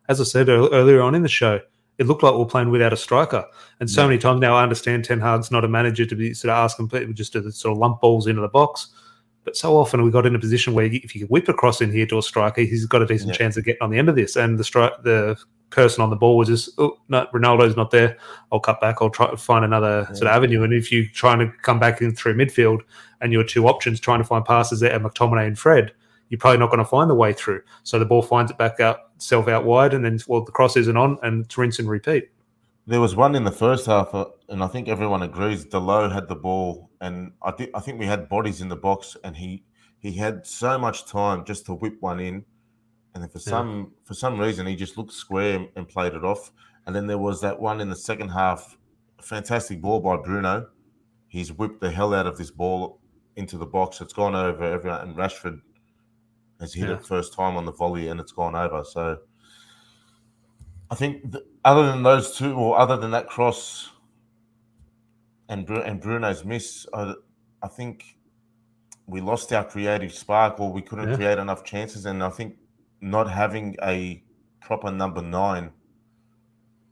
As 0.08 0.18
I 0.18 0.24
said 0.24 0.48
earlier 0.48 1.02
on 1.02 1.14
in 1.14 1.22
the 1.22 1.28
show, 1.28 1.60
it 2.00 2.06
looked 2.06 2.22
like 2.22 2.32
we 2.32 2.38
we're 2.40 2.46
playing 2.46 2.70
without 2.70 2.92
a 2.92 2.96
striker. 2.96 3.44
And 3.78 3.88
so 3.88 4.00
Yeah. 4.00 4.08
many 4.08 4.18
times 4.18 4.40
now, 4.40 4.56
I 4.56 4.62
understand 4.62 5.04
Ten 5.04 5.20
Hag's 5.20 5.50
not 5.50 5.64
a 5.64 5.68
manager 5.68 6.06
to 6.06 6.16
be 6.16 6.32
sort 6.34 6.50
of 6.50 6.56
asking 6.56 6.88
people 6.88 7.12
just 7.12 7.34
to 7.34 7.52
sort 7.52 7.72
of 7.72 7.78
lump 7.78 8.00
balls 8.00 8.26
into 8.26 8.40
the 8.40 8.48
box. 8.48 8.88
But 9.44 9.54
so 9.56 9.76
often 9.76 10.02
we 10.02 10.10
got 10.10 10.24
in 10.26 10.34
a 10.34 10.38
position 10.38 10.72
where 10.74 10.86
if 10.86 11.14
you 11.14 11.26
whip 11.26 11.48
across 11.48 11.80
in 11.80 11.92
here 11.92 12.06
to 12.06 12.18
a 12.18 12.22
striker, 12.22 12.62
he's 12.62 12.86
got 12.86 13.02
a 13.02 13.06
decent 13.06 13.28
Yeah. 13.30 13.36
chance 13.36 13.56
of 13.58 13.64
getting 13.64 13.82
on 13.82 13.90
the 13.90 13.98
end 13.98 14.08
of 14.08 14.16
this. 14.16 14.34
And 14.34 14.58
the 14.58 14.64
stri- 14.64 15.02
the 15.02 15.36
person 15.68 16.02
on 16.02 16.10
the 16.10 16.16
ball 16.16 16.36
was 16.38 16.48
just, 16.48 16.70
oh, 16.78 16.96
no, 17.08 17.26
Ronaldo's 17.34 17.76
not 17.76 17.90
there. 17.90 18.16
I'll 18.50 18.60
cut 18.60 18.80
back. 18.80 18.96
I'll 19.00 19.10
try 19.10 19.30
to 19.30 19.36
find 19.36 19.64
another 19.64 20.06
sort 20.14 20.22
of 20.22 20.28
avenue. 20.28 20.62
And 20.62 20.72
if 20.72 20.90
you're 20.90 21.04
trying 21.14 21.38
to 21.38 21.52
come 21.62 21.78
back 21.78 22.00
in 22.00 22.14
through 22.14 22.34
midfield 22.34 22.80
and 23.20 23.32
your 23.32 23.44
two 23.44 23.68
options 23.68 24.00
trying 24.00 24.20
to 24.20 24.24
find 24.24 24.44
passes 24.44 24.80
there, 24.80 24.92
at 24.92 25.02
McTominay 25.02 25.46
and 25.46 25.58
Fred, 25.58 25.92
you're 26.30 26.38
probably 26.38 26.58
not 26.58 26.70
going 26.70 26.78
to 26.78 26.84
find 26.84 27.10
the 27.10 27.14
way 27.14 27.32
through. 27.32 27.60
So 27.82 27.98
the 27.98 28.04
ball 28.04 28.22
finds 28.22 28.50
it 28.50 28.58
back 28.58 28.80
out, 28.80 29.09
self 29.20 29.48
out 29.48 29.64
wide, 29.64 29.94
and 29.94 30.04
then 30.04 30.18
well 30.26 30.44
the 30.44 30.52
cross 30.52 30.76
isn't 30.76 30.96
on, 30.96 31.18
and 31.22 31.44
it's 31.44 31.56
rinse 31.58 31.78
and 31.78 31.88
repeat. 31.88 32.30
There 32.86 33.00
was 33.00 33.14
one 33.14 33.34
in 33.36 33.44
the 33.44 33.52
first 33.52 33.86
half, 33.86 34.14
uh, 34.14 34.26
and 34.48 34.64
I 34.64 34.66
think 34.66 34.88
everyone 34.88 35.22
agrees. 35.22 35.64
Dalot 35.64 36.12
had 36.12 36.28
the 36.28 36.34
ball, 36.34 36.90
and 37.00 37.32
I 37.42 37.50
think 37.52 37.70
I 37.74 37.80
think 37.80 37.98
we 37.98 38.06
had 38.06 38.28
bodies 38.28 38.60
in 38.60 38.68
the 38.68 38.76
box, 38.76 39.16
and 39.24 39.36
he 39.36 39.64
he 39.98 40.12
had 40.12 40.46
so 40.46 40.78
much 40.78 41.06
time 41.06 41.44
just 41.44 41.66
to 41.66 41.74
whip 41.74 41.96
one 42.00 42.20
in, 42.20 42.44
and 43.14 43.22
then 43.22 43.28
for 43.28 43.38
Yeah. 43.38 43.50
some 43.50 43.92
for 44.04 44.14
some 44.14 44.38
reason 44.40 44.66
he 44.66 44.74
just 44.76 44.96
looked 44.96 45.12
square 45.12 45.56
and, 45.56 45.68
and 45.76 45.88
played 45.88 46.14
it 46.14 46.24
off. 46.24 46.50
And 46.86 46.96
then 46.96 47.06
there 47.06 47.18
was 47.18 47.40
that 47.42 47.60
one 47.60 47.80
in 47.80 47.90
the 47.90 47.96
second 47.96 48.30
half, 48.30 48.76
fantastic 49.20 49.80
ball 49.82 50.00
by 50.00 50.16
Bruno. 50.16 50.68
He's 51.28 51.52
whipped 51.52 51.80
the 51.80 51.90
hell 51.90 52.14
out 52.14 52.26
of 52.26 52.36
this 52.38 52.50
ball 52.50 52.98
into 53.36 53.58
the 53.58 53.66
box. 53.66 54.00
It's 54.00 54.14
gone 54.14 54.34
over 54.34 54.64
everyone, 54.64 55.02
and 55.02 55.16
Rashford 55.16 55.60
has 56.60 56.74
hit 56.74 56.88
Yeah. 56.88 56.94
it 56.96 57.04
first 57.06 57.32
time 57.34 57.56
on 57.56 57.64
the 57.64 57.72
volley, 57.72 58.08
and 58.08 58.20
it's 58.20 58.32
gone 58.32 58.54
over. 58.54 58.84
So. 58.84 59.18
I 60.92 60.96
think 60.96 61.30
th- 61.30 61.44
other 61.64 61.86
than 61.86 62.02
those 62.02 62.36
two, 62.36 62.52
or 62.54 62.76
other 62.76 62.96
than 62.96 63.12
that 63.12 63.28
cross 63.28 63.90
and 65.48 65.64
Bru- 65.64 65.82
and 65.82 66.00
Bruno's 66.00 66.44
miss, 66.44 66.84
I, 66.92 67.14
I 67.62 67.68
think 67.68 68.16
we 69.06 69.20
lost 69.20 69.52
our 69.52 69.64
creative 69.64 70.12
spark, 70.12 70.58
or 70.58 70.72
we 70.72 70.82
couldn't 70.82 71.10
Yeah. 71.10 71.16
create 71.16 71.38
enough 71.38 71.62
chances. 71.64 72.06
And 72.06 72.22
I 72.24 72.30
think 72.30 72.56
not 73.00 73.30
having 73.30 73.76
a 73.84 74.24
proper 74.60 74.90
number 74.90 75.22
nine 75.22 75.70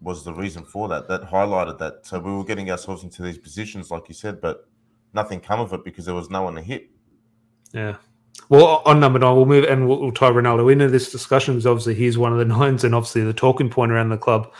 was 0.00 0.24
the 0.24 0.32
reason 0.32 0.64
for 0.64 0.86
that. 0.88 1.08
That 1.08 1.22
highlighted 1.22 1.78
that. 1.78 2.06
So 2.06 2.20
we 2.20 2.30
were 2.32 2.44
getting 2.44 2.70
ourselves 2.70 3.02
into 3.02 3.22
these 3.22 3.38
positions, 3.38 3.90
like 3.90 4.08
you 4.08 4.14
said, 4.14 4.40
but 4.40 4.68
nothing 5.12 5.40
come 5.40 5.58
of 5.58 5.72
it 5.72 5.82
because 5.84 6.04
there 6.04 6.14
was 6.14 6.30
no 6.30 6.42
one 6.42 6.54
to 6.54 6.62
hit. 6.62 6.88
Yeah. 7.72 7.96
Well, 8.48 8.82
on 8.86 9.00
number 9.00 9.18
nine, 9.18 9.36
we'll 9.36 9.46
move 9.46 9.64
and 9.64 9.88
we'll, 9.88 10.00
we'll 10.00 10.12
tie 10.12 10.30
Ronaldo 10.30 10.72
into 10.72 10.88
this 10.88 11.12
discussion 11.12 11.54
because 11.54 11.66
obviously 11.66 11.94
he's 11.94 12.16
one 12.16 12.32
of 12.32 12.38
the 12.38 12.44
nines 12.56 12.84
and 12.84 12.94
obviously 12.94 13.22
the 13.22 13.32
talking 13.32 13.68
point 13.68 13.92
around 13.92 14.08
the 14.08 14.18
club. 14.18 14.52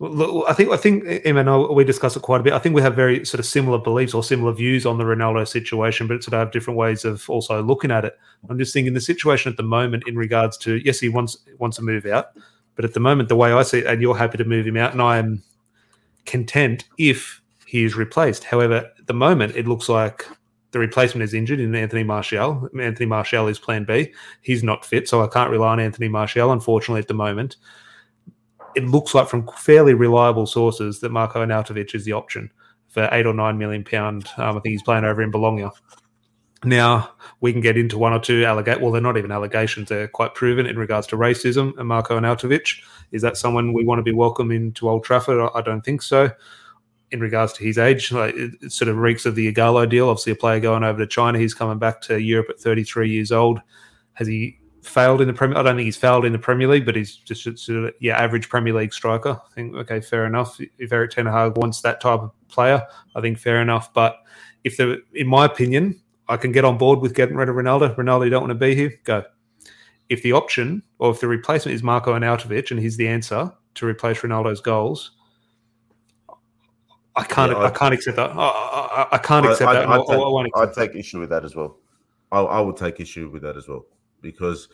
I 0.00 0.52
think 0.52 0.70
I 0.70 0.76
think 0.76 1.04
Em 1.24 1.36
and 1.36 1.48
I, 1.48 1.56
we 1.56 1.84
discuss 1.84 2.16
it 2.16 2.22
quite 2.22 2.40
a 2.40 2.44
bit. 2.44 2.52
I 2.52 2.58
think 2.58 2.74
we 2.74 2.82
have 2.82 2.96
very 2.96 3.24
sort 3.24 3.38
of 3.38 3.46
similar 3.46 3.78
beliefs 3.78 4.12
or 4.12 4.24
similar 4.24 4.52
views 4.52 4.84
on 4.86 4.98
the 4.98 5.04
Ronaldo 5.04 5.46
situation, 5.46 6.08
but 6.08 6.22
sort 6.22 6.34
of 6.34 6.40
have 6.40 6.50
different 6.50 6.76
ways 6.76 7.04
of 7.04 7.30
also 7.30 7.62
looking 7.62 7.92
at 7.92 8.04
it. 8.04 8.18
I'm 8.48 8.58
just 8.58 8.72
thinking 8.72 8.92
the 8.92 9.00
situation 9.00 9.52
at 9.52 9.56
the 9.56 9.62
moment 9.62 10.02
in 10.08 10.16
regards 10.16 10.58
to 10.58 10.76
yes, 10.84 10.98
he 10.98 11.08
wants 11.08 11.38
wants 11.58 11.76
to 11.76 11.82
move 11.82 12.06
out, 12.06 12.26
but 12.74 12.84
at 12.84 12.92
the 12.92 13.00
moment 13.00 13.28
the 13.28 13.36
way 13.36 13.52
I 13.52 13.62
see 13.62 13.78
it, 13.78 13.86
and 13.86 14.02
you're 14.02 14.16
happy 14.16 14.36
to 14.38 14.44
move 14.44 14.66
him 14.66 14.76
out, 14.76 14.92
and 14.92 15.00
I 15.00 15.18
am 15.18 15.44
content 16.26 16.84
if 16.98 17.40
he 17.64 17.84
is 17.84 17.96
replaced. 17.96 18.44
However, 18.44 18.90
at 18.98 19.06
the 19.06 19.14
moment 19.14 19.54
it 19.54 19.68
looks 19.68 19.88
like 19.88 20.26
the 20.74 20.80
replacement 20.80 21.22
is 21.22 21.34
injured 21.34 21.60
in 21.60 21.72
Anthony 21.72 22.02
Martial. 22.02 22.68
Anthony 22.78 23.06
Martial 23.06 23.46
is 23.46 23.60
plan 23.60 23.84
B. 23.84 24.12
He's 24.42 24.64
not 24.64 24.84
fit, 24.84 25.08
so 25.08 25.22
I 25.22 25.28
can't 25.28 25.48
rely 25.48 25.68
on 25.68 25.78
Anthony 25.78 26.08
Martial, 26.08 26.50
unfortunately, 26.50 27.00
at 27.00 27.06
the 27.06 27.14
moment. 27.14 27.56
It 28.74 28.84
looks 28.84 29.14
like 29.14 29.28
from 29.28 29.48
fairly 29.56 29.94
reliable 29.94 30.46
sources 30.46 30.98
that 30.98 31.12
Marco 31.12 31.46
Arnautovic 31.46 31.94
is 31.94 32.04
the 32.04 32.12
option 32.12 32.50
for 32.88 33.08
eight 33.12 33.24
or 33.24 33.32
nine 33.32 33.56
million 33.56 33.84
pound. 33.84 34.28
Um, 34.36 34.58
I 34.58 34.60
think 34.60 34.72
he's 34.72 34.82
playing 34.82 35.04
over 35.04 35.22
in 35.22 35.30
Bologna. 35.30 35.70
Now 36.64 37.10
we 37.40 37.52
can 37.52 37.60
get 37.60 37.78
into 37.78 37.96
one 37.96 38.12
or 38.12 38.18
two 38.18 38.42
allegate. 38.42 38.80
Well, 38.80 38.90
they're 38.90 39.00
not 39.00 39.16
even 39.16 39.30
allegations; 39.30 39.88
they're 39.88 40.08
quite 40.08 40.34
proven 40.34 40.66
in 40.66 40.76
regards 40.76 41.06
to 41.08 41.16
racism. 41.16 41.78
And 41.78 41.86
Marco 41.86 42.18
Arnautovic 42.18 42.82
is 43.12 43.22
that 43.22 43.36
someone 43.36 43.72
we 43.72 43.84
want 43.84 44.00
to 44.00 44.02
be 44.02 44.12
welcoming 44.12 44.72
to 44.72 44.88
Old 44.88 45.04
Trafford? 45.04 45.50
I 45.54 45.62
don't 45.62 45.82
think 45.82 46.02
so 46.02 46.32
in 47.14 47.20
regards 47.20 47.52
to 47.54 47.64
his 47.64 47.78
age. 47.78 48.10
Like 48.10 48.34
it, 48.34 48.54
it 48.60 48.72
sort 48.72 48.88
of 48.88 48.98
reeks 48.98 49.24
of 49.24 49.36
the 49.36 49.50
Ighalo 49.50 49.88
deal. 49.88 50.08
Obviously, 50.08 50.32
a 50.32 50.36
player 50.36 50.58
going 50.58 50.82
over 50.82 50.98
to 50.98 51.06
China. 51.06 51.38
He's 51.38 51.54
coming 51.54 51.78
back 51.78 52.00
to 52.02 52.20
Europe 52.20 52.48
at 52.50 52.60
33 52.60 53.08
years 53.08 53.30
old. 53.30 53.60
Has 54.14 54.26
he 54.26 54.58
failed 54.82 55.20
in 55.20 55.28
the 55.28 55.32
Premier? 55.32 55.56
I 55.56 55.62
don't 55.62 55.76
think 55.76 55.86
he's 55.86 55.96
failed 55.96 56.24
in 56.24 56.32
the 56.32 56.38
Premier 56.40 56.66
League, 56.66 56.84
but 56.84 56.96
he's 56.96 57.16
just 57.16 57.44
sort 57.44 57.84
of 57.84 57.94
yeah 58.00 58.16
average 58.18 58.48
Premier 58.48 58.74
League 58.74 58.92
striker. 58.92 59.40
I 59.40 59.54
think 59.54 59.76
okay, 59.76 60.00
fair 60.00 60.26
enough. 60.26 60.60
If 60.78 60.92
Erik 60.92 61.12
Ten 61.12 61.26
Hag 61.26 61.56
wants 61.56 61.80
that 61.82 62.00
type 62.00 62.20
of 62.20 62.32
player, 62.48 62.82
I 63.14 63.20
think 63.20 63.38
fair 63.38 63.62
enough. 63.62 63.94
But 63.94 64.16
if 64.64 64.76
the, 64.76 65.00
in 65.14 65.28
my 65.28 65.44
opinion, 65.44 66.00
I 66.28 66.36
can 66.36 66.50
get 66.50 66.64
on 66.64 66.78
board 66.78 66.98
with 66.98 67.14
getting 67.14 67.36
rid 67.36 67.48
of 67.48 67.54
Ronaldo. 67.54 67.94
Ronaldo, 67.94 68.24
you 68.24 68.30
don't 68.30 68.42
want 68.42 68.50
to 68.50 68.66
be 68.66 68.74
here? 68.74 68.92
Go. 69.04 69.22
If 70.08 70.22
the 70.22 70.32
option 70.32 70.82
or 70.98 71.12
if 71.12 71.20
the 71.20 71.28
replacement 71.28 71.74
is 71.74 71.82
Marko 71.82 72.12
Arnautovic 72.12 72.70
and 72.72 72.80
he's 72.80 72.96
the 72.96 73.08
answer 73.08 73.52
to 73.76 73.86
replace 73.86 74.20
Ronaldo's 74.20 74.60
goals, 74.60 75.12
I 77.16 77.24
can't. 77.24 77.52
Yeah, 77.52 77.58
I, 77.58 77.66
I, 77.66 77.70
can't 77.70 77.94
accept 77.94 78.16
that. 78.16 78.30
I, 78.30 78.34
I, 78.34 79.08
I 79.12 79.18
can't 79.18 79.46
accept 79.46 79.68
I, 79.68 79.74
that. 79.74 79.88
I'd, 79.88 80.06
take, 80.06 80.56
I'd 80.56 80.72
take 80.72 80.96
issue 80.96 81.20
with 81.20 81.30
that 81.30 81.44
as 81.44 81.54
well. 81.54 81.78
I, 82.32 82.40
I 82.40 82.60
would 82.60 82.76
take 82.76 82.98
issue 83.00 83.30
with 83.30 83.42
that 83.42 83.56
as 83.56 83.68
well 83.68 83.86
because 84.20 84.68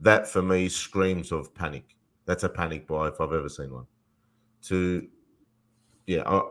that 0.00 0.26
for 0.26 0.42
me 0.42 0.68
screams 0.68 1.32
of 1.32 1.54
panic. 1.54 1.96
That's 2.24 2.42
a 2.42 2.48
panic 2.48 2.88
buy 2.88 3.08
if 3.08 3.20
I've 3.20 3.32
ever 3.32 3.48
seen 3.48 3.72
one. 3.72 3.86
To 4.62 5.06
yeah, 6.06 6.22
I, 6.26 6.42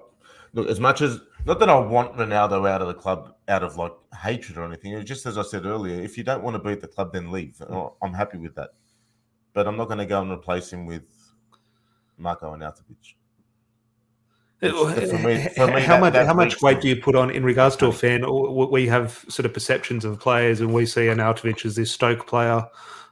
look 0.54 0.70
as 0.70 0.80
much 0.80 1.02
as 1.02 1.20
not 1.46 1.60
that 1.60 1.70
I 1.70 1.78
want 1.78 2.16
Ronaldo 2.16 2.68
out 2.70 2.82
of 2.82 2.88
the 2.88 2.94
club 2.94 3.36
out 3.50 3.64
of 3.64 3.76
like 3.76 3.94
hatred 4.22 4.58
or 4.58 4.64
anything. 4.66 5.04
Just 5.06 5.26
as 5.26 5.38
I 5.38 5.42
said 5.42 5.66
earlier, 5.66 6.02
if 6.02 6.18
you 6.18 6.24
don't 6.24 6.44
want 6.44 6.56
to 6.56 6.60
be 6.60 6.72
at 6.72 6.82
the 6.82 6.88
club, 6.88 7.12
then 7.12 7.32
leave. 7.32 7.62
I'm 8.02 8.14
happy 8.14 8.38
with 8.38 8.56
that, 8.56 8.70
but 9.54 9.68
I'm 9.68 9.76
not 9.76 9.86
going 9.86 10.00
to 10.00 10.06
go 10.06 10.22
and 10.22 10.32
replace 10.32 10.72
him 10.72 10.86
with 10.86 11.04
Marko 12.18 12.56
Arnautovic. 12.56 13.16
For 14.60 14.70
me, 14.70 15.48
for 15.56 15.68
me, 15.68 15.82
how 15.82 15.96
that, 15.96 16.00
much 16.00 16.14
that 16.14 16.26
how 16.28 16.34
much 16.34 16.62
weight 16.62 16.82
do 16.82 16.88
you 16.88 16.96
put 16.96 17.16
on 17.16 17.30
in 17.30 17.44
regards 17.44 17.76
to 17.78 17.88
a 17.88 17.92
fan? 17.92 18.24
We 18.72 18.88
have 18.88 19.26
sort 19.28 19.46
of 19.46 19.54
perceptions 19.54 20.06
of 20.06 20.20
players, 20.20 20.62
and 20.62 20.74
we 20.74 20.86
see 20.86 21.02
Arnautovic 21.02 21.66
as 21.66 21.76
this 21.76 21.92
Stoke 21.92 22.26
player, 22.26 22.66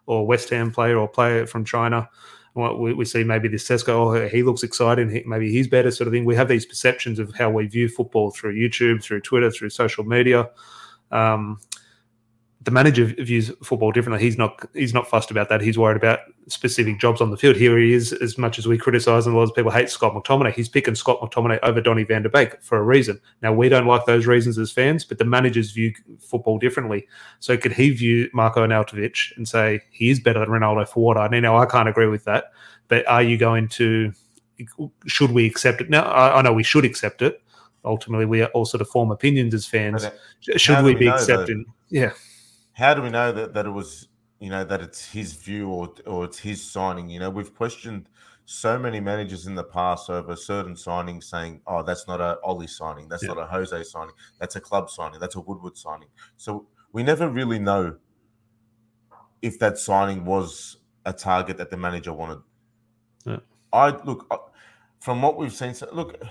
or 0.05 0.25
West 0.25 0.49
Ham 0.49 0.71
player, 0.71 0.97
or 0.97 1.07
player 1.07 1.45
from 1.45 1.65
China. 1.65 2.09
We, 2.55 2.93
we 2.93 3.05
see 3.05 3.23
maybe 3.23 3.47
this 3.47 3.67
Sesko, 3.67 3.89
oh, 3.89 4.27
he 4.27 4.43
looks 4.43 4.61
exciting, 4.61 5.09
he, 5.09 5.23
maybe 5.25 5.51
he's 5.51 5.67
better, 5.67 5.89
sort 5.89 6.07
of 6.07 6.13
thing. 6.13 6.23
We 6.23 6.35
have 6.35 6.47
these 6.47 6.67
perceptions 6.67 7.17
of 7.17 7.33
how 7.33 7.49
we 7.49 7.65
view 7.65 7.89
football 7.89 8.29
through 8.29 8.55
YouTube, 8.55 9.01
through 9.01 9.21
Twitter, 9.21 9.49
through 9.49 9.71
social 9.71 10.03
media. 10.03 10.49
Um, 11.11 11.59
the 12.63 12.71
manager 12.71 13.05
views 13.05 13.51
football 13.63 13.91
differently. 13.91 14.23
He's 14.23 14.37
not 14.37 14.63
he's 14.73 14.93
not 14.93 15.07
fussed 15.07 15.31
about 15.31 15.49
that. 15.49 15.61
He's 15.61 15.77
worried 15.77 15.97
about 15.97 16.19
specific 16.47 16.99
jobs 16.99 17.19
on 17.19 17.31
the 17.31 17.37
field. 17.37 17.55
Here 17.55 17.77
he 17.77 17.93
is, 17.93 18.13
as 18.13 18.37
much 18.37 18.59
as 18.59 18.67
we 18.67 18.77
criticise 18.77 19.25
and 19.25 19.35
a 19.35 19.37
lot 19.37 19.49
of 19.49 19.55
people 19.55 19.71
hate 19.71 19.89
Scott 19.89 20.13
McTominay, 20.13 20.53
he's 20.53 20.69
picking 20.69 20.95
Scott 20.95 21.19
McTominay 21.19 21.59
over 21.63 21.81
Donny 21.81 22.03
van 22.03 22.21
der 22.21 22.29
Beek 22.29 22.61
for 22.61 22.77
a 22.77 22.83
reason. 22.83 23.19
Now 23.41 23.53
we 23.53 23.69
don't 23.69 23.87
like 23.87 24.05
those 24.05 24.27
reasons 24.27 24.57
as 24.57 24.71
fans, 24.71 25.03
but 25.03 25.17
the 25.17 25.25
managers 25.25 25.71
view 25.71 25.93
football 26.19 26.57
differently. 26.57 27.07
So 27.39 27.57
could 27.57 27.73
he 27.73 27.89
view 27.89 28.29
Marko 28.33 28.65
Arnautovic 28.65 29.35
and 29.35 29.47
say 29.47 29.81
he 29.91 30.09
is 30.09 30.19
better 30.19 30.39
than 30.39 30.49
Ronaldo 30.49 30.87
for 30.87 31.03
what 31.03 31.17
I 31.17 31.27
need? 31.27 31.41
Now 31.41 31.57
I 31.57 31.65
can't 31.65 31.89
agree 31.89 32.07
with 32.07 32.23
that, 32.25 32.51
but 32.87 33.07
are 33.07 33.23
you 33.23 33.37
going 33.37 33.67
to? 33.69 34.13
Should 35.07 35.31
we 35.31 35.45
accept 35.45 35.81
it? 35.81 35.89
Now 35.89 36.03
I, 36.03 36.39
I 36.39 36.41
know 36.41 36.53
we 36.53 36.63
should 36.63 36.85
accept 36.85 37.21
it. 37.21 37.41
Ultimately, 37.85 38.25
we 38.25 38.41
are 38.41 38.47
all 38.53 38.63
sort 38.63 38.79
of 38.79 38.87
form 38.87 39.11
opinions 39.11 39.53
as 39.53 39.65
fans. 39.65 40.07
Should 40.39 40.85
we, 40.85 40.93
we 40.93 40.99
be 40.99 41.07
accepting? 41.07 41.65
Yeah 41.89 42.13
how 42.73 42.93
do 42.93 43.01
we 43.01 43.09
know 43.09 43.31
that, 43.31 43.53
that 43.53 43.65
it 43.65 43.71
was 43.71 44.07
you 44.39 44.49
know 44.49 44.63
that 44.63 44.81
it's 44.81 45.11
his 45.11 45.33
view 45.33 45.69
or 45.69 45.93
or 46.05 46.25
it's 46.25 46.39
his 46.39 46.63
signing? 46.63 47.09
You 47.09 47.19
know, 47.19 47.29
we've 47.29 47.55
questioned 47.55 48.09
so 48.45 48.77
many 48.77 48.99
managers 48.99 49.47
in 49.47 49.55
the 49.55 49.63
past 49.63 50.09
over 50.09 50.35
certain 50.35 50.73
signings, 50.73 51.23
saying, 51.23 51.61
"Oh, 51.65 51.83
that's 51.83 52.07
not 52.07 52.19
a 52.19 52.39
Ole 52.43 52.67
signing, 52.67 53.07
that's 53.07 53.23
yeah. 53.23 53.29
not 53.29 53.37
a 53.37 53.45
Jose 53.45 53.83
signing, 53.83 54.13
that's 54.39 54.55
a 54.55 54.61
club 54.61 54.89
signing, 54.89 55.19
that's 55.19 55.35
a 55.35 55.41
Woodward 55.41 55.77
signing." 55.77 56.09
So 56.37 56.67
we 56.91 57.03
never 57.03 57.29
really 57.29 57.59
know 57.59 57.95
if 59.41 59.59
that 59.59 59.77
signing 59.77 60.25
was 60.25 60.77
a 61.05 61.13
target 61.13 61.57
that 61.57 61.69
the 61.69 61.77
manager 61.77 62.13
wanted. 62.13 62.39
Yeah. 63.25 63.39
I 63.71 63.89
look 64.03 64.25
uh, 64.31 64.37
from 64.99 65.21
what 65.21 65.37
we've 65.37 65.53
seen. 65.53 65.73
So 65.73 65.87
Look, 65.91 66.21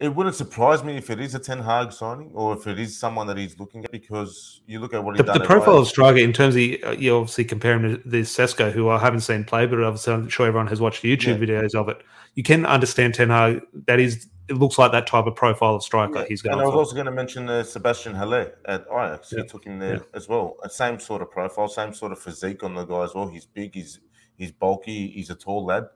it 0.00 0.14
wouldn't 0.14 0.36
surprise 0.36 0.84
me 0.84 0.96
if 0.96 1.10
it 1.10 1.18
is 1.18 1.34
a 1.34 1.40
Ten 1.40 1.58
Hag 1.58 1.92
signing 1.92 2.30
or 2.32 2.56
if 2.56 2.68
it 2.68 2.78
is 2.78 2.96
someone 2.96 3.26
that 3.26 3.36
he's 3.36 3.58
looking 3.58 3.84
at 3.84 3.90
because 3.90 4.60
you 4.66 4.78
look 4.78 4.94
at 4.94 5.02
what 5.02 5.16
he's 5.16 5.26
the, 5.26 5.32
done. 5.32 5.38
The 5.40 5.44
profile 5.44 5.78
of 5.78 5.88
striker 5.88 6.18
in 6.18 6.32
terms 6.32 6.54
of 6.54 6.62
uh, 6.84 6.96
you 6.96 7.16
obviously 7.16 7.44
compare 7.44 7.74
him 7.74 7.96
to 7.96 8.08
this 8.08 8.34
Sesko, 8.34 8.70
who 8.70 8.88
I 8.88 8.98
haven't 8.98 9.20
seen 9.20 9.42
play, 9.42 9.66
but 9.66 9.82
obviously 9.82 10.12
I'm 10.12 10.28
sure 10.28 10.46
everyone 10.46 10.68
has 10.68 10.80
watched 10.80 11.02
YouTube 11.02 11.40
yeah. 11.40 11.62
videos 11.62 11.74
of 11.74 11.88
it. 11.88 12.00
You 12.34 12.44
can 12.44 12.64
understand 12.64 13.14
Ten 13.14 13.30
Hag. 13.30 13.60
That 13.86 13.98
is, 13.98 14.28
it 14.48 14.54
looks 14.54 14.78
like 14.78 14.92
that 14.92 15.08
type 15.08 15.26
of 15.26 15.34
profile 15.34 15.74
of 15.74 15.82
striker 15.82 16.20
yeah. 16.20 16.26
he's 16.28 16.42
going. 16.42 16.52
And 16.52 16.62
I 16.62 16.64
was 16.64 16.74
for. 16.74 16.78
also 16.78 16.94
going 16.94 17.06
to 17.06 17.12
mention 17.12 17.48
uh, 17.48 17.64
Sébastien 17.64 18.16
Haller 18.16 18.52
at 18.66 18.86
Ajax. 18.92 19.32
Yeah. 19.32 19.42
He 19.42 19.48
took 19.48 19.64
him 19.64 19.80
there 19.80 20.02
as 20.14 20.28
well. 20.28 20.58
Same 20.68 21.00
sort 21.00 21.22
of 21.22 21.30
profile, 21.32 21.66
same 21.66 21.92
sort 21.92 22.12
of 22.12 22.20
physique 22.20 22.62
on 22.62 22.74
the 22.74 22.84
guy 22.84 23.02
as 23.02 23.14
well. 23.14 23.26
He's 23.26 23.46
big. 23.46 23.74
He's 23.74 23.98
he's 24.36 24.52
bulky. 24.52 25.08
He's 25.08 25.30
a 25.30 25.34
tall 25.34 25.64
lad. 25.64 25.88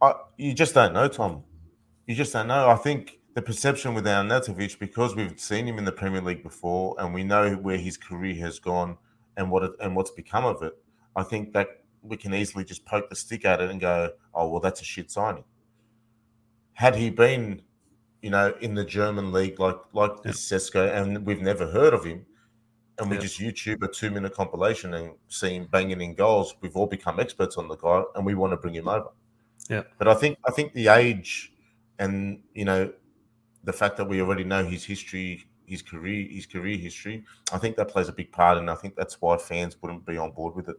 I, 0.00 0.14
you 0.38 0.54
just 0.54 0.74
don't 0.74 0.94
know, 0.94 1.08
Tom 1.08 1.42
you 2.10 2.16
just 2.16 2.32
don't 2.32 2.48
know. 2.48 2.68
I 2.68 2.74
think 2.74 3.20
the 3.34 3.42
perception 3.42 3.94
with 3.94 4.04
Arnautovic, 4.04 4.80
because 4.80 5.14
we've 5.14 5.38
seen 5.38 5.64
him 5.64 5.78
in 5.78 5.84
the 5.84 5.92
Premier 5.92 6.20
League 6.20 6.42
before, 6.42 6.96
and 6.98 7.14
we 7.14 7.22
know 7.22 7.54
where 7.54 7.76
his 7.76 7.96
career 7.96 8.34
has 8.44 8.58
gone 8.58 8.98
and 9.36 9.48
what 9.48 9.62
it, 9.62 9.70
and 9.80 9.94
what's 9.94 10.10
become 10.10 10.44
of 10.44 10.60
it. 10.64 10.76
I 11.14 11.22
think 11.22 11.52
that 11.52 11.68
we 12.02 12.16
can 12.16 12.34
easily 12.34 12.64
just 12.64 12.84
poke 12.84 13.08
the 13.08 13.14
stick 13.14 13.44
at 13.44 13.60
it 13.60 13.70
and 13.70 13.80
go, 13.80 14.10
"Oh, 14.34 14.48
well, 14.48 14.58
that's 14.58 14.80
a 14.80 14.84
shit 14.84 15.08
signing." 15.08 15.44
Had 16.72 16.96
he 16.96 17.10
been, 17.10 17.62
you 18.22 18.30
know, 18.30 18.54
in 18.60 18.74
the 18.74 18.84
German 18.84 19.30
league 19.30 19.60
like 19.60 19.78
like 19.92 20.10
yeah. 20.10 20.32
this 20.32 20.50
Sesko, 20.50 20.92
and 20.92 21.24
we've 21.24 21.42
never 21.42 21.70
heard 21.70 21.94
of 21.94 22.04
him, 22.04 22.26
and 22.98 23.08
we 23.08 23.14
yeah. 23.18 23.22
just 23.22 23.38
YouTube 23.38 23.84
a 23.84 23.88
two 23.88 24.10
minute 24.10 24.34
compilation 24.34 24.94
and 24.94 25.12
see 25.28 25.54
him 25.54 25.68
banging 25.70 26.00
in 26.00 26.14
goals, 26.14 26.56
we've 26.60 26.74
all 26.74 26.88
become 26.88 27.20
experts 27.20 27.56
on 27.56 27.68
the 27.68 27.76
guy, 27.76 28.02
and 28.16 28.26
we 28.26 28.34
want 28.34 28.52
to 28.52 28.56
bring 28.56 28.74
him 28.74 28.88
over. 28.88 29.10
Yeah, 29.68 29.84
but 29.96 30.08
I 30.08 30.14
think 30.14 30.38
I 30.44 30.50
think 30.50 30.72
the 30.72 30.88
age 30.88 31.52
and 32.00 32.40
you 32.54 32.64
know 32.64 32.92
the 33.62 33.72
fact 33.72 33.96
that 33.98 34.06
we 34.06 34.20
already 34.20 34.42
know 34.42 34.64
his 34.64 34.84
history, 34.84 35.44
his 35.66 35.82
career, 35.82 36.26
his 36.28 36.46
career 36.46 36.78
history, 36.78 37.24
I 37.52 37.58
think 37.58 37.76
that 37.76 37.88
plays 37.88 38.08
a 38.08 38.12
big 38.12 38.32
part, 38.32 38.58
and 38.58 38.70
I 38.70 38.74
think 38.74 38.96
that's 38.96 39.20
why 39.20 39.36
fans 39.36 39.76
wouldn't 39.80 40.06
be 40.06 40.16
on 40.16 40.32
board 40.32 40.56
with 40.56 40.70
it. 40.70 40.76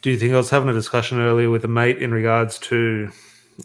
Do 0.00 0.10
you 0.10 0.18
think 0.18 0.32
I 0.32 0.38
was 0.38 0.48
having 0.48 0.70
a 0.70 0.72
discussion 0.72 1.20
earlier 1.20 1.50
with 1.50 1.64
a 1.66 1.68
mate 1.68 1.98
in 1.98 2.12
regards 2.12 2.58
to, 2.60 3.10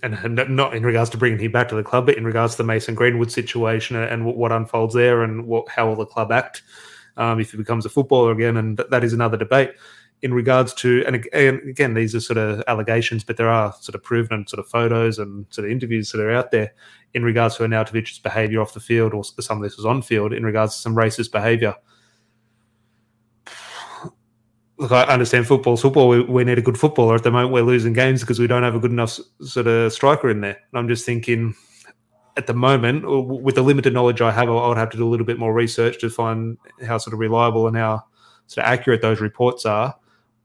and 0.04 0.36
not 0.50 0.76
in 0.76 0.84
regards 0.84 1.10
to 1.12 1.18
bringing 1.18 1.40
him 1.40 1.54
back 1.54 1.70
to 1.70 1.76
the 1.76 1.84
club, 1.84 2.08
but 2.08 2.18
in 2.18 2.26
regards 2.26 2.54
to 2.54 2.58
the 2.58 2.66
Mason 2.66 2.96
Greenwood 2.96 3.32
situation 3.32 3.96
and 3.96 4.26
what, 4.26 4.52
unfolds 4.52 4.94
there 4.94 5.24
and 5.24 5.48
what 5.48 5.70
how 5.70 5.88
will 5.88 5.96
the 5.96 6.06
club 6.06 6.34
act 6.34 6.64
um, 7.16 7.40
if 7.40 7.52
he 7.52 7.58
becomes 7.58 7.86
a 7.86 7.90
footballer 7.90 8.34
again, 8.34 8.58
and 8.58 8.78
that 8.90 9.06
is 9.06 9.14
another 9.14 9.38
debate 9.38 9.72
in 10.26 10.34
regards 10.34 10.74
to, 10.74 11.04
and 11.06 11.16
again, 11.70 11.94
these 11.94 12.16
are 12.16 12.20
sort 12.20 12.40
of 12.40 12.64
allegations, 12.68 13.24
but 13.24 13.38
there 13.38 13.48
are 13.48 13.72
sort 13.80 13.94
of 13.94 14.02
proven 14.02 14.34
and 14.34 14.50
sort 14.50 14.60
of 14.60 14.68
photos 14.68 15.20
and 15.20 15.46
sort 15.52 15.66
of 15.66 15.72
interviews 15.72 16.12
that 16.12 16.20
are 16.20 16.32
out 16.32 16.50
there 16.50 16.74
in 17.14 17.22
regards 17.22 17.58
to 17.58 17.64
Arnautovic's 17.64 18.18
behaviour 18.18 18.60
off 18.60 18.74
the 18.74 18.80
field, 18.80 19.14
or 19.14 19.24
some 19.24 19.58
of 19.58 19.64
this 19.64 19.78
was 19.78 19.86
on 19.86 20.02
field 20.02 20.34
in 20.34 20.44
regards 20.44 20.74
to 20.74 20.82
some 20.82 20.96
racist 20.96 21.32
behaviour. 21.32 21.76
Look, 24.78 24.92
I 24.92 25.04
understand 25.04 25.46
football. 25.46 25.78
Football, 25.78 26.10
we, 26.10 26.22
we, 26.22 26.44
need 26.44 26.58
a 26.58 26.64
good 26.64 26.80
footballer. 26.80 27.14
At 27.14 27.22
the 27.22 27.30
moment, 27.30 27.54
we're 27.54 27.62
losing 27.62 27.94
games 27.94 28.22
because 28.22 28.40
we 28.40 28.48
don't 28.48 28.64
have 28.64 28.74
a 28.74 28.80
good 28.80 28.92
enough 28.92 29.20
sort 29.42 29.68
of 29.68 29.94
striker 29.94 30.32
in 30.32 30.42
there. 30.42 30.58
And 30.72 30.80
I'm 30.80 30.88
just 30.88 31.06
thinking, 31.06 31.54
at 32.36 32.48
the 32.48 32.56
moment, 32.56 33.04
with 33.44 33.54
the 33.54 33.62
limited 33.62 33.94
knowledge 33.94 34.22
I 34.22 34.32
have, 34.32 34.50
I 34.50 34.68
would 34.68 34.78
have 34.78 34.90
to 34.90 34.98
do 34.98 35.08
a 35.08 35.12
little 35.12 35.28
bit 35.28 35.38
more 35.38 35.54
research 35.54 36.00
to 36.00 36.10
find 36.10 36.58
how 36.84 36.98
sort 36.98 37.14
of 37.14 37.20
reliable 37.20 37.68
and 37.68 37.78
how 37.78 38.06
sort 38.48 38.66
of 38.66 38.74
accurate 38.74 39.04
those 39.04 39.22
reports 39.22 39.68
are. 39.68 39.94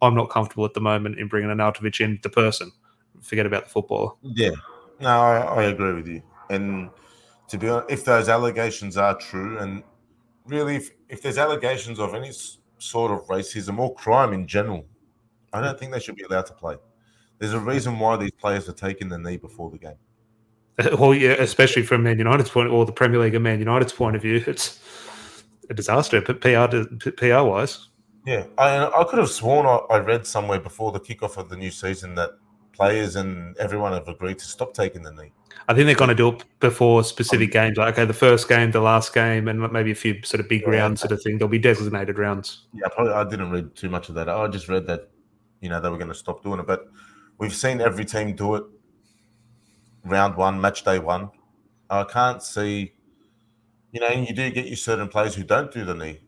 I'm 0.02 0.14
not 0.14 0.30
comfortable 0.30 0.64
at 0.64 0.74
the 0.74 0.80
moment 0.80 1.18
in 1.18 1.28
bringing 1.28 1.50
Arnautovic 1.50 2.00
in, 2.00 2.18
the 2.22 2.30
person. 2.30 2.72
Forget 3.20 3.46
about 3.46 3.64
the 3.64 3.70
footballer. 3.70 4.12
Yeah, 4.22 4.52
no, 5.00 5.08
I, 5.08 5.40
I 5.40 5.62
agree 5.64 5.92
with 5.92 6.08
you. 6.08 6.22
And 6.48 6.90
to 7.48 7.58
be 7.58 7.68
honest, 7.68 7.90
if 7.90 8.04
those 8.04 8.28
allegations 8.28 8.96
are 8.96 9.16
true, 9.18 9.58
and 9.58 9.82
really, 10.46 10.76
if, 10.76 10.90
if 11.08 11.22
there's 11.22 11.38
allegations 11.38 11.98
of 11.98 12.14
any 12.14 12.32
sort 12.78 13.12
of 13.12 13.26
racism 13.26 13.78
or 13.78 13.94
crime 13.94 14.32
in 14.32 14.46
general, 14.46 14.86
I 15.52 15.60
don't 15.60 15.78
think 15.78 15.92
they 15.92 16.00
should 16.00 16.16
be 16.16 16.22
allowed 16.22 16.46
to 16.46 16.54
play. 16.54 16.76
There's 17.38 17.54
a 17.54 17.60
reason 17.60 17.98
why 17.98 18.16
these 18.16 18.32
players 18.32 18.68
are 18.68 18.74
taking 18.74 19.08
the 19.08 19.18
knee 19.18 19.36
before 19.36 19.70
the 19.70 19.78
game. 19.78 19.98
Well, 20.98 21.14
yeah, 21.14 21.32
especially 21.32 21.82
from 21.82 22.04
Man 22.04 22.16
United's 22.16 22.48
point 22.48 22.70
or 22.70 22.86
the 22.86 22.92
Premier 22.92 23.20
League 23.20 23.34
and 23.34 23.44
Man 23.44 23.58
United's 23.58 23.92
point 23.92 24.16
of 24.16 24.22
view, 24.22 24.42
it's 24.46 24.80
a 25.68 25.74
disaster. 25.74 26.22
But 26.22 26.40
PR, 26.40 26.84
PR 27.10 27.42
wise, 27.42 27.89
yeah, 28.26 28.44
I, 28.58 28.86
I 28.86 29.04
could 29.04 29.18
have 29.18 29.30
sworn 29.30 29.66
I, 29.66 29.78
I 29.94 29.98
read 29.98 30.26
somewhere 30.26 30.60
before 30.60 30.92
the 30.92 31.00
kickoff 31.00 31.36
of 31.36 31.48
the 31.48 31.56
new 31.56 31.70
season 31.70 32.14
that 32.16 32.30
players 32.72 33.16
and 33.16 33.56
everyone 33.58 33.92
have 33.92 34.08
agreed 34.08 34.38
to 34.38 34.44
stop 34.44 34.74
taking 34.74 35.02
the 35.02 35.12
knee. 35.12 35.32
I 35.68 35.74
think 35.74 35.86
they're 35.86 35.94
going 35.94 36.08
to 36.08 36.14
do 36.14 36.28
it 36.30 36.44
before 36.58 37.04
specific 37.04 37.54
um, 37.54 37.62
games. 37.62 37.76
Like, 37.78 37.94
okay, 37.94 38.04
the 38.04 38.12
first 38.12 38.48
game, 38.48 38.70
the 38.70 38.80
last 38.80 39.14
game, 39.14 39.48
and 39.48 39.70
maybe 39.72 39.90
a 39.90 39.94
few 39.94 40.22
sort 40.22 40.40
of 40.40 40.48
big 40.48 40.62
yeah, 40.62 40.70
rounds 40.70 41.00
sort 41.00 41.12
of 41.12 41.22
thing. 41.22 41.38
There'll 41.38 41.50
be 41.50 41.58
designated 41.58 42.18
rounds. 42.18 42.66
Yeah, 42.72 42.88
probably. 42.88 43.12
I 43.12 43.24
didn't 43.24 43.50
read 43.50 43.74
too 43.74 43.88
much 43.88 44.08
of 44.08 44.14
that. 44.16 44.28
I 44.28 44.48
just 44.48 44.68
read 44.68 44.86
that, 44.86 45.10
you 45.60 45.68
know, 45.68 45.80
they 45.80 45.88
were 45.88 45.98
going 45.98 46.08
to 46.08 46.14
stop 46.14 46.42
doing 46.42 46.60
it. 46.60 46.66
But 46.66 46.88
we've 47.38 47.54
seen 47.54 47.80
every 47.80 48.04
team 48.04 48.34
do 48.34 48.56
it. 48.56 48.64
Round 50.04 50.36
one, 50.36 50.60
match 50.60 50.84
day 50.84 50.98
one. 50.98 51.30
I 51.88 52.04
can't 52.04 52.42
see. 52.42 52.94
You 53.92 54.00
know, 54.00 54.08
you 54.08 54.34
do 54.34 54.50
get 54.50 54.66
your 54.66 54.76
certain 54.76 55.08
players 55.08 55.34
who 55.34 55.44
don't 55.44 55.70
do 55.72 55.84
the 55.84 55.94
knee 55.94 56.20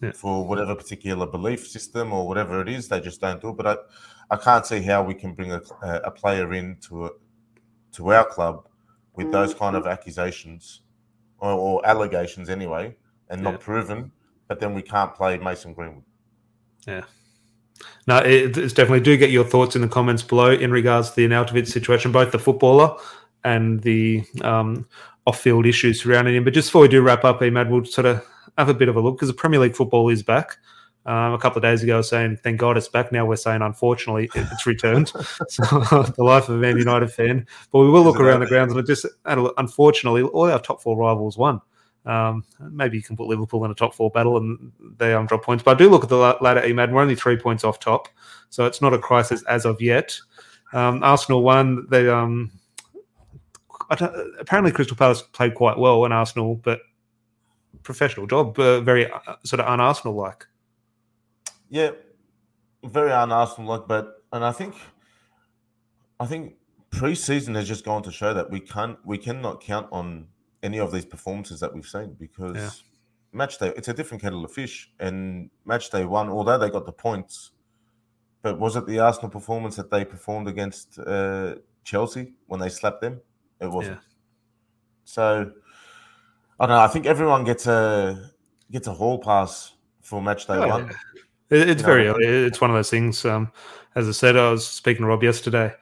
yeah. 0.00 0.12
for 0.12 0.46
whatever 0.46 0.74
particular 0.74 1.26
belief 1.26 1.66
system 1.66 2.12
or 2.12 2.26
whatever 2.26 2.60
it 2.60 2.68
is. 2.68 2.88
They 2.88 3.00
just 3.00 3.20
don't 3.20 3.40
do 3.40 3.50
it. 3.50 3.56
But 3.56 3.66
I, 3.66 3.76
I 4.34 4.36
can't 4.36 4.66
see 4.66 4.80
how 4.82 5.02
we 5.02 5.14
can 5.14 5.34
bring 5.34 5.52
a, 5.52 5.60
a 5.82 6.10
player 6.10 6.52
into 6.54 7.06
a, 7.06 7.10
to 7.92 8.12
our 8.12 8.24
club 8.24 8.68
with 9.14 9.32
those 9.32 9.52
kind 9.54 9.76
of 9.76 9.86
accusations 9.86 10.82
or, 11.38 11.52
or 11.52 11.86
allegations 11.86 12.48
anyway 12.48 12.94
and 13.28 13.42
not 13.42 13.54
Yeah. 13.54 13.58
proven, 13.58 14.12
but 14.48 14.60
then 14.60 14.74
we 14.74 14.82
can't 14.82 15.14
play 15.14 15.36
Mason 15.38 15.74
Greenwood. 15.74 16.04
Yeah. 16.86 17.04
No, 18.06 18.18
it, 18.18 18.56
it's 18.56 18.72
definitely 18.72 19.00
do 19.00 19.16
get 19.16 19.30
your 19.30 19.44
thoughts 19.44 19.74
in 19.74 19.82
the 19.82 19.88
comments 19.88 20.22
below 20.22 20.50
in 20.50 20.70
regards 20.70 21.10
to 21.10 21.16
the 21.16 21.26
Arnautovic 21.26 21.66
situation, 21.66 22.12
both 22.12 22.30
the 22.30 22.38
footballer 22.38 22.96
and 23.44 23.80
the 23.82 24.22
um, 24.42 24.86
off-field 25.26 25.66
issues 25.66 26.02
surrounding 26.02 26.34
him. 26.34 26.44
But 26.44 26.52
just 26.52 26.68
before 26.68 26.82
we 26.82 26.88
do 26.88 27.02
wrap 27.02 27.24
up, 27.24 27.40
Emad, 27.40 27.70
we'll 27.70 27.84
sort 27.84 28.06
of 28.06 28.26
have 28.60 28.68
a 28.68 28.74
bit 28.74 28.88
of 28.88 28.96
a 28.96 29.00
look 29.00 29.16
because 29.16 29.28
the 29.28 29.34
Premier 29.34 29.58
League 29.58 29.74
football 29.74 30.08
is 30.08 30.22
back. 30.22 30.58
Um, 31.06 31.32
a 31.32 31.38
couple 31.38 31.56
of 31.56 31.62
days 31.62 31.82
ago, 31.82 31.94
I 31.94 31.96
was 31.98 32.08
saying, 32.08 32.38
"Thank 32.42 32.60
God 32.60 32.76
it's 32.76 32.88
back." 32.88 33.10
Now 33.10 33.24
we're 33.24 33.36
saying, 33.36 33.62
"Unfortunately, 33.62 34.30
it's 34.34 34.66
returned." 34.66 35.08
so, 35.48 35.62
the 36.16 36.22
life 36.22 36.48
of 36.48 36.56
a 36.56 36.58
Man 36.58 36.76
United 36.76 37.10
fan. 37.10 37.46
But 37.72 37.80
we 37.80 37.90
will 37.90 38.02
look 38.02 38.20
around 38.20 38.40
the 38.40 38.46
grounds, 38.46 38.72
and 38.72 38.80
it 38.80 38.86
just 38.86 39.06
unfortunately, 39.24 40.22
all 40.22 40.50
our 40.50 40.60
top 40.60 40.82
four 40.82 40.96
rivals 40.96 41.38
won. 41.38 41.60
Um, 42.06 42.44
maybe 42.58 42.96
you 42.96 43.02
can 43.02 43.16
put 43.16 43.26
Liverpool 43.28 43.64
in 43.64 43.70
a 43.70 43.74
top 43.74 43.94
four 43.94 44.10
battle 44.10 44.38
and 44.38 44.72
they 44.96 45.12
um, 45.12 45.26
drop 45.26 45.44
points. 45.44 45.62
But 45.62 45.72
I 45.72 45.78
do 45.78 45.90
look 45.90 46.02
at 46.02 46.08
the 46.08 46.16
la- 46.16 46.38
ladder, 46.40 46.62
Emad. 46.62 46.92
We're 46.92 47.02
only 47.02 47.14
three 47.14 47.36
points 47.36 47.62
off 47.62 47.78
top, 47.78 48.08
so 48.48 48.64
it's 48.64 48.80
not 48.80 48.94
a 48.94 48.98
crisis 48.98 49.42
as 49.44 49.66
of 49.66 49.80
yet. 49.82 50.18
Um, 50.72 51.02
Arsenal 51.02 51.42
won. 51.42 51.86
They 51.90 52.08
um, 52.08 52.52
I 53.90 54.10
apparently 54.38 54.70
Crystal 54.70 54.96
Palace 54.96 55.22
played 55.22 55.54
quite 55.54 55.78
well 55.78 56.04
in 56.04 56.12
Arsenal, 56.12 56.56
but 56.56 56.80
professional 57.82 58.26
job, 58.26 58.58
uh, 58.58 58.80
very 58.80 59.10
uh, 59.10 59.18
sort 59.44 59.60
of 59.60 59.66
un-Arsenal 59.66 60.14
like. 60.14 60.46
Yeah, 61.68 61.90
very 62.84 63.12
un-Arsenal 63.12 63.70
like, 63.70 63.88
but 63.88 64.24
and 64.32 64.44
I 64.44 64.52
think, 64.52 64.74
I 66.18 66.26
think 66.26 66.54
pre-season 66.90 67.54
has 67.54 67.66
just 67.68 67.84
gone 67.84 68.02
to 68.02 68.12
show 68.12 68.34
that 68.34 68.50
we 68.50 68.60
can't, 68.60 68.98
we 69.04 69.18
cannot 69.18 69.60
count 69.60 69.88
on 69.92 70.26
any 70.62 70.78
of 70.78 70.92
these 70.92 71.04
performances 71.04 71.60
that 71.60 71.72
we've 71.74 71.86
seen 71.86 72.14
because 72.18 72.56
Yeah. 72.56 72.70
match 73.32 73.58
day 73.58 73.72
it's 73.76 73.88
a 73.88 73.94
different 73.94 74.22
kettle 74.22 74.44
of 74.44 74.52
fish. 74.52 74.92
And 74.98 75.50
match 75.64 75.90
day 75.90 76.04
one, 76.04 76.28
although 76.28 76.58
they 76.58 76.70
got 76.70 76.86
the 76.86 76.92
points, 76.92 77.52
but 78.42 78.58
was 78.58 78.76
it 78.76 78.86
the 78.86 78.98
Arsenal 78.98 79.30
performance 79.30 79.76
that 79.76 79.90
they 79.90 80.04
performed 80.04 80.48
against 80.48 80.98
uh, 80.98 81.56
Chelsea 81.84 82.34
when 82.46 82.60
they 82.60 82.68
slapped 82.68 83.00
them? 83.00 83.20
It 83.60 83.70
wasn't. 83.70 83.96
Yeah. 83.96 84.02
So 85.04 85.52
I 86.60 86.66
don't 86.66 86.76
know. 86.76 86.82
I 86.82 86.88
think 86.88 87.06
everyone 87.06 87.44
gets 87.44 87.66
a 87.66 88.30
gets 88.70 88.86
a 88.86 88.92
hall 88.92 89.18
pass 89.18 89.72
for 90.02 90.20
match 90.22 90.46
day 90.46 90.54
Oh, 90.54 90.68
one. 90.68 90.86
yeah. 90.86 90.92
It's 91.58 91.80
You 91.82 91.86
very 91.86 92.04
know, 92.04 92.10
early. 92.14 92.26
It's 92.26 92.60
one 92.60 92.70
of 92.70 92.76
those 92.76 92.90
things. 92.90 93.24
Um, 93.24 93.50
as 93.96 94.08
I 94.08 94.12
said, 94.12 94.36
I 94.36 94.50
was 94.52 94.66
speaking 94.66 95.02
to 95.02 95.08
Rob 95.08 95.22
yesterday. 95.24 95.74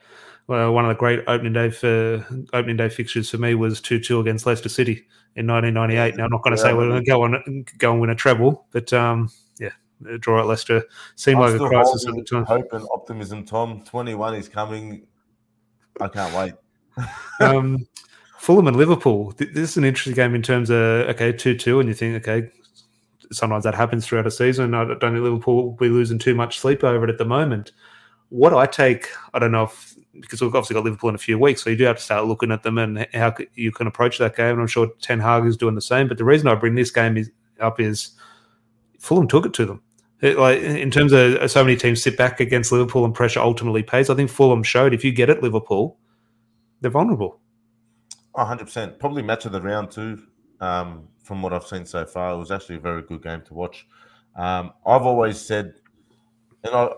Well, 0.47 0.73
one 0.73 0.87
of 0.87 0.89
the 0.89 0.95
great 0.95 1.21
opening 1.27 1.53
day 1.53 1.69
for 1.71 2.25
opening 2.55 2.77
day 2.79 2.89
fixtures 2.89 3.29
for 3.29 3.37
me 3.37 3.55
was 3.55 3.81
two 3.83 3.99
two 4.01 4.21
against 4.21 4.47
Leicester 4.47 4.71
City 4.71 5.05
in 5.37 5.47
1998. 5.47 6.17
Now 6.17 6.25
I'm 6.25 6.31
not 6.31 6.43
going 6.43 6.57
to 6.57 6.63
say 6.63 6.69
Yeah. 6.71 6.75
we're 6.77 6.89
going 6.89 7.05
to 7.05 7.11
go 7.11 7.23
on 7.23 7.65
go 7.77 7.93
and 7.93 8.01
win 8.01 8.11
a 8.11 8.15
treble, 8.15 8.65
but 8.71 8.91
um, 8.95 9.31
yeah, 9.59 9.73
a 10.09 10.17
draw 10.17 10.41
at 10.41 10.47
Leicester 10.47 10.85
seemed 11.17 11.43
I'm 11.43 11.53
like 11.53 11.61
a 11.61 11.69
crisis 11.69 12.07
at 12.07 12.15
the 12.15 12.23
time. 12.23 12.45
Hope 12.47 12.73
and 12.73 12.87
optimism, 12.95 13.45
Tom. 13.45 13.83
21 13.85 14.37
is 14.37 14.49
coming. 14.49 15.07
I 16.01 16.09
can't 16.09 16.35
wait. 16.35 16.55
um, 17.41 17.87
Fulham 18.49 18.67
and 18.67 18.79
Liverpool. 18.79 19.35
This 19.37 19.73
is 19.73 19.77
an 19.77 19.85
interesting 19.85 20.15
game 20.15 20.35
in 20.35 20.41
terms 20.41 20.71
of 20.71 20.79
okay, 20.79 21.33
two 21.33 21.55
two, 21.55 21.81
and 21.81 21.87
you 21.87 21.95
think 21.95 22.27
okay, 22.27 22.51
sometimes 23.31 23.65
that 23.65 23.75
happens 23.75 24.07
throughout 24.07 24.27
a 24.27 24.31
season. 24.31 24.73
I 24.73 24.85
don't 24.85 24.99
think 24.99 25.23
Liverpool 25.23 25.65
will 25.65 25.73
be 25.73 25.91
losing 25.91 26.19
too 26.19 26.35
much 26.35 26.59
sleep 26.59 26.83
over 26.83 27.05
it 27.05 27.11
at 27.11 27.19
the 27.19 27.27
moment. 27.27 27.73
What 28.31 28.55
I 28.55 28.65
take, 28.65 29.11
I 29.35 29.39
don't 29.39 29.53
know 29.53 29.65
if 29.65 29.95
because 30.19 30.41
we've 30.41 30.55
obviously 30.55 30.73
got 30.73 30.85
Liverpool 30.85 31.11
in 31.11 31.15
a 31.15 31.19
few 31.19 31.39
weeks, 31.39 31.63
so 31.63 31.69
you 31.69 31.77
do 31.77 31.85
have 31.85 31.99
to 31.99 32.03
start 32.03 32.25
looking 32.25 32.51
at 32.51 32.63
them 32.63 32.79
and 32.79 33.07
how 33.13 33.35
you 33.55 33.71
can 33.71 33.87
approach 33.87 34.17
that 34.17 34.35
game. 34.35 34.53
And 34.53 34.63
I'm 34.63 34.67
sure 34.67 34.89
Ten 35.03 35.21
Hag 35.21 35.45
is 35.45 35.59
doing 35.59 35.75
the 35.75 35.83
same. 35.83 36.09
But 36.09 36.17
the 36.17 36.25
reason 36.25 36.49
I 36.49 36.55
bring 36.55 36.75
this 36.75 36.91
game 36.91 37.19
is, 37.19 37.31
up 37.61 37.79
is 37.79 38.13
Fulham 38.99 39.29
took 39.29 39.45
it 39.45 39.53
to 39.53 39.67
them. 39.67 39.83
It, 40.23 40.39
like 40.39 40.63
in 40.63 40.91
terms 40.91 41.13
of 41.13 41.35
uh, 41.35 41.49
so 41.49 41.63
many 41.63 41.77
teams 41.77 42.03
sit 42.03 42.17
back 42.17 42.41
against 42.41 42.73
Liverpool 42.73 43.05
and 43.05 43.15
pressure 43.15 43.41
ultimately 43.41 43.83
pays. 43.83 44.09
I 44.09 44.15
think 44.15 44.31
Fulham 44.31 44.63
showed 44.63 44.95
if 44.95 45.05
you 45.05 45.13
get 45.13 45.29
it 45.29 45.43
Liverpool, 45.43 45.99
they're 46.81 46.91
vulnerable. 46.91 47.43
Oh, 48.39 48.45
100%. 48.45 49.01
Probably 49.01 49.21
match 49.23 49.47
of 49.47 49.53
the 49.53 49.61
round 49.61 49.91
too. 49.91 50.23
Um, 50.61 51.09
from 51.25 51.43
what 51.43 51.53
I've 51.53 51.67
seen 51.67 51.85
so 51.85 52.05
far, 52.07 52.35
it 52.35 52.39
was 52.39 52.53
actually 52.53 52.77
a 52.77 52.81
very 52.81 53.03
good 53.03 53.21
game 53.23 53.43
to 53.47 53.55
watch. 53.55 53.85
Um, 54.37 54.73
I've 54.87 55.03
always 55.03 55.41
said, 55.41 55.75
you 56.65 56.71
know, 56.71 56.95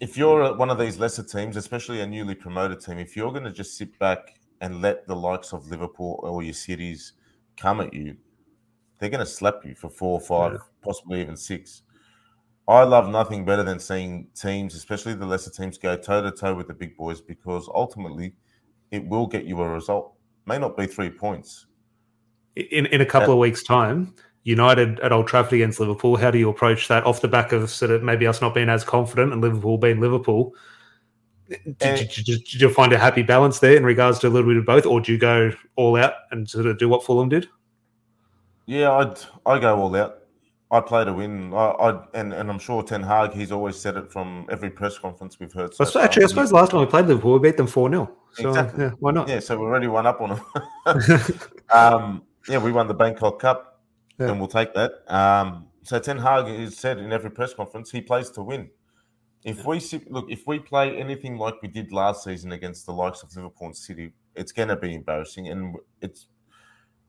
if 0.00 0.16
you're 0.16 0.56
one 0.56 0.70
of 0.70 0.78
these 0.78 0.98
lesser 0.98 1.22
teams, 1.22 1.56
especially 1.56 2.00
a 2.00 2.06
newly 2.06 2.34
promoted 2.34 2.80
team, 2.80 2.98
if 2.98 3.16
you're 3.16 3.30
going 3.30 3.44
to 3.44 3.52
just 3.52 3.76
sit 3.76 3.96
back 4.00 4.40
and 4.60 4.82
let 4.82 5.06
the 5.06 5.14
likes 5.14 5.52
of 5.52 5.68
Liverpool 5.70 6.18
or 6.24 6.42
your 6.42 6.52
cities 6.54 7.12
come 7.56 7.80
at 7.80 7.94
you, 7.94 8.16
they're 8.98 9.10
going 9.10 9.24
to 9.24 9.30
slap 9.30 9.64
you 9.64 9.74
for 9.76 9.88
four, 9.88 10.20
five, 10.20 10.52
Yeah. 10.54 10.58
possibly 10.82 11.20
even 11.20 11.36
six. 11.36 11.82
I 12.68 12.84
love 12.84 13.08
nothing 13.08 13.44
better 13.44 13.62
than 13.64 13.80
seeing 13.80 14.28
teams, 14.34 14.74
especially 14.74 15.14
the 15.14 15.26
lesser 15.26 15.50
teams, 15.50 15.78
go 15.78 15.96
toe 15.96 16.22
to 16.22 16.32
toe 16.32 16.54
with 16.54 16.68
the 16.68 16.74
big 16.74 16.96
boys 16.96 17.20
because 17.20 17.68
ultimately 17.72 18.34
it 18.90 19.06
will 19.06 19.26
get 19.26 19.44
you 19.44 19.60
a 19.62 19.68
result. 19.68 20.11
May 20.46 20.58
not 20.58 20.76
be 20.76 20.86
three 20.86 21.10
points. 21.10 21.66
in, 22.56 22.86
in 22.86 23.00
a 23.00 23.06
couple 23.06 23.32
of 23.32 23.38
weeks' 23.38 23.62
time, 23.62 24.14
United 24.44 24.98
at 25.00 25.12
Old 25.12 25.28
Trafford 25.28 25.54
against 25.54 25.78
Liverpool, 25.80 26.16
how 26.16 26.30
do 26.30 26.38
you 26.38 26.48
approach 26.48 26.88
that 26.88 27.04
off 27.04 27.20
the 27.20 27.28
back 27.28 27.52
of 27.52 27.70
sort 27.70 27.90
of 27.90 28.02
maybe 28.02 28.26
us 28.26 28.40
not 28.40 28.54
being 28.54 28.68
as 28.68 28.82
confident 28.84 29.32
and 29.32 29.40
Liverpool 29.40 29.78
being 29.78 30.00
Liverpool? 30.00 30.54
Did, 31.48 31.58
eh. 31.80 31.88
And- 31.88 31.98
did, 31.98 32.24
did, 32.24 32.44
did 32.44 32.60
you 32.60 32.70
find 32.70 32.92
a 32.92 32.98
happy 32.98 33.22
balance 33.22 33.58
there 33.60 33.76
in 33.76 33.84
regards 33.84 34.18
to 34.20 34.28
a 34.28 34.30
little 34.30 34.48
bit 34.48 34.56
of 34.56 34.66
both, 34.66 34.86
or 34.86 35.00
do 35.00 35.12
you 35.12 35.18
go 35.18 35.52
all 35.76 35.96
out 35.96 36.14
and 36.30 36.48
sort 36.48 36.66
of 36.66 36.78
do 36.78 36.88
what 36.88 37.04
Fulham 37.04 37.28
did? 37.28 37.48
Yeah, 38.66 38.92
I'd 38.92 39.18
I 39.44 39.58
go 39.58 39.78
all 39.78 39.94
out. 39.96 40.21
I 40.72 40.80
play 40.80 41.04
to 41.04 41.12
win. 41.12 41.52
I, 41.52 41.56
I 41.56 42.04
and, 42.14 42.32
and 42.32 42.50
I'm 42.50 42.58
sure 42.58 42.82
Ten 42.82 43.02
Hag. 43.02 43.32
He's 43.32 43.52
always 43.52 43.76
said 43.76 43.96
it 43.98 44.10
from 44.10 44.46
every 44.50 44.70
press 44.70 44.98
conference 44.98 45.38
we've 45.38 45.52
heard. 45.52 45.74
So 45.74 45.84
I 45.84 45.86
suppose- 45.86 46.04
actually, 46.04 46.24
I 46.24 46.28
suppose 46.28 46.50
last 46.50 46.70
time 46.70 46.80
we 46.80 46.86
played 46.86 47.06
Liverpool, 47.06 47.34
we 47.34 47.50
beat 47.50 47.58
them 47.58 47.66
4 47.66 47.90
0. 47.90 48.10
So, 48.32 48.48
Exactly. 48.48 48.84
yeah, 48.84 48.90
why 48.98 49.10
not? 49.12 49.28
Yeah, 49.28 49.40
so 49.40 49.58
we're 49.58 49.68
already 49.68 49.88
won 49.88 50.06
up 50.06 50.22
on 50.22 50.30
them. 50.30 50.40
um, 51.70 52.22
yeah, 52.48 52.56
we 52.56 52.72
won 52.72 52.88
the 52.88 52.94
Bangkok 52.94 53.38
Cup, 53.38 53.82
Yeah. 54.18 54.30
and 54.30 54.38
we'll 54.38 54.48
take 54.48 54.72
that. 54.72 54.92
Um, 55.08 55.66
so 55.82 55.98
Ten 55.98 56.16
Hag 56.16 56.46
has 56.46 56.78
said 56.78 56.98
in 56.98 57.12
every 57.12 57.30
press 57.30 57.52
conference 57.52 57.90
he 57.90 58.00
plays 58.00 58.30
to 58.30 58.42
win. 58.42 58.70
If 59.44 59.66
we 59.66 59.78
sit, 59.78 60.10
look, 60.10 60.30
if 60.30 60.46
we 60.46 60.58
play 60.58 60.96
anything 60.96 61.36
like 61.36 61.60
we 61.60 61.68
did 61.68 61.92
last 61.92 62.24
season 62.24 62.52
against 62.52 62.86
the 62.86 62.92
likes 62.92 63.22
of 63.22 63.34
Liverpool 63.36 63.66
and 63.66 63.76
City, 63.76 64.12
it's 64.36 64.52
going 64.52 64.68
to 64.68 64.76
be 64.76 64.94
embarrassing, 64.94 65.48
and 65.48 65.76
it's 66.00 66.28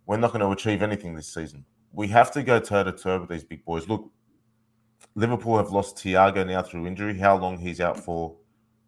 we're 0.05 0.17
not 0.17 0.33
going 0.33 0.41
to 0.41 0.49
achieve 0.49 0.81
anything 0.81 1.15
this 1.15 1.33
season. 1.33 1.63
We 1.93 2.07
have 2.07 2.31
to 2.31 2.43
go 2.43 2.59
toe 2.59 2.83
to 2.83 2.91
toe 2.91 3.19
with 3.19 3.29
these 3.29 3.43
big 3.43 3.63
boys. 3.63 3.87
Look, 3.87 4.11
Liverpool 5.15 5.57
have 5.57 5.71
lost 5.71 5.97
Thiago 5.97 6.45
now 6.45 6.61
through 6.63 6.87
injury. 6.87 7.17
How 7.17 7.37
long 7.37 7.57
he's 7.57 7.79
out 7.79 7.97
for, 7.97 8.35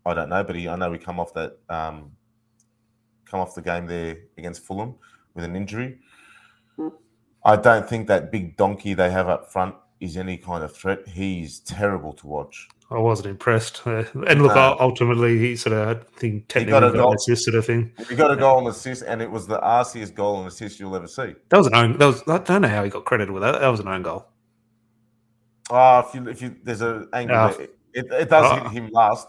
I 0.05 0.13
don't 0.13 0.29
know, 0.29 0.43
but 0.43 0.55
he, 0.55 0.67
I 0.67 0.75
know 0.75 0.89
we 0.89 0.97
come 0.97 1.19
off 1.19 1.33
that 1.35 1.57
um, 1.69 2.11
come 3.25 3.39
off 3.39 3.55
the 3.55 3.61
game 3.61 3.85
there 3.85 4.17
against 4.37 4.63
Fulham 4.63 4.95
with 5.35 5.45
an 5.45 5.55
injury. 5.55 5.99
I 7.43 7.55
don't 7.55 7.87
think 7.87 8.07
that 8.07 8.31
big 8.31 8.57
donkey 8.57 8.95
they 8.95 9.11
have 9.11 9.29
up 9.29 9.51
front 9.51 9.75
is 9.99 10.17
any 10.17 10.37
kind 10.37 10.63
of 10.63 10.75
threat. 10.75 11.07
He's 11.07 11.59
terrible 11.59 12.13
to 12.13 12.27
watch. 12.27 12.67
I 12.91 12.99
wasn't 12.99 13.29
impressed. 13.29 13.81
Uh, 13.85 14.03
and 14.27 14.43
look, 14.43 14.55
ultimately, 14.55 15.39
he 15.39 15.55
sort 15.55 15.75
of, 15.75 15.87
I 15.87 15.93
think, 16.19 16.47
got 16.47 16.57
a 16.57 16.65
technically 16.65 16.71
got 16.71 16.93
goal. 16.93 17.09
an 17.11 17.15
assist 17.15 17.45
sort 17.45 17.55
of 17.55 17.65
thing. 17.65 17.91
He 18.07 18.15
got 18.15 18.31
a 18.31 18.35
goal 18.35 18.59
and 18.59 18.67
assist, 18.67 19.03
and 19.07 19.21
it 19.21 19.31
was 19.31 19.47
the 19.47 19.57
arsiest 19.59 20.13
goal 20.13 20.37
and 20.39 20.47
assist 20.47 20.79
you'll 20.79 20.95
ever 20.95 21.07
see. 21.07 21.33
That 21.49 21.57
was 21.57 21.67
an 21.67 21.75
own. 21.75 21.97
That 21.97 22.05
was. 22.05 22.21
I 22.27 22.37
don't 22.37 22.61
know 22.61 22.67
how 22.67 22.83
he 22.83 22.89
got 22.91 23.05
credited 23.05 23.31
with 23.33 23.41
that. 23.41 23.59
That 23.59 23.67
was 23.69 23.79
an 23.79 23.87
own 23.87 24.03
goal. 24.03 24.27
Ah, 25.71 26.07
if 26.07 26.13
you 26.13 26.27
if 26.29 26.41
you 26.43 26.55
there's 26.63 26.81
a 26.83 27.07
angle, 27.11 27.35
Ah. 27.35 27.47
there. 27.57 27.67
it, 27.93 28.05
it 28.11 28.29
does 28.29 28.45
Ah. 28.51 28.69
hit 28.69 28.71
him 28.83 28.89
last, 28.91 29.27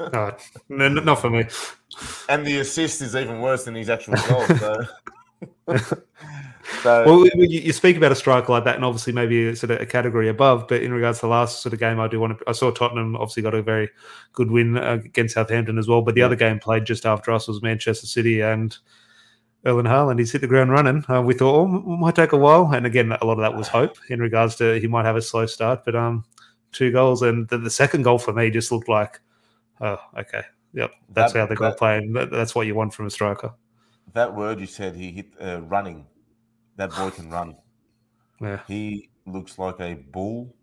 No, 0.12 0.34
no, 0.68 0.88
not 0.88 1.20
for 1.20 1.30
me. 1.30 1.44
and 2.28 2.44
the 2.44 2.58
assist 2.58 3.00
is 3.00 3.14
even 3.14 3.40
worse 3.40 3.64
than 3.64 3.76
his 3.76 3.88
actual 3.88 4.14
goal. 4.28 4.44
So, 4.58 4.80
so 6.82 7.04
Well, 7.06 7.26
you 7.26 7.60
you 7.60 7.72
speak 7.72 7.96
about 7.96 8.12
a 8.12 8.14
striker 8.16 8.52
like 8.52 8.64
that, 8.64 8.76
and 8.76 8.84
obviously 8.84 9.12
maybe 9.12 9.54
sort 9.54 9.70
of 9.70 9.80
a 9.80 9.86
category 9.86 10.28
above. 10.28 10.66
But 10.68 10.82
in 10.82 10.92
regards 10.92 11.18
to 11.20 11.26
the 11.26 11.30
last 11.30 11.62
sort 11.62 11.72
of 11.72 11.80
game, 11.80 11.98
I 12.00 12.08
do 12.08 12.20
want 12.20 12.38
to. 12.38 12.44
I 12.46 12.52
saw 12.52 12.70
Tottenham 12.70 13.16
obviously 13.16 13.42
got 13.42 13.54
a 13.54 13.62
very 13.62 13.88
good 14.32 14.50
win 14.50 14.76
uh, 14.76 15.00
against 15.04 15.34
Southampton 15.34 15.78
as 15.78 15.88
well. 15.88 16.02
But 16.02 16.14
the 16.14 16.20
Yeah. 16.20 16.26
other 16.26 16.36
game 16.36 16.58
played 16.58 16.84
just 16.84 17.06
after 17.06 17.30
us 17.32 17.48
was 17.48 17.62
Manchester 17.62 18.06
City 18.06 18.40
and 18.40 18.76
Erling 19.64 19.86
Haaland. 19.86 20.18
He's 20.18 20.30
hit 20.32 20.40
the 20.40 20.46
ground 20.46 20.70
running. 20.70 21.04
Uh, 21.08 21.22
we 21.22 21.34
thought, 21.34 21.54
oh, 21.54 21.76
it 21.76 21.98
might 21.98 22.14
take 22.14 22.32
a 22.32 22.36
while, 22.36 22.70
and 22.72 22.86
again, 22.86 23.12
a 23.12 23.24
lot 23.24 23.32
of 23.34 23.38
that 23.40 23.56
was 23.56 23.68
hope 23.68 23.96
in 24.08 24.20
regards 24.20 24.56
to 24.56 24.78
he 24.78 24.86
might 24.86 25.04
have 25.04 25.16
a 25.16 25.22
slow 25.22 25.46
start. 25.46 25.84
But 25.84 25.96
um, 25.96 26.24
two 26.72 26.92
goals, 26.92 27.22
and 27.22 27.48
the, 27.48 27.58
the 27.58 27.70
second 27.70 28.02
goal 28.02 28.18
for 28.18 28.32
me 28.32 28.50
just 28.50 28.70
looked 28.70 28.88
like, 28.88 29.20
oh, 29.80 29.98
okay, 30.18 30.42
yep, 30.74 30.92
that's 31.12 31.32
That- 31.32 31.38
how 31.40 31.46
they're 31.46 31.56
going 31.56 31.72
to 31.72 31.74
that- 31.74 31.78
play, 31.78 32.08
that, 32.12 32.30
that's 32.30 32.54
what 32.54 32.66
you 32.66 32.74
want 32.74 32.94
from 32.94 33.06
a 33.06 33.10
striker. 33.10 33.52
that 34.14 34.34
word 34.34 34.60
you 34.60 34.66
said, 34.66 34.94
he 34.94 35.10
hit 35.12 35.26
uh, 35.40 35.60
running. 35.62 36.06
That 36.78 36.90
boy 36.96 37.10
can 37.10 37.30
run. 37.30 37.56
Yeah. 38.40 38.60
He 38.66 39.10
looks 39.26 39.58
like 39.58 39.78
a 39.80 39.94
bull 39.94 40.54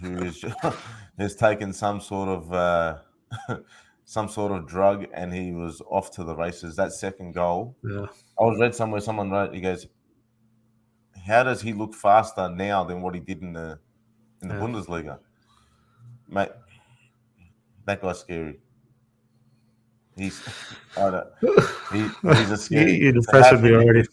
who 0.00 0.22
is 0.22 0.44
has 1.18 1.34
taken 1.34 1.72
some 1.72 2.00
sort 2.00 2.28
of 2.28 2.52
uh, 2.52 2.98
some 4.04 4.28
sort 4.28 4.52
of 4.52 4.68
drug, 4.68 5.06
and 5.14 5.32
he 5.32 5.52
was 5.52 5.82
off 5.90 6.10
to 6.12 6.24
the 6.24 6.34
races. 6.36 6.76
That 6.76 6.92
second 6.92 7.32
goal, 7.34 7.76
Yeah. 7.82 8.06
I 8.38 8.44
was 8.44 8.58
read 8.60 8.74
somewhere 8.74 9.00
someone 9.00 9.30
wrote. 9.30 9.54
He 9.54 9.60
goes, 9.60 9.86
how 11.26 11.42
does 11.44 11.62
he 11.62 11.72
look 11.72 11.94
faster 11.94 12.48
now 12.48 12.84
than 12.84 13.00
what 13.00 13.14
he 13.14 13.20
did 13.20 13.40
in 13.42 13.52
the 13.54 13.78
in 14.42 14.48
the 14.48 14.54
Yeah. 14.54 14.60
Bundesliga? 14.60 15.18
Mate, 16.28 16.50
that 17.86 18.02
guy's 18.02 18.20
scary. 18.20 18.60
He's 20.16 20.42
I 20.96 21.10
don't, 21.10 21.26
he, 21.90 22.00
he's 22.36 22.50
a 22.50 22.56
scary. 22.66 22.98
You're 22.98 23.12
to 23.12 23.18
impressed 23.18 23.62
me 23.62 23.72
already. 23.72 24.04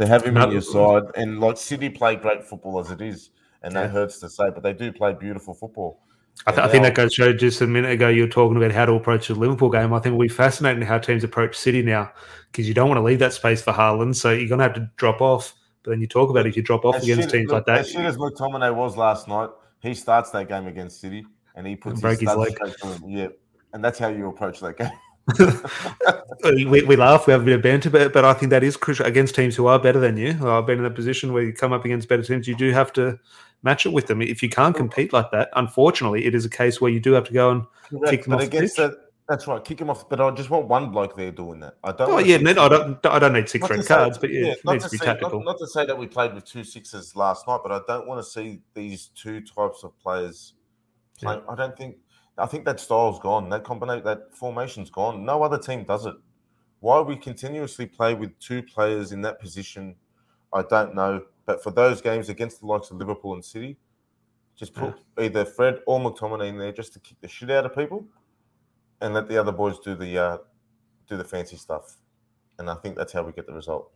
To 0.00 0.06
have 0.06 0.24
him 0.24 0.36
in 0.38 0.50
your 0.50 0.62
side, 0.62 1.02
and 1.16 1.40
like 1.40 1.58
City 1.58 1.90
play 1.90 2.16
great 2.16 2.42
football 2.42 2.80
as 2.80 2.90
it 2.90 3.02
is, 3.02 3.30
and 3.62 3.74
that 3.76 3.90
hurts 3.90 4.18
to 4.20 4.30
say, 4.30 4.48
but 4.50 4.62
they 4.62 4.72
do 4.72 4.90
play 4.92 5.12
beautiful 5.12 5.52
football. 5.52 6.00
I, 6.46 6.52
th- 6.52 6.62
I 6.66 6.68
think 6.68 6.84
that 6.84 6.94
goes 6.94 7.14
to 7.14 7.22
show 7.22 7.32
just 7.34 7.60
a 7.60 7.66
minute 7.66 7.90
ago 7.90 8.08
you 8.08 8.22
were 8.22 8.28
talking 8.28 8.56
about 8.56 8.72
how 8.72 8.86
to 8.86 8.94
approach 8.94 9.28
the 9.28 9.34
Liverpool 9.34 9.68
game. 9.68 9.92
I 9.92 9.98
think 9.98 10.14
it'll 10.14 10.20
be 10.20 10.28
fascinating 10.28 10.80
how 10.82 10.96
teams 10.96 11.22
approach 11.22 11.54
City 11.54 11.82
now 11.82 12.10
because 12.50 12.66
you 12.66 12.72
don't 12.72 12.88
want 12.88 12.96
to 12.98 13.02
leave 13.02 13.18
that 13.18 13.34
space 13.34 13.60
for 13.60 13.72
Haaland, 13.74 14.16
so 14.16 14.30
you're 14.30 14.48
going 14.48 14.60
to 14.60 14.64
have 14.64 14.74
to 14.74 14.90
drop 14.96 15.20
off. 15.20 15.54
But 15.82 15.90
then 15.90 16.00
you 16.00 16.06
talk 16.06 16.30
about 16.30 16.46
if 16.46 16.56
you 16.56 16.62
drop 16.62 16.86
off 16.86 16.96
As 16.96 17.02
against 17.04 17.28
teams 17.28 17.48
look, 17.48 17.54
like 17.54 17.66
that, 17.66 17.80
As 17.80 17.90
shit 17.90 18.00
as 18.00 18.16
McTominay 18.16 18.74
was 18.74 18.96
last 18.96 19.28
night, 19.28 19.50
he 19.80 19.92
starts 19.92 20.30
that 20.30 20.48
game 20.48 20.66
against 20.66 21.00
City 21.00 21.26
and 21.56 21.66
he 21.66 21.76
puts 21.76 21.94
And 21.94 22.02
break 22.02 22.20
his 22.20 22.34
leg. 22.34 22.54
straight 22.54 22.80
through 22.80 22.92
him. 22.92 23.02
Yeah, 23.08 23.28
and 23.74 23.84
that's 23.84 23.98
how 23.98 24.08
you 24.08 24.28
approach 24.28 24.60
that 24.60 24.78
game. 24.78 24.90
we, 26.44 26.82
we 26.82 26.96
laugh, 26.96 27.26
we 27.26 27.32
have 27.32 27.42
a 27.42 27.44
bit 27.44 27.54
of 27.56 27.62
banter, 27.62 27.90
but, 27.90 28.12
but 28.12 28.24
I 28.24 28.32
think 28.32 28.50
that 28.50 28.62
is 28.62 28.76
crucial 28.76 29.06
against 29.06 29.34
teams 29.34 29.56
who 29.56 29.66
are 29.66 29.78
better 29.78 30.00
than 30.00 30.16
you. 30.16 30.30
I've 30.48 30.66
been 30.66 30.78
in 30.78 30.84
a 30.84 30.90
position 30.90 31.32
where 31.32 31.42
you 31.42 31.52
come 31.52 31.72
up 31.72 31.84
against 31.84 32.08
better 32.08 32.22
teams, 32.22 32.48
you 32.48 32.56
do 32.56 32.70
have 32.72 32.92
to 32.94 33.18
match 33.62 33.86
it 33.86 33.90
with 33.90 34.06
them. 34.06 34.22
If 34.22 34.42
you 34.42 34.48
can't 34.48 34.74
compete 34.74 35.12
like 35.12 35.30
that, 35.32 35.50
unfortunately, 35.54 36.24
it 36.26 36.34
is 36.34 36.44
a 36.44 36.50
case 36.50 36.80
where 36.80 36.90
you 36.90 37.00
do 37.00 37.12
have 37.12 37.24
to 37.24 37.32
go 37.32 37.50
and 37.50 37.66
Kick 38.08 38.24
them 38.24 38.34
off 38.34 38.40
the 38.40 38.46
against 38.46 38.76
pitch. 38.76 38.90
that, 38.90 38.98
that's 39.28 39.46
right. 39.46 39.64
Kick 39.64 39.80
him 39.80 39.90
off. 39.90 40.08
But 40.08 40.20
I 40.20 40.30
just 40.30 40.48
want 40.50 40.68
one 40.68 40.90
bloke 40.90 41.16
there 41.16 41.30
doing 41.32 41.60
that. 41.60 41.74
I 41.84 41.92
don't. 41.92 42.10
oh 42.10 42.18
yeah, 42.18 42.38
six- 42.38 42.58
I 42.58 42.68
don't 42.68 43.06
I 43.06 43.18
don't 43.18 43.32
need 43.32 43.48
six 43.48 43.66
to 43.66 43.74
red 43.74 43.82
say- 43.84 43.94
cards, 43.94 44.18
but 44.18 44.30
yeah, 44.30 44.52
it 44.52 44.58
needs 44.64 44.84
to 44.84 44.90
be 44.90 44.96
say, 44.96 45.04
tactical. 45.06 45.40
Not, 45.40 45.52
not 45.52 45.58
to 45.58 45.66
say 45.66 45.86
that 45.86 45.96
we 45.98 46.06
played 46.06 46.34
with 46.34 46.44
two 46.44 46.64
sixes 46.64 47.14
last 47.16 47.46
night, 47.48 47.60
but 47.62 47.72
I 47.72 47.80
don't 47.86 48.06
want 48.06 48.24
to 48.24 48.30
see 48.30 48.60
these 48.74 49.08
two 49.14 49.40
types 49.40 49.82
of 49.84 49.98
players 49.98 50.54
play. 51.18 51.38
I 51.48 51.54
don't 51.54 51.76
think. 51.76 51.96
I 52.40 52.46
think 52.46 52.64
that 52.64 52.80
style's 52.80 53.20
gone. 53.20 53.48
That 53.50 53.64
combination, 53.64 54.04
that 54.04 54.34
formation's 54.34 54.90
gone. 54.90 55.24
No 55.24 55.42
other 55.42 55.58
team 55.58 55.84
does 55.84 56.06
it. 56.06 56.14
Why 56.80 57.00
we 57.00 57.16
continuously 57.16 57.86
play 57.86 58.14
with 58.14 58.38
two 58.38 58.62
players 58.62 59.12
in 59.12 59.22
that 59.22 59.38
position, 59.38 59.96
I 60.52 60.62
don't 60.62 60.94
know. 60.94 61.22
But 61.44 61.62
for 61.62 61.70
those 61.70 62.00
games 62.00 62.28
against 62.28 62.60
the 62.60 62.66
likes 62.66 62.90
of 62.90 62.96
Liverpool 62.96 63.34
and 63.34 63.44
City, 63.44 63.76
just 64.56 64.74
put 64.74 64.94
either 65.18 65.44
Fred 65.44 65.80
or 65.86 66.00
McTominay 66.00 66.48
in 66.48 66.58
there 66.58 66.72
just 66.72 66.92
to 66.94 67.00
kick 67.00 67.18
the 67.20 67.28
shit 67.28 67.50
out 67.50 67.66
of 67.66 67.74
people, 67.74 68.06
and 69.00 69.14
let 69.14 69.28
the 69.28 69.38
other 69.38 69.52
boys 69.52 69.78
do 69.78 69.94
the 69.94 70.18
uh, 70.18 70.38
do 71.08 71.16
the 71.16 71.24
fancy 71.24 71.56
stuff. 71.56 71.96
And 72.58 72.70
I 72.70 72.74
think 72.74 72.96
that's 72.96 73.12
how 73.12 73.22
we 73.22 73.32
get 73.32 73.46
the 73.46 73.54
result. 73.54 73.90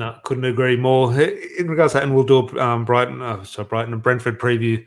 No, 0.00 0.16
couldn't 0.24 0.46
agree 0.46 0.78
more. 0.78 1.12
In 1.12 1.68
regards 1.68 1.92
to 1.92 1.98
that, 1.98 2.04
and 2.04 2.14
we'll 2.14 2.24
do 2.24 2.38
a 2.38 2.64
um, 2.64 2.86
Brighton, 2.86 3.20
uh, 3.20 3.44
so 3.44 3.62
Brighton 3.64 3.92
and 3.92 4.02
Brentford 4.02 4.40
preview 4.40 4.82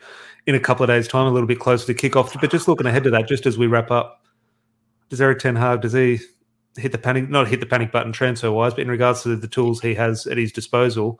in 0.47 0.55
a 0.55 0.59
couple 0.59 0.83
of 0.83 0.87
days' 0.87 1.07
time, 1.07 1.27
a 1.27 1.29
little 1.29 1.45
bit 1.45 1.59
closer 1.59 1.85
to 1.85 1.93
kickoff. 1.93 2.33
But 2.41 2.49
just 2.49 2.67
looking 2.67 2.87
ahead 2.87 3.03
to 3.03 3.11
that, 3.11 3.27
just 3.27 3.45
as 3.45 3.55
we 3.55 3.67
wrap 3.67 3.91
up, 3.91 4.23
does 5.09 5.21
Erik 5.21 5.37
Ten 5.37 5.55
Hag 5.55 5.81
does 5.81 5.93
he 5.93 6.19
hit 6.77 6.93
the 6.93 6.97
panic, 6.97 7.29
not 7.29 7.47
hit 7.47 7.59
the 7.59 7.67
panic 7.67 7.91
button 7.91 8.11
transfer 8.11 8.51
wise, 8.51 8.73
but 8.73 8.81
in 8.81 8.87
regards 8.87 9.21
to 9.21 9.35
the 9.35 9.47
tools 9.47 9.81
he 9.81 9.93
has 9.93 10.25
at 10.25 10.37
his 10.37 10.51
disposal, 10.51 11.19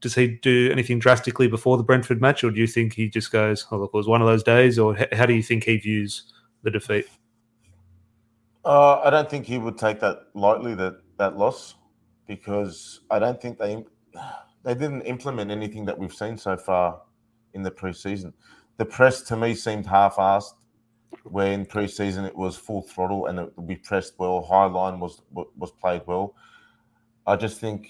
does 0.00 0.14
he 0.14 0.38
do 0.40 0.70
anything 0.70 1.00
drastically 1.00 1.48
before 1.48 1.76
the 1.76 1.82
Brentford 1.82 2.20
match, 2.20 2.44
or 2.44 2.52
do 2.52 2.60
you 2.60 2.68
think 2.68 2.92
he 2.94 3.08
just 3.08 3.32
goes, 3.32 3.66
"Oh 3.72 3.78
look, 3.78 3.90
it 3.92 3.96
was 3.96 4.06
one 4.06 4.22
of 4.22 4.28
those 4.28 4.44
days," 4.44 4.78
or 4.78 4.96
how 5.10 5.26
do 5.26 5.34
you 5.34 5.42
think 5.42 5.64
he 5.64 5.78
views 5.78 6.32
the 6.62 6.70
defeat? 6.70 7.06
Uh, 8.64 9.00
I 9.00 9.10
don't 9.10 9.28
think 9.28 9.46
he 9.46 9.58
would 9.58 9.78
take 9.78 9.98
that 9.98 10.28
lightly 10.34 10.76
that 10.76 11.00
that 11.18 11.36
loss 11.36 11.74
because 12.26 13.00
I 13.10 13.18
don't 13.18 13.40
think 13.40 13.58
they 13.58 13.84
they 14.64 14.74
didn't 14.74 15.02
implement 15.02 15.50
anything 15.50 15.84
that 15.86 15.98
we've 15.98 16.14
seen 16.14 16.38
so 16.38 16.56
far 16.56 17.02
in 17.54 17.62
the 17.62 17.70
preseason. 17.70 18.32
The 18.76 18.84
press 18.84 19.22
to 19.22 19.36
me 19.36 19.54
seemed 19.54 19.86
half-assed, 19.86 20.54
where 21.24 21.52
in 21.52 21.66
preseason 21.66 22.26
it 22.26 22.34
was 22.34 22.56
full 22.56 22.82
throttle 22.82 23.26
and 23.26 23.38
it, 23.40 23.52
we 23.56 23.76
pressed 23.76 24.14
well. 24.18 24.42
High 24.42 24.66
line 24.66 25.00
was 25.00 25.22
was 25.32 25.72
played 25.72 26.02
well. 26.06 26.34
I 27.26 27.36
just 27.36 27.60
think 27.60 27.88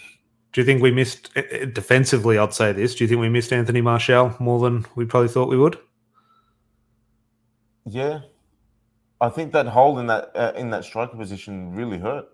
Do 0.53 0.61
you 0.61 0.65
think 0.65 0.83
we 0.83 0.91
missed 0.91 1.31
eh, 1.37 1.43
eh, 1.51 1.65
defensively? 1.67 2.39
I'd 2.39 2.55
say 2.55 2.73
this. 2.73 2.95
Do 2.95 3.05
you 3.05 3.09
think 3.09 3.21
we 3.21 3.29
missed 3.29 3.53
Anthony 3.53 3.81
Martial 3.81 4.35
more 4.39 4.61
than 4.61 4.87
we 4.95 5.05
probably 5.05 5.29
thought 5.29 5.49
we 5.49 5.59
would? 5.59 5.79
Yeah, 7.85 8.21
I 9.21 9.29
think 9.29 9.53
that 9.53 9.67
hole 9.67 9.99
in 9.99 10.07
that 10.09 10.31
uh, 10.35 10.53
in 10.57 10.71
that 10.71 10.85
striker 10.85 11.17
position 11.17 11.75
really 11.75 11.99
hurt. 11.99 12.27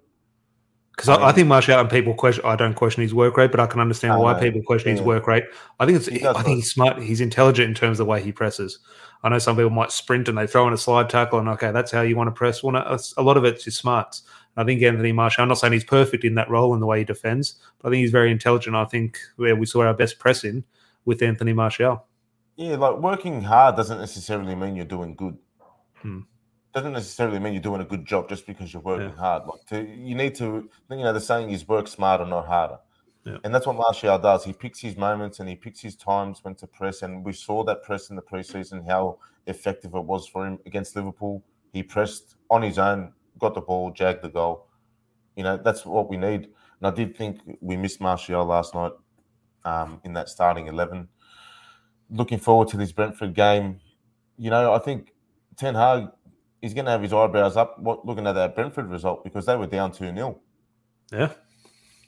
Because 0.98 1.10
I, 1.10 1.28
I 1.28 1.32
think 1.32 1.46
Martial 1.46 1.78
and 1.78 1.88
people 1.88 2.12
question. 2.12 2.44
I 2.44 2.56
don't 2.56 2.74
question 2.74 3.02
his 3.04 3.14
work 3.14 3.36
rate, 3.36 3.52
but 3.52 3.60
I 3.60 3.68
can 3.68 3.78
understand 3.78 4.14
I 4.14 4.16
why 4.16 4.32
know, 4.32 4.40
people 4.40 4.62
question 4.62 4.90
his 4.90 5.00
work 5.00 5.28
rate. 5.28 5.44
I 5.78 5.86
think 5.86 5.96
it's. 5.96 6.08
I 6.08 6.42
think 6.42 6.56
he's 6.56 6.72
smart. 6.72 7.00
He's 7.00 7.20
intelligent 7.20 7.68
in 7.68 7.74
terms 7.76 8.00
of 8.00 8.06
the 8.06 8.10
way 8.10 8.20
he 8.20 8.32
presses. 8.32 8.80
I 9.22 9.28
know 9.28 9.38
some 9.38 9.54
people 9.54 9.70
might 9.70 9.92
sprint 9.92 10.28
and 10.28 10.36
they 10.36 10.48
throw 10.48 10.66
in 10.66 10.74
a 10.74 10.76
slide 10.76 11.08
tackle, 11.08 11.38
and 11.38 11.48
okay, 11.50 11.70
that's 11.70 11.92
how 11.92 12.00
you 12.00 12.16
want 12.16 12.26
to 12.26 12.32
press. 12.32 12.64
Well, 12.64 12.72
no, 12.72 12.98
a 13.16 13.22
lot 13.22 13.36
of 13.36 13.44
it's 13.44 13.64
his 13.64 13.76
smarts. 13.76 14.24
I 14.56 14.64
think 14.64 14.82
Anthony 14.82 15.12
Martial. 15.12 15.42
I'm 15.42 15.48
not 15.48 15.58
saying 15.58 15.72
he's 15.72 15.84
perfect 15.84 16.24
in 16.24 16.34
that 16.34 16.50
role 16.50 16.72
and 16.72 16.82
the 16.82 16.86
way 16.86 16.98
he 16.98 17.04
defends, 17.04 17.60
but 17.80 17.88
I 17.88 17.90
think 17.92 18.00
he's 18.00 18.10
very 18.10 18.32
intelligent. 18.32 18.74
I 18.74 18.84
think 18.84 19.20
where 19.36 19.54
we 19.54 19.66
saw 19.66 19.82
our 19.82 19.94
best 19.94 20.18
press 20.18 20.42
in 20.42 20.64
with 21.04 21.22
Anthony 21.22 21.52
Martial. 21.52 22.04
Yeah, 22.56 22.74
like 22.74 22.98
working 22.98 23.42
hard 23.42 23.76
doesn't 23.76 24.00
necessarily 24.00 24.56
mean 24.56 24.74
you're 24.74 24.84
doing 24.84 25.14
good. 25.14 25.38
Hmm. 26.02 26.22
Doesn't 26.74 26.92
necessarily 26.92 27.38
mean 27.38 27.54
you're 27.54 27.62
doing 27.62 27.80
a 27.80 27.84
good 27.84 28.04
job 28.04 28.28
just 28.28 28.46
because 28.46 28.72
you're 28.72 28.82
working 28.82 29.08
Yeah. 29.10 29.16
hard. 29.16 29.46
Like 29.46 29.64
to, 29.66 29.82
you 29.82 30.14
need 30.14 30.34
to, 30.36 30.68
you 30.90 30.96
know, 30.96 31.12
the 31.12 31.20
saying 31.20 31.50
is 31.50 31.66
work 31.66 31.88
smarter, 31.88 32.26
not 32.26 32.46
harder. 32.46 32.78
Yeah. 33.24 33.38
And 33.44 33.54
that's 33.54 33.66
what 33.66 33.76
Martial 33.76 34.18
does. 34.18 34.44
He 34.44 34.52
picks 34.52 34.80
his 34.80 34.96
moments 34.96 35.40
and 35.40 35.48
he 35.48 35.56
picks 35.56 35.80
his 35.80 35.96
times 35.96 36.40
when 36.42 36.54
to 36.56 36.66
press. 36.66 37.02
And 37.02 37.24
we 37.24 37.32
saw 37.32 37.64
that 37.64 37.82
press 37.82 38.10
in 38.10 38.16
the 38.16 38.22
preseason, 38.22 38.86
how 38.86 39.18
effective 39.46 39.94
it 39.94 40.04
was 40.04 40.26
for 40.26 40.46
him 40.46 40.58
against 40.66 40.94
Liverpool. 40.94 41.42
He 41.72 41.82
pressed 41.82 42.36
on 42.50 42.62
his 42.62 42.78
own, 42.78 43.12
got 43.38 43.54
the 43.54 43.60
ball, 43.60 43.90
jagged 43.90 44.22
the 44.22 44.28
goal. 44.28 44.66
You 45.36 45.44
know, 45.44 45.56
that's 45.56 45.84
what 45.84 46.08
we 46.08 46.16
need. 46.16 46.44
And 46.80 46.86
I 46.86 46.90
did 46.90 47.16
think 47.16 47.40
we 47.60 47.76
missed 47.76 48.00
Martial 48.00 48.44
last 48.44 48.74
night 48.74 48.92
um, 49.64 50.00
in 50.04 50.12
that 50.14 50.28
starting 50.28 50.66
11 50.66 51.08
looking 52.10 52.38
forward 52.38 52.68
to 52.68 52.76
this 52.76 52.92
Brentford 52.92 53.34
game. 53.34 53.80
You 54.38 54.50
know, 54.50 54.72
I 54.72 54.78
think 54.78 55.12
Ten 55.56 55.74
Hag 55.74 56.08
is 56.62 56.74
going 56.74 56.84
to 56.84 56.90
have 56.90 57.02
his 57.02 57.12
eyebrows 57.12 57.56
up 57.56 57.78
what, 57.78 58.04
looking 58.06 58.26
at 58.26 58.32
that 58.32 58.54
Brentford 58.54 58.90
result 58.90 59.24
because 59.24 59.46
they 59.46 59.56
were 59.56 59.66
down 59.66 59.92
2 59.92 60.12
0 60.12 60.40
Yeah, 61.12 61.32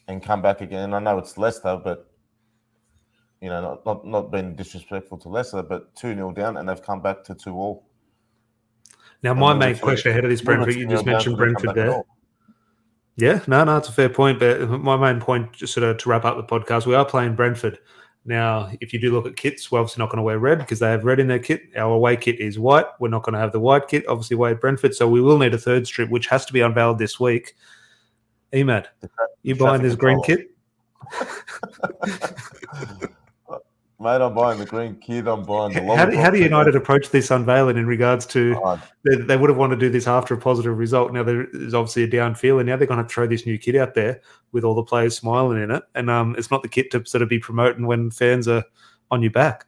and 0.09 0.23
come 0.23 0.43
back 0.43 0.61
again. 0.61 0.95
I 0.95 0.99
know 0.99 1.19
it's 1.19 1.39
Leicester, 1.39 1.81
but, 1.83 2.11
you 3.41 3.49
know, 3.49 3.61
not, 3.61 3.87
not, 3.87 4.07
not 4.07 4.33
being 4.33 4.55
disrespectful 4.55 5.19
to 5.19 5.29
Leicester, 5.29 5.63
but 5.63 5.95
2 5.97 6.15
0 6.15 6.33
down 6.33 6.57
and 6.57 6.69
they've 6.69 6.83
come 6.83 7.01
back 7.01 7.23
to 7.25 7.35
2 7.35 7.55
all. 7.55 7.87
Now, 9.23 9.33
And 9.33 9.41
my 9.41 9.55
main 9.55 9.77
question 9.77 10.11
ahead 10.11 10.25
of 10.25 10.31
this 10.31 10.41
Brentford, 10.41 10.75
you 10.75 10.89
just 10.89 11.05
mentioned 11.05 11.37
so 11.37 11.45
they've 11.45 11.55
come 11.55 11.75
Brentford 11.75 11.75
there. 11.75 12.03
Yeah, 13.17 13.41
no, 13.47 13.65
no, 13.65 13.77
it's 13.77 13.89
a 13.89 13.93
fair 13.93 14.09
point. 14.09 14.39
But 14.39 14.67
my 14.67 14.97
main 14.97 15.21
point, 15.21 15.53
just 15.53 15.75
sort 15.75 15.85
of 15.85 15.99
to 15.99 16.09
wrap 16.09 16.25
up 16.25 16.37
the 16.37 16.43
podcast, 16.43 16.87
we 16.87 16.95
are 16.95 17.05
playing 17.05 17.35
Brentford. 17.35 17.79
Now, 18.25 18.71
if 18.81 18.93
you 18.93 19.01
do 19.01 19.13
look 19.13 19.27
at 19.27 19.37
kits, 19.37 19.73
we're 19.73 19.81
obviously 19.81 20.03
not 20.03 20.11
going 20.11 20.19
to 20.19 20.23
wear 20.23 20.39
red 20.39 20.59
because 20.59 20.79
they 20.79 20.91
have 20.91 21.05
red 21.05 21.21
in 21.21 21.27
their 21.27 21.39
kit. 21.39 21.63
Our 21.77 21.95
away 21.95 22.17
kit 22.17 22.39
is 22.39 22.59
white. 22.59 22.87
We're 22.99 23.09
not 23.09 23.23
going 23.23 23.33
to 23.33 23.39
have 23.39 23.53
the 23.53 23.61
white 23.61 23.89
kit, 23.89 24.07
obviously, 24.09 24.35
away 24.35 24.51
at 24.51 24.61
Brentford. 24.61 24.95
So 24.95 25.09
we 25.09 25.21
will 25.21 25.39
need 25.39 25.55
a 25.55 25.59
third 25.59 25.87
strip, 25.87 26.11
which 26.11 26.27
has 26.27 26.45
to 26.47 26.53
be 26.53 26.61
unveiled 26.61 26.99
this 26.99 27.19
week. 27.19 27.55
Emad, 28.53 28.87
you 29.43 29.55
buying 29.55 29.83
this 29.83 29.95
green 29.95 30.23
kit? 30.23 30.51
Mate, 34.01 34.23
I'm 34.23 34.33
buying 34.33 34.59
the 34.59 34.65
green 34.65 34.97
kid. 34.97 35.29
I'm 35.29 35.43
buying 35.43 35.75
the 35.75 35.83
How, 35.95 36.07
do- 36.07 36.17
how 36.17 36.31
do. 36.31 36.39
United 36.39 36.75
approach 36.75 37.11
this 37.11 37.31
unveiling 37.31 37.77
in 37.77 37.87
regards 37.87 38.25
to 38.27 38.59
Oh, 38.65 38.81
they, 39.05 39.17
they 39.17 39.37
would 39.37 39.51
have 39.51 39.59
wanted 39.59 39.77
to 39.79 39.87
do 39.87 39.91
this 39.91 40.07
after 40.07 40.33
a 40.33 40.39
positive 40.39 40.79
result. 40.79 41.13
Now 41.13 41.23
there's 41.23 41.75
obviously 41.75 42.05
a 42.05 42.07
down 42.07 42.35
feel, 42.35 42.59
and 42.59 42.67
now 42.67 42.77
they're 42.79 42.87
going 42.87 43.03
to 43.03 43.09
throw 43.09 43.27
this 43.27 43.45
new 43.45 43.59
kit 43.59 43.77
out 43.77 43.93
there 43.93 44.23
with 44.53 44.65
all 44.65 44.75
the 44.75 44.83
players 44.83 45.19
smiling 45.19 45.63
in 45.63 45.71
it, 45.71 45.83
and 45.95 46.09
um, 46.09 46.35
it's 46.39 46.51
not 46.51 46.63
the 46.63 46.69
kit 46.69 46.91
to 46.93 47.05
sort 47.05 47.21
of 47.21 47.29
be 47.29 47.39
promoting 47.39 47.87
when 47.87 48.11
fans 48.11 48.49
are 48.49 48.65
on 49.11 49.21
your 49.21 49.33
back. 49.33 49.67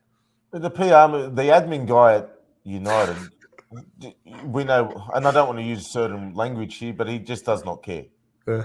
The 0.51 0.71
PR, 0.71 1.29
the 1.29 1.51
admin 1.51 1.87
guy 1.87 2.15
at 2.15 2.31
United, 2.65 3.17
we 4.45 4.65
know, 4.65 5.11
and 5.15 5.27
I 5.27 5.31
don't 5.31 5.47
want 5.47 5.59
to 5.59 5.65
use 5.65 5.87
certain 5.87 6.33
language 6.33 6.77
here, 6.77 6.95
but 6.95 7.07
he 7.07 7.19
just 7.19 7.45
does 7.45 7.67
not 7.67 7.83
care. 7.83 8.07
Ugh. 8.49 8.65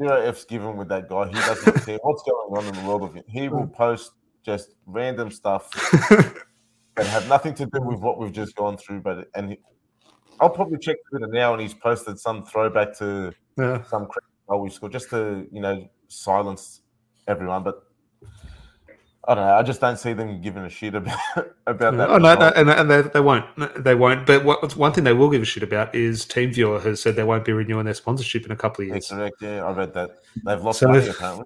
Zero 0.00 0.20
F's 0.22 0.44
given 0.46 0.76
with 0.76 0.88
that 0.88 1.08
guy. 1.08 1.28
He 1.28 1.34
doesn't 1.34 1.84
care 1.84 1.98
what's 2.02 2.22
going 2.22 2.56
on 2.56 2.66
in 2.66 2.74
the 2.74 2.88
world 2.88 3.02
of 3.02 3.16
it. 3.16 3.24
He 3.28 3.48
will 3.48 3.66
post 3.66 4.12
just 4.44 4.74
random 4.86 5.30
stuff 5.30 5.70
that 6.96 7.06
have 7.06 7.28
nothing 7.28 7.54
to 7.54 7.66
do 7.66 7.80
with 7.82 8.00
what 8.00 8.18
we've 8.18 8.32
just 8.32 8.54
gone 8.56 8.76
through. 8.76 9.00
But 9.00 9.28
and 9.34 9.50
he, 9.50 9.58
I'll 10.40 10.50
probably 10.50 10.78
check 10.78 10.96
Twitter 11.10 11.26
now, 11.28 11.52
and 11.52 11.62
he's 11.62 11.74
posted 11.74 12.18
some 12.18 12.44
throwback 12.44 12.96
to 12.98 13.32
Yeah. 13.58 13.82
some 13.84 14.08
goal 14.48 14.60
we 14.62 14.70
scored 14.70 14.92
just 14.92 15.10
to 15.10 15.46
you 15.52 15.60
know 15.60 15.88
silence 16.08 16.80
everyone. 17.28 17.62
But 17.62 17.82
I 19.28 19.34
don't 19.34 19.44
know. 19.44 19.54
I 19.54 19.62
just 19.62 19.80
don't 19.82 19.98
see 19.98 20.14
them 20.14 20.40
giving 20.40 20.64
a 20.64 20.70
shit 20.70 20.94
about 20.94 21.18
about 21.66 21.96
that. 21.98 22.08
Oh 22.10 22.16
no, 22.16 22.34
no, 22.34 22.48
and, 22.56 22.70
and 22.70 22.90
they, 22.90 23.02
they 23.02 23.20
won't. 23.20 23.44
They 23.84 23.94
won't. 23.94 24.26
But 24.26 24.44
what, 24.44 24.74
one 24.76 24.92
thing 24.92 25.04
they 25.04 25.12
will 25.12 25.28
give 25.30 25.42
a 25.42 25.44
shit 25.44 25.62
about 25.62 25.94
is 25.94 26.24
TeamViewer 26.24 26.82
has 26.82 27.02
said 27.02 27.16
they 27.16 27.22
won't 27.22 27.44
be 27.44 27.52
renewing 27.52 27.84
their 27.84 27.94
sponsorship 27.94 28.46
in 28.46 28.50
a 28.50 28.56
couple 28.56 28.82
of 28.82 28.88
Yeah, 28.88 28.94
years. 28.94 29.08
correct. 29.10 29.36
Yeah, 29.42 29.64
I 29.64 29.72
read 29.72 29.92
that. 29.94 30.10
They've 30.44 30.60
lost 30.62 30.80
So 30.80 30.88
money 30.88 31.06
apparently. 31.06 31.44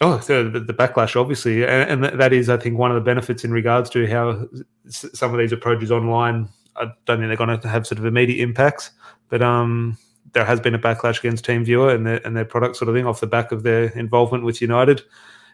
Oh, 0.00 0.20
so 0.20 0.48
the, 0.48 0.60
the 0.60 0.74
backlash, 0.74 1.18
obviously, 1.18 1.64
and, 1.64 2.04
and, 2.04 2.20
that 2.20 2.32
is, 2.32 2.50
I 2.50 2.58
think, 2.58 2.78
one 2.78 2.90
of 2.90 2.96
the 2.96 3.00
benefits 3.00 3.44
in 3.44 3.50
regards 3.50 3.88
to 3.90 4.06
how 4.06 4.46
some 4.88 5.32
of 5.32 5.38
these 5.38 5.52
approaches 5.52 5.90
online. 5.90 6.48
I 6.76 6.92
don't 7.06 7.18
think 7.18 7.28
they're 7.28 7.36
going 7.36 7.58
to 7.58 7.68
have 7.68 7.86
sort 7.86 7.98
of 7.98 8.04
immediate 8.04 8.42
impacts, 8.42 8.90
but 9.30 9.40
um, 9.40 9.96
there 10.32 10.44
has 10.44 10.60
been 10.60 10.74
a 10.74 10.78
backlash 10.78 11.18
against 11.20 11.46
TeamViewer 11.46 11.94
and 11.94 12.06
their 12.06 12.26
and 12.26 12.36
their 12.36 12.44
product 12.44 12.76
sort 12.76 12.90
of 12.90 12.94
thing 12.94 13.06
off 13.06 13.20
the 13.20 13.26
back 13.26 13.52
of 13.52 13.62
their 13.62 13.84
involvement 13.98 14.44
with 14.44 14.60
United. 14.60 15.00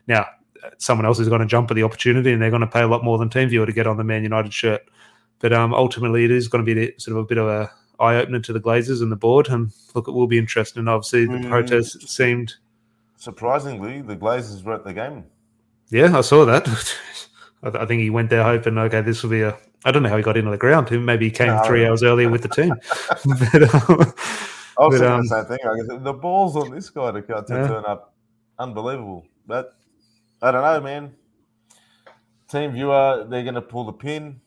Now, 0.08 0.26
someone 0.78 1.06
else 1.06 1.20
is 1.20 1.28
going 1.28 1.40
to 1.40 1.46
jump 1.46 1.70
at 1.70 1.74
the 1.74 1.84
opportunity, 1.84 2.32
and 2.32 2.42
they're 2.42 2.50
going 2.50 2.62
to 2.62 2.66
pay 2.66 2.82
a 2.82 2.88
lot 2.88 3.04
more 3.04 3.18
than 3.18 3.28
TeamViewer 3.28 3.66
to 3.66 3.72
get 3.72 3.86
on 3.86 3.96
the 3.96 4.04
Man 4.04 4.24
United 4.24 4.52
shirt. 4.52 4.82
But 5.38 5.52
um, 5.52 5.72
ultimately, 5.72 6.24
it 6.24 6.32
is 6.32 6.48
going 6.48 6.64
to 6.64 6.74
be 6.74 6.92
sort 6.98 7.16
of 7.16 7.22
a 7.22 7.26
bit 7.26 7.38
of 7.38 7.46
a 7.46 7.70
eye 8.00 8.16
opener 8.16 8.40
to 8.40 8.52
the 8.52 8.60
Glazers 8.60 9.02
and 9.02 9.12
the 9.12 9.16
board. 9.16 9.48
And 9.48 9.72
look, 9.94 10.08
it 10.08 10.12
will 10.12 10.26
be 10.26 10.38
interesting. 10.38 10.80
And 10.80 10.88
obviously, 10.88 11.26
the 11.26 11.32
mm. 11.34 11.48
protest 11.48 12.08
seemed 12.08 12.54
surprisingly 13.22 14.02
the 14.02 14.16
Glazers 14.16 14.64
were 14.64 14.74
at 14.74 14.84
the 14.84 14.92
game. 14.92 15.24
Yeah, 15.90 16.18
I 16.18 16.22
saw 16.22 16.44
that. 16.44 16.66
I 17.62 17.86
think 17.86 18.02
he 18.02 18.10
went 18.10 18.30
there 18.30 18.42
hoping, 18.42 18.76
okay, 18.76 19.00
this 19.02 19.22
will 19.22 19.30
be 19.30 19.42
a. 19.42 19.56
I 19.84 19.92
don't 19.92 20.02
know 20.02 20.08
how 20.08 20.16
he 20.16 20.22
got 20.22 20.36
into 20.36 20.50
the 20.50 20.56
ground. 20.56 20.90
Maybe 20.90 21.26
he 21.26 21.30
came 21.30 21.48
no, 21.48 21.62
three 21.62 21.86
hours 21.86 22.02
earlier 22.02 22.28
with 22.28 22.42
the 22.42 22.48
team. 22.48 22.74
but, 23.08 23.62
um, 23.74 24.12
I 24.78 24.86
was 24.86 25.00
but, 25.00 25.06
um, 25.06 25.22
the 25.22 25.28
same 25.28 25.44
thing. 25.44 25.58
Guess, 25.88 26.02
the 26.02 26.12
balls 26.12 26.56
on 26.56 26.70
this 26.70 26.90
guy 26.90 27.12
to, 27.12 27.22
to 27.22 27.44
yeah. 27.48 27.68
turn 27.68 27.84
up, 27.84 28.14
unbelievable. 28.58 29.24
But 29.46 29.74
I 30.40 30.50
don't 30.50 30.62
know, 30.62 30.80
man. 30.80 31.14
TeamViewer, 32.48 33.30
they're 33.30 33.42
going 33.42 33.54
to 33.54 33.62
pull 33.62 33.84
the 33.84 33.92
pin. 33.92 34.40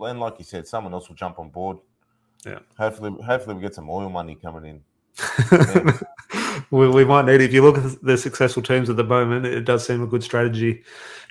And 0.00 0.20
like 0.20 0.38
you 0.38 0.44
said, 0.44 0.66
someone 0.66 0.92
else 0.92 1.08
will 1.08 1.16
jump 1.16 1.38
on 1.38 1.50
board. 1.50 1.78
Yeah. 2.44 2.60
Hopefully, 2.76 3.20
hopefully 3.22 3.54
we 3.56 3.62
get 3.62 3.74
some 3.74 3.90
oil 3.90 4.08
money 4.08 4.36
coming 4.36 4.64
in. 4.64 4.80
We, 6.70 6.88
we 6.88 7.04
might 7.04 7.26
need. 7.26 7.40
If 7.40 7.52
you 7.52 7.62
look 7.62 7.78
at 7.78 8.02
the 8.02 8.16
successful 8.16 8.62
teams 8.62 8.90
at 8.90 8.96
the 8.96 9.04
moment, 9.04 9.46
it 9.46 9.64
does 9.64 9.86
seem 9.86 10.02
a 10.02 10.06
good 10.06 10.22
strategy 10.22 10.82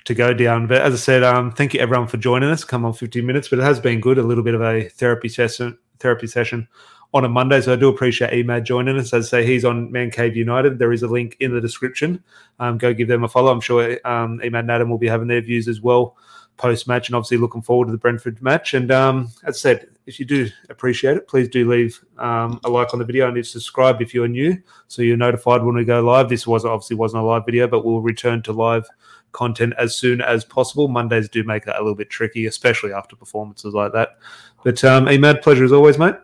to 0.04 0.14
go 0.14 0.32
down. 0.32 0.66
But 0.66 0.82
as 0.82 0.94
I 0.94 0.96
said, 0.96 1.22
um, 1.22 1.52
thank 1.52 1.74
you 1.74 1.80
everyone 1.80 2.08
for 2.08 2.16
joining 2.16 2.50
us. 2.50 2.64
Come 2.64 2.84
on, 2.84 2.92
15 2.92 3.24
minutes, 3.24 3.48
but 3.48 3.58
it 3.58 3.62
has 3.62 3.80
been 3.80 4.00
good. 4.00 4.18
A 4.18 4.22
little 4.22 4.44
bit 4.44 4.54
of 4.54 4.62
a 4.62 4.88
therapy 4.88 5.28
session. 5.28 5.78
Therapy 5.98 6.26
session 6.26 6.68
on 7.14 7.24
a 7.24 7.28
Monday. 7.28 7.60
So 7.60 7.72
I 7.72 7.76
do 7.76 7.88
appreciate 7.88 8.32
Emad 8.32 8.64
joining 8.64 8.98
us. 8.98 9.12
As 9.12 9.26
I 9.26 9.28
say, 9.28 9.46
he's 9.46 9.64
on 9.64 9.90
Man 9.90 10.10
Cave 10.10 10.36
United. 10.36 10.78
There 10.78 10.92
is 10.92 11.02
a 11.02 11.08
link 11.08 11.36
in 11.40 11.54
the 11.54 11.60
description. 11.60 12.22
Um, 12.60 12.78
go 12.78 12.92
give 12.92 13.08
them 13.08 13.24
a 13.24 13.28
follow. 13.28 13.50
I'm 13.50 13.60
sure 13.60 13.92
um, 14.06 14.40
Emad 14.40 14.60
and 14.60 14.70
Adam 14.70 14.90
will 14.90 14.98
be 14.98 15.08
having 15.08 15.28
their 15.28 15.40
views 15.40 15.68
as 15.68 15.80
well 15.80 16.16
post 16.58 16.86
match, 16.86 17.08
and 17.08 17.16
obviously 17.16 17.38
looking 17.38 17.62
forward 17.62 17.86
to 17.86 17.92
the 17.92 17.98
Brentford 17.98 18.42
match. 18.42 18.74
And 18.74 18.90
um, 18.90 19.30
as 19.44 19.56
I 19.56 19.58
said, 19.58 19.88
if 20.06 20.20
you 20.20 20.26
do 20.26 20.48
appreciate 20.68 21.16
it, 21.16 21.28
please 21.28 21.48
do 21.48 21.68
leave 21.68 22.04
um, 22.18 22.60
a 22.64 22.68
like 22.68 22.92
on 22.92 22.98
the 22.98 23.04
video 23.04 23.28
and 23.28 23.46
subscribe 23.46 24.02
if 24.02 24.12
you're 24.12 24.28
new, 24.28 24.60
so 24.88 25.02
you're 25.02 25.16
notified 25.16 25.62
when 25.62 25.76
we 25.76 25.84
go 25.84 26.02
live. 26.02 26.28
This 26.28 26.46
was 26.46 26.64
obviously 26.64 26.96
wasn't 26.96 27.22
a 27.22 27.26
live 27.26 27.46
video, 27.46 27.66
but 27.66 27.84
we'll 27.84 28.00
return 28.00 28.42
to 28.42 28.52
live 28.52 28.86
content 29.32 29.74
as 29.78 29.96
soon 29.96 30.20
as 30.20 30.44
possible. 30.44 30.88
Mondays 30.88 31.28
do 31.28 31.44
make 31.44 31.64
that 31.64 31.76
a 31.76 31.82
little 31.82 31.94
bit 31.94 32.10
tricky, 32.10 32.46
especially 32.46 32.92
after 32.92 33.16
performances 33.16 33.74
like 33.74 33.92
that. 33.92 34.18
But 34.64 34.82
um, 34.84 35.06
Emad, 35.06 35.42
pleasure 35.42 35.64
as 35.64 35.72
always, 35.72 35.98
mate. 35.98 36.16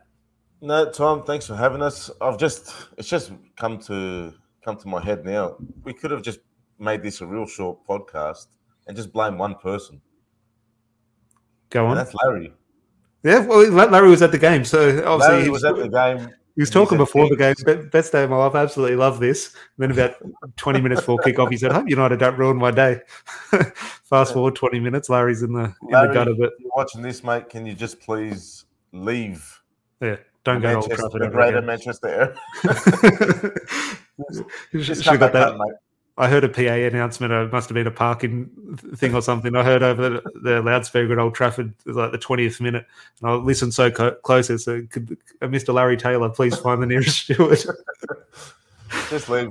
No, 0.61 0.91
Tom, 0.91 1.25
thanks 1.25 1.47
for 1.47 1.55
having 1.55 1.83
us. 1.83 2.11
I've 2.21 2.39
just 2.39 2.75
it's 2.97 3.09
just 3.09 3.33
come 3.57 3.79
to 3.81 4.33
come 4.65 4.77
to 4.79 4.89
my 4.89 5.03
head 5.03 5.25
now. 5.25 5.57
We 5.85 5.93
could 5.93 6.11
have 6.11 6.23
just 6.23 6.41
made 6.79 7.03
this 7.03 7.21
a 7.21 7.27
real 7.27 7.47
short 7.47 7.87
podcast 7.87 8.47
and 8.87 8.97
just 8.97 9.13
blame 9.13 9.37
one 9.39 9.57
person. 9.57 10.01
Go 11.75 11.87
on. 11.87 11.97
That's 11.97 12.15
Larry. 12.15 12.53
Yeah, 13.25 13.45
well, 13.45 13.69
Larry 13.69 14.09
was 14.09 14.23
at 14.23 14.31
the 14.31 14.39
game, 14.39 14.65
so 14.65 15.05
obviously 15.05 15.39
Larry 15.39 15.51
was 15.51 15.65
at 15.65 15.75
the 15.75 15.89
game. 15.89 16.31
He 16.55 16.63
was 16.63 16.71
talking 16.71 16.99
before 16.99 17.29
the 17.29 17.37
game. 17.37 17.89
Best 17.91 18.13
day 18.13 18.23
of 18.23 18.31
my 18.31 18.37
life. 18.37 18.55
Absolutely 18.55 18.95
love 18.95 19.19
this. 19.19 19.57
And 19.77 19.91
then 19.91 19.91
about 19.91 20.57
20 20.57 20.81
minutes 20.81 21.01
before 21.01 21.19
kickoff, 21.19 21.51
he 21.51 21.57
said, 21.57 21.73
"Hope 21.73 21.89
United 21.89 22.21
don't 22.21 22.39
ruin 22.39 22.57
my 22.57 22.71
day." 22.71 23.01
Fast 24.05 24.35
forward 24.35 24.55
20 24.55 24.79
minutes, 24.79 25.09
Larry's 25.11 25.43
in 25.43 25.53
the 25.53 25.65
in 25.65 25.75
Larry, 25.91 26.09
the 26.09 26.15
gut 26.15 26.29
of 26.29 26.41
it. 26.41 26.53
Watching 26.77 27.03
this, 27.03 27.25
mate, 27.25 27.49
can 27.49 27.67
you 27.67 27.75
just 27.75 27.99
please 27.99 28.67
leave? 28.93 29.61
Yeah. 30.01 30.17
Don't 30.45 30.61
go 30.61 30.75
Manchester, 30.75 31.03
Old 31.03 31.13
Trafford. 31.13 31.33
Greater 31.33 31.63
Manchester. 31.63 32.37
Just 34.73 35.05
got 35.05 35.33
that. 35.33 35.55
Home, 35.55 35.73
I 36.17 36.29
heard 36.29 36.45
a 36.45 36.49
PA 36.49 36.63
announcement. 36.63 37.33
It 37.33 37.53
must 37.53 37.69
have 37.69 37.75
been 37.75 37.87
a 37.87 37.91
parking 37.91 38.49
thing 38.95 39.15
or 39.15 39.23
something. 39.23 39.57
I 39.57 39.65
heard 39.65 39.83
over 39.83 40.11
the, 40.11 40.23
the 40.43 40.63
loudspeaker 40.63 41.13
at 41.13 41.19
Old 41.19 41.35
Trafford, 41.35 41.75
like 41.87 42.13
the 42.13 42.19
twentieth 42.19 42.61
minute, 42.61 42.87
and 43.21 43.31
I 43.31 43.35
listened 43.35 43.75
so 43.75 43.91
co- 43.91 44.15
close. 44.23 44.47
So, 44.63 44.83
could, 44.91 45.19
uh, 45.43 45.47
Mr. 45.47 45.75
Larry 45.75 45.97
Taylor, 45.97 46.29
please 46.29 46.57
find 46.57 46.81
the 46.81 46.87
nearest 46.87 47.19
steward. 47.25 47.65
just 49.11 49.29
leave. 49.29 49.51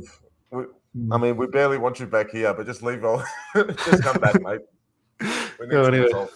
I 1.11 1.17
mean, 1.17 1.35
we 1.37 1.47
barely 1.47 1.77
want 1.77 1.99
you 1.99 2.05
back 2.05 2.29
here, 2.29 2.53
but 2.53 2.65
just 2.65 2.83
leave. 2.83 3.01
just 3.55 4.03
come 4.03 4.21
back, 4.21 4.41
mate. 4.41 4.61
We 5.59 5.67
need 5.67 5.75
oh, 5.75 5.85
anyway. 5.85 6.09
No, 6.11 6.29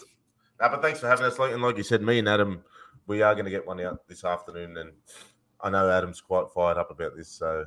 but 0.60 0.82
thanks 0.82 1.00
for 1.00 1.08
having 1.08 1.26
us. 1.26 1.38
And 1.38 1.62
like 1.62 1.78
you 1.78 1.84
said, 1.84 2.02
me 2.02 2.20
and 2.20 2.28
Adam 2.28 2.64
we 3.08 3.22
are 3.22 3.34
going 3.34 3.46
to 3.46 3.52
get 3.52 3.66
one 3.66 3.80
out 3.82 4.08
this 4.08 4.24
afternoon, 4.24 4.78
and 4.78 4.92
I 5.62 5.70
know 5.70 5.90
Adam's 5.90 6.22
quite 6.22 6.52
fired 6.54 6.78
up 6.78 6.92
about 6.92 7.16
this, 7.16 7.30
so 7.30 7.66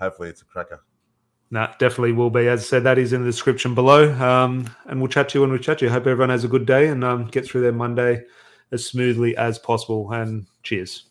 hopefully 0.00 0.30
it's 0.30 0.42
a 0.42 0.44
cracker. 0.44 0.82
No, 1.50 1.60
nah, 1.60 1.72
definitely 1.78 2.12
will 2.12 2.30
be. 2.30 2.46
As 2.46 2.60
I 2.60 2.64
said, 2.64 2.84
that 2.84 2.98
is 2.98 3.12
in 3.12 3.22
the 3.22 3.28
description 3.28 3.74
below. 3.74 4.12
Um, 4.14 4.68
and 4.86 5.00
we'll 5.00 5.08
chat 5.08 5.30
to 5.30 5.38
you 5.38 5.40
when 5.42 5.52
we 5.52 5.58
chat 5.58 5.78
to 5.78 5.86
you. 5.86 5.90
Hope 5.90 6.06
everyone 6.06 6.28
has 6.28 6.44
a 6.44 6.48
good 6.48 6.66
day 6.66 6.88
and 6.88 7.02
um, 7.02 7.26
get 7.26 7.46
through 7.46 7.62
their 7.62 7.72
Monday 7.72 8.24
as 8.70 8.84
smoothly 8.84 9.34
as 9.36 9.58
possible. 9.58 10.12
And 10.12 10.46
cheers. 10.62 11.07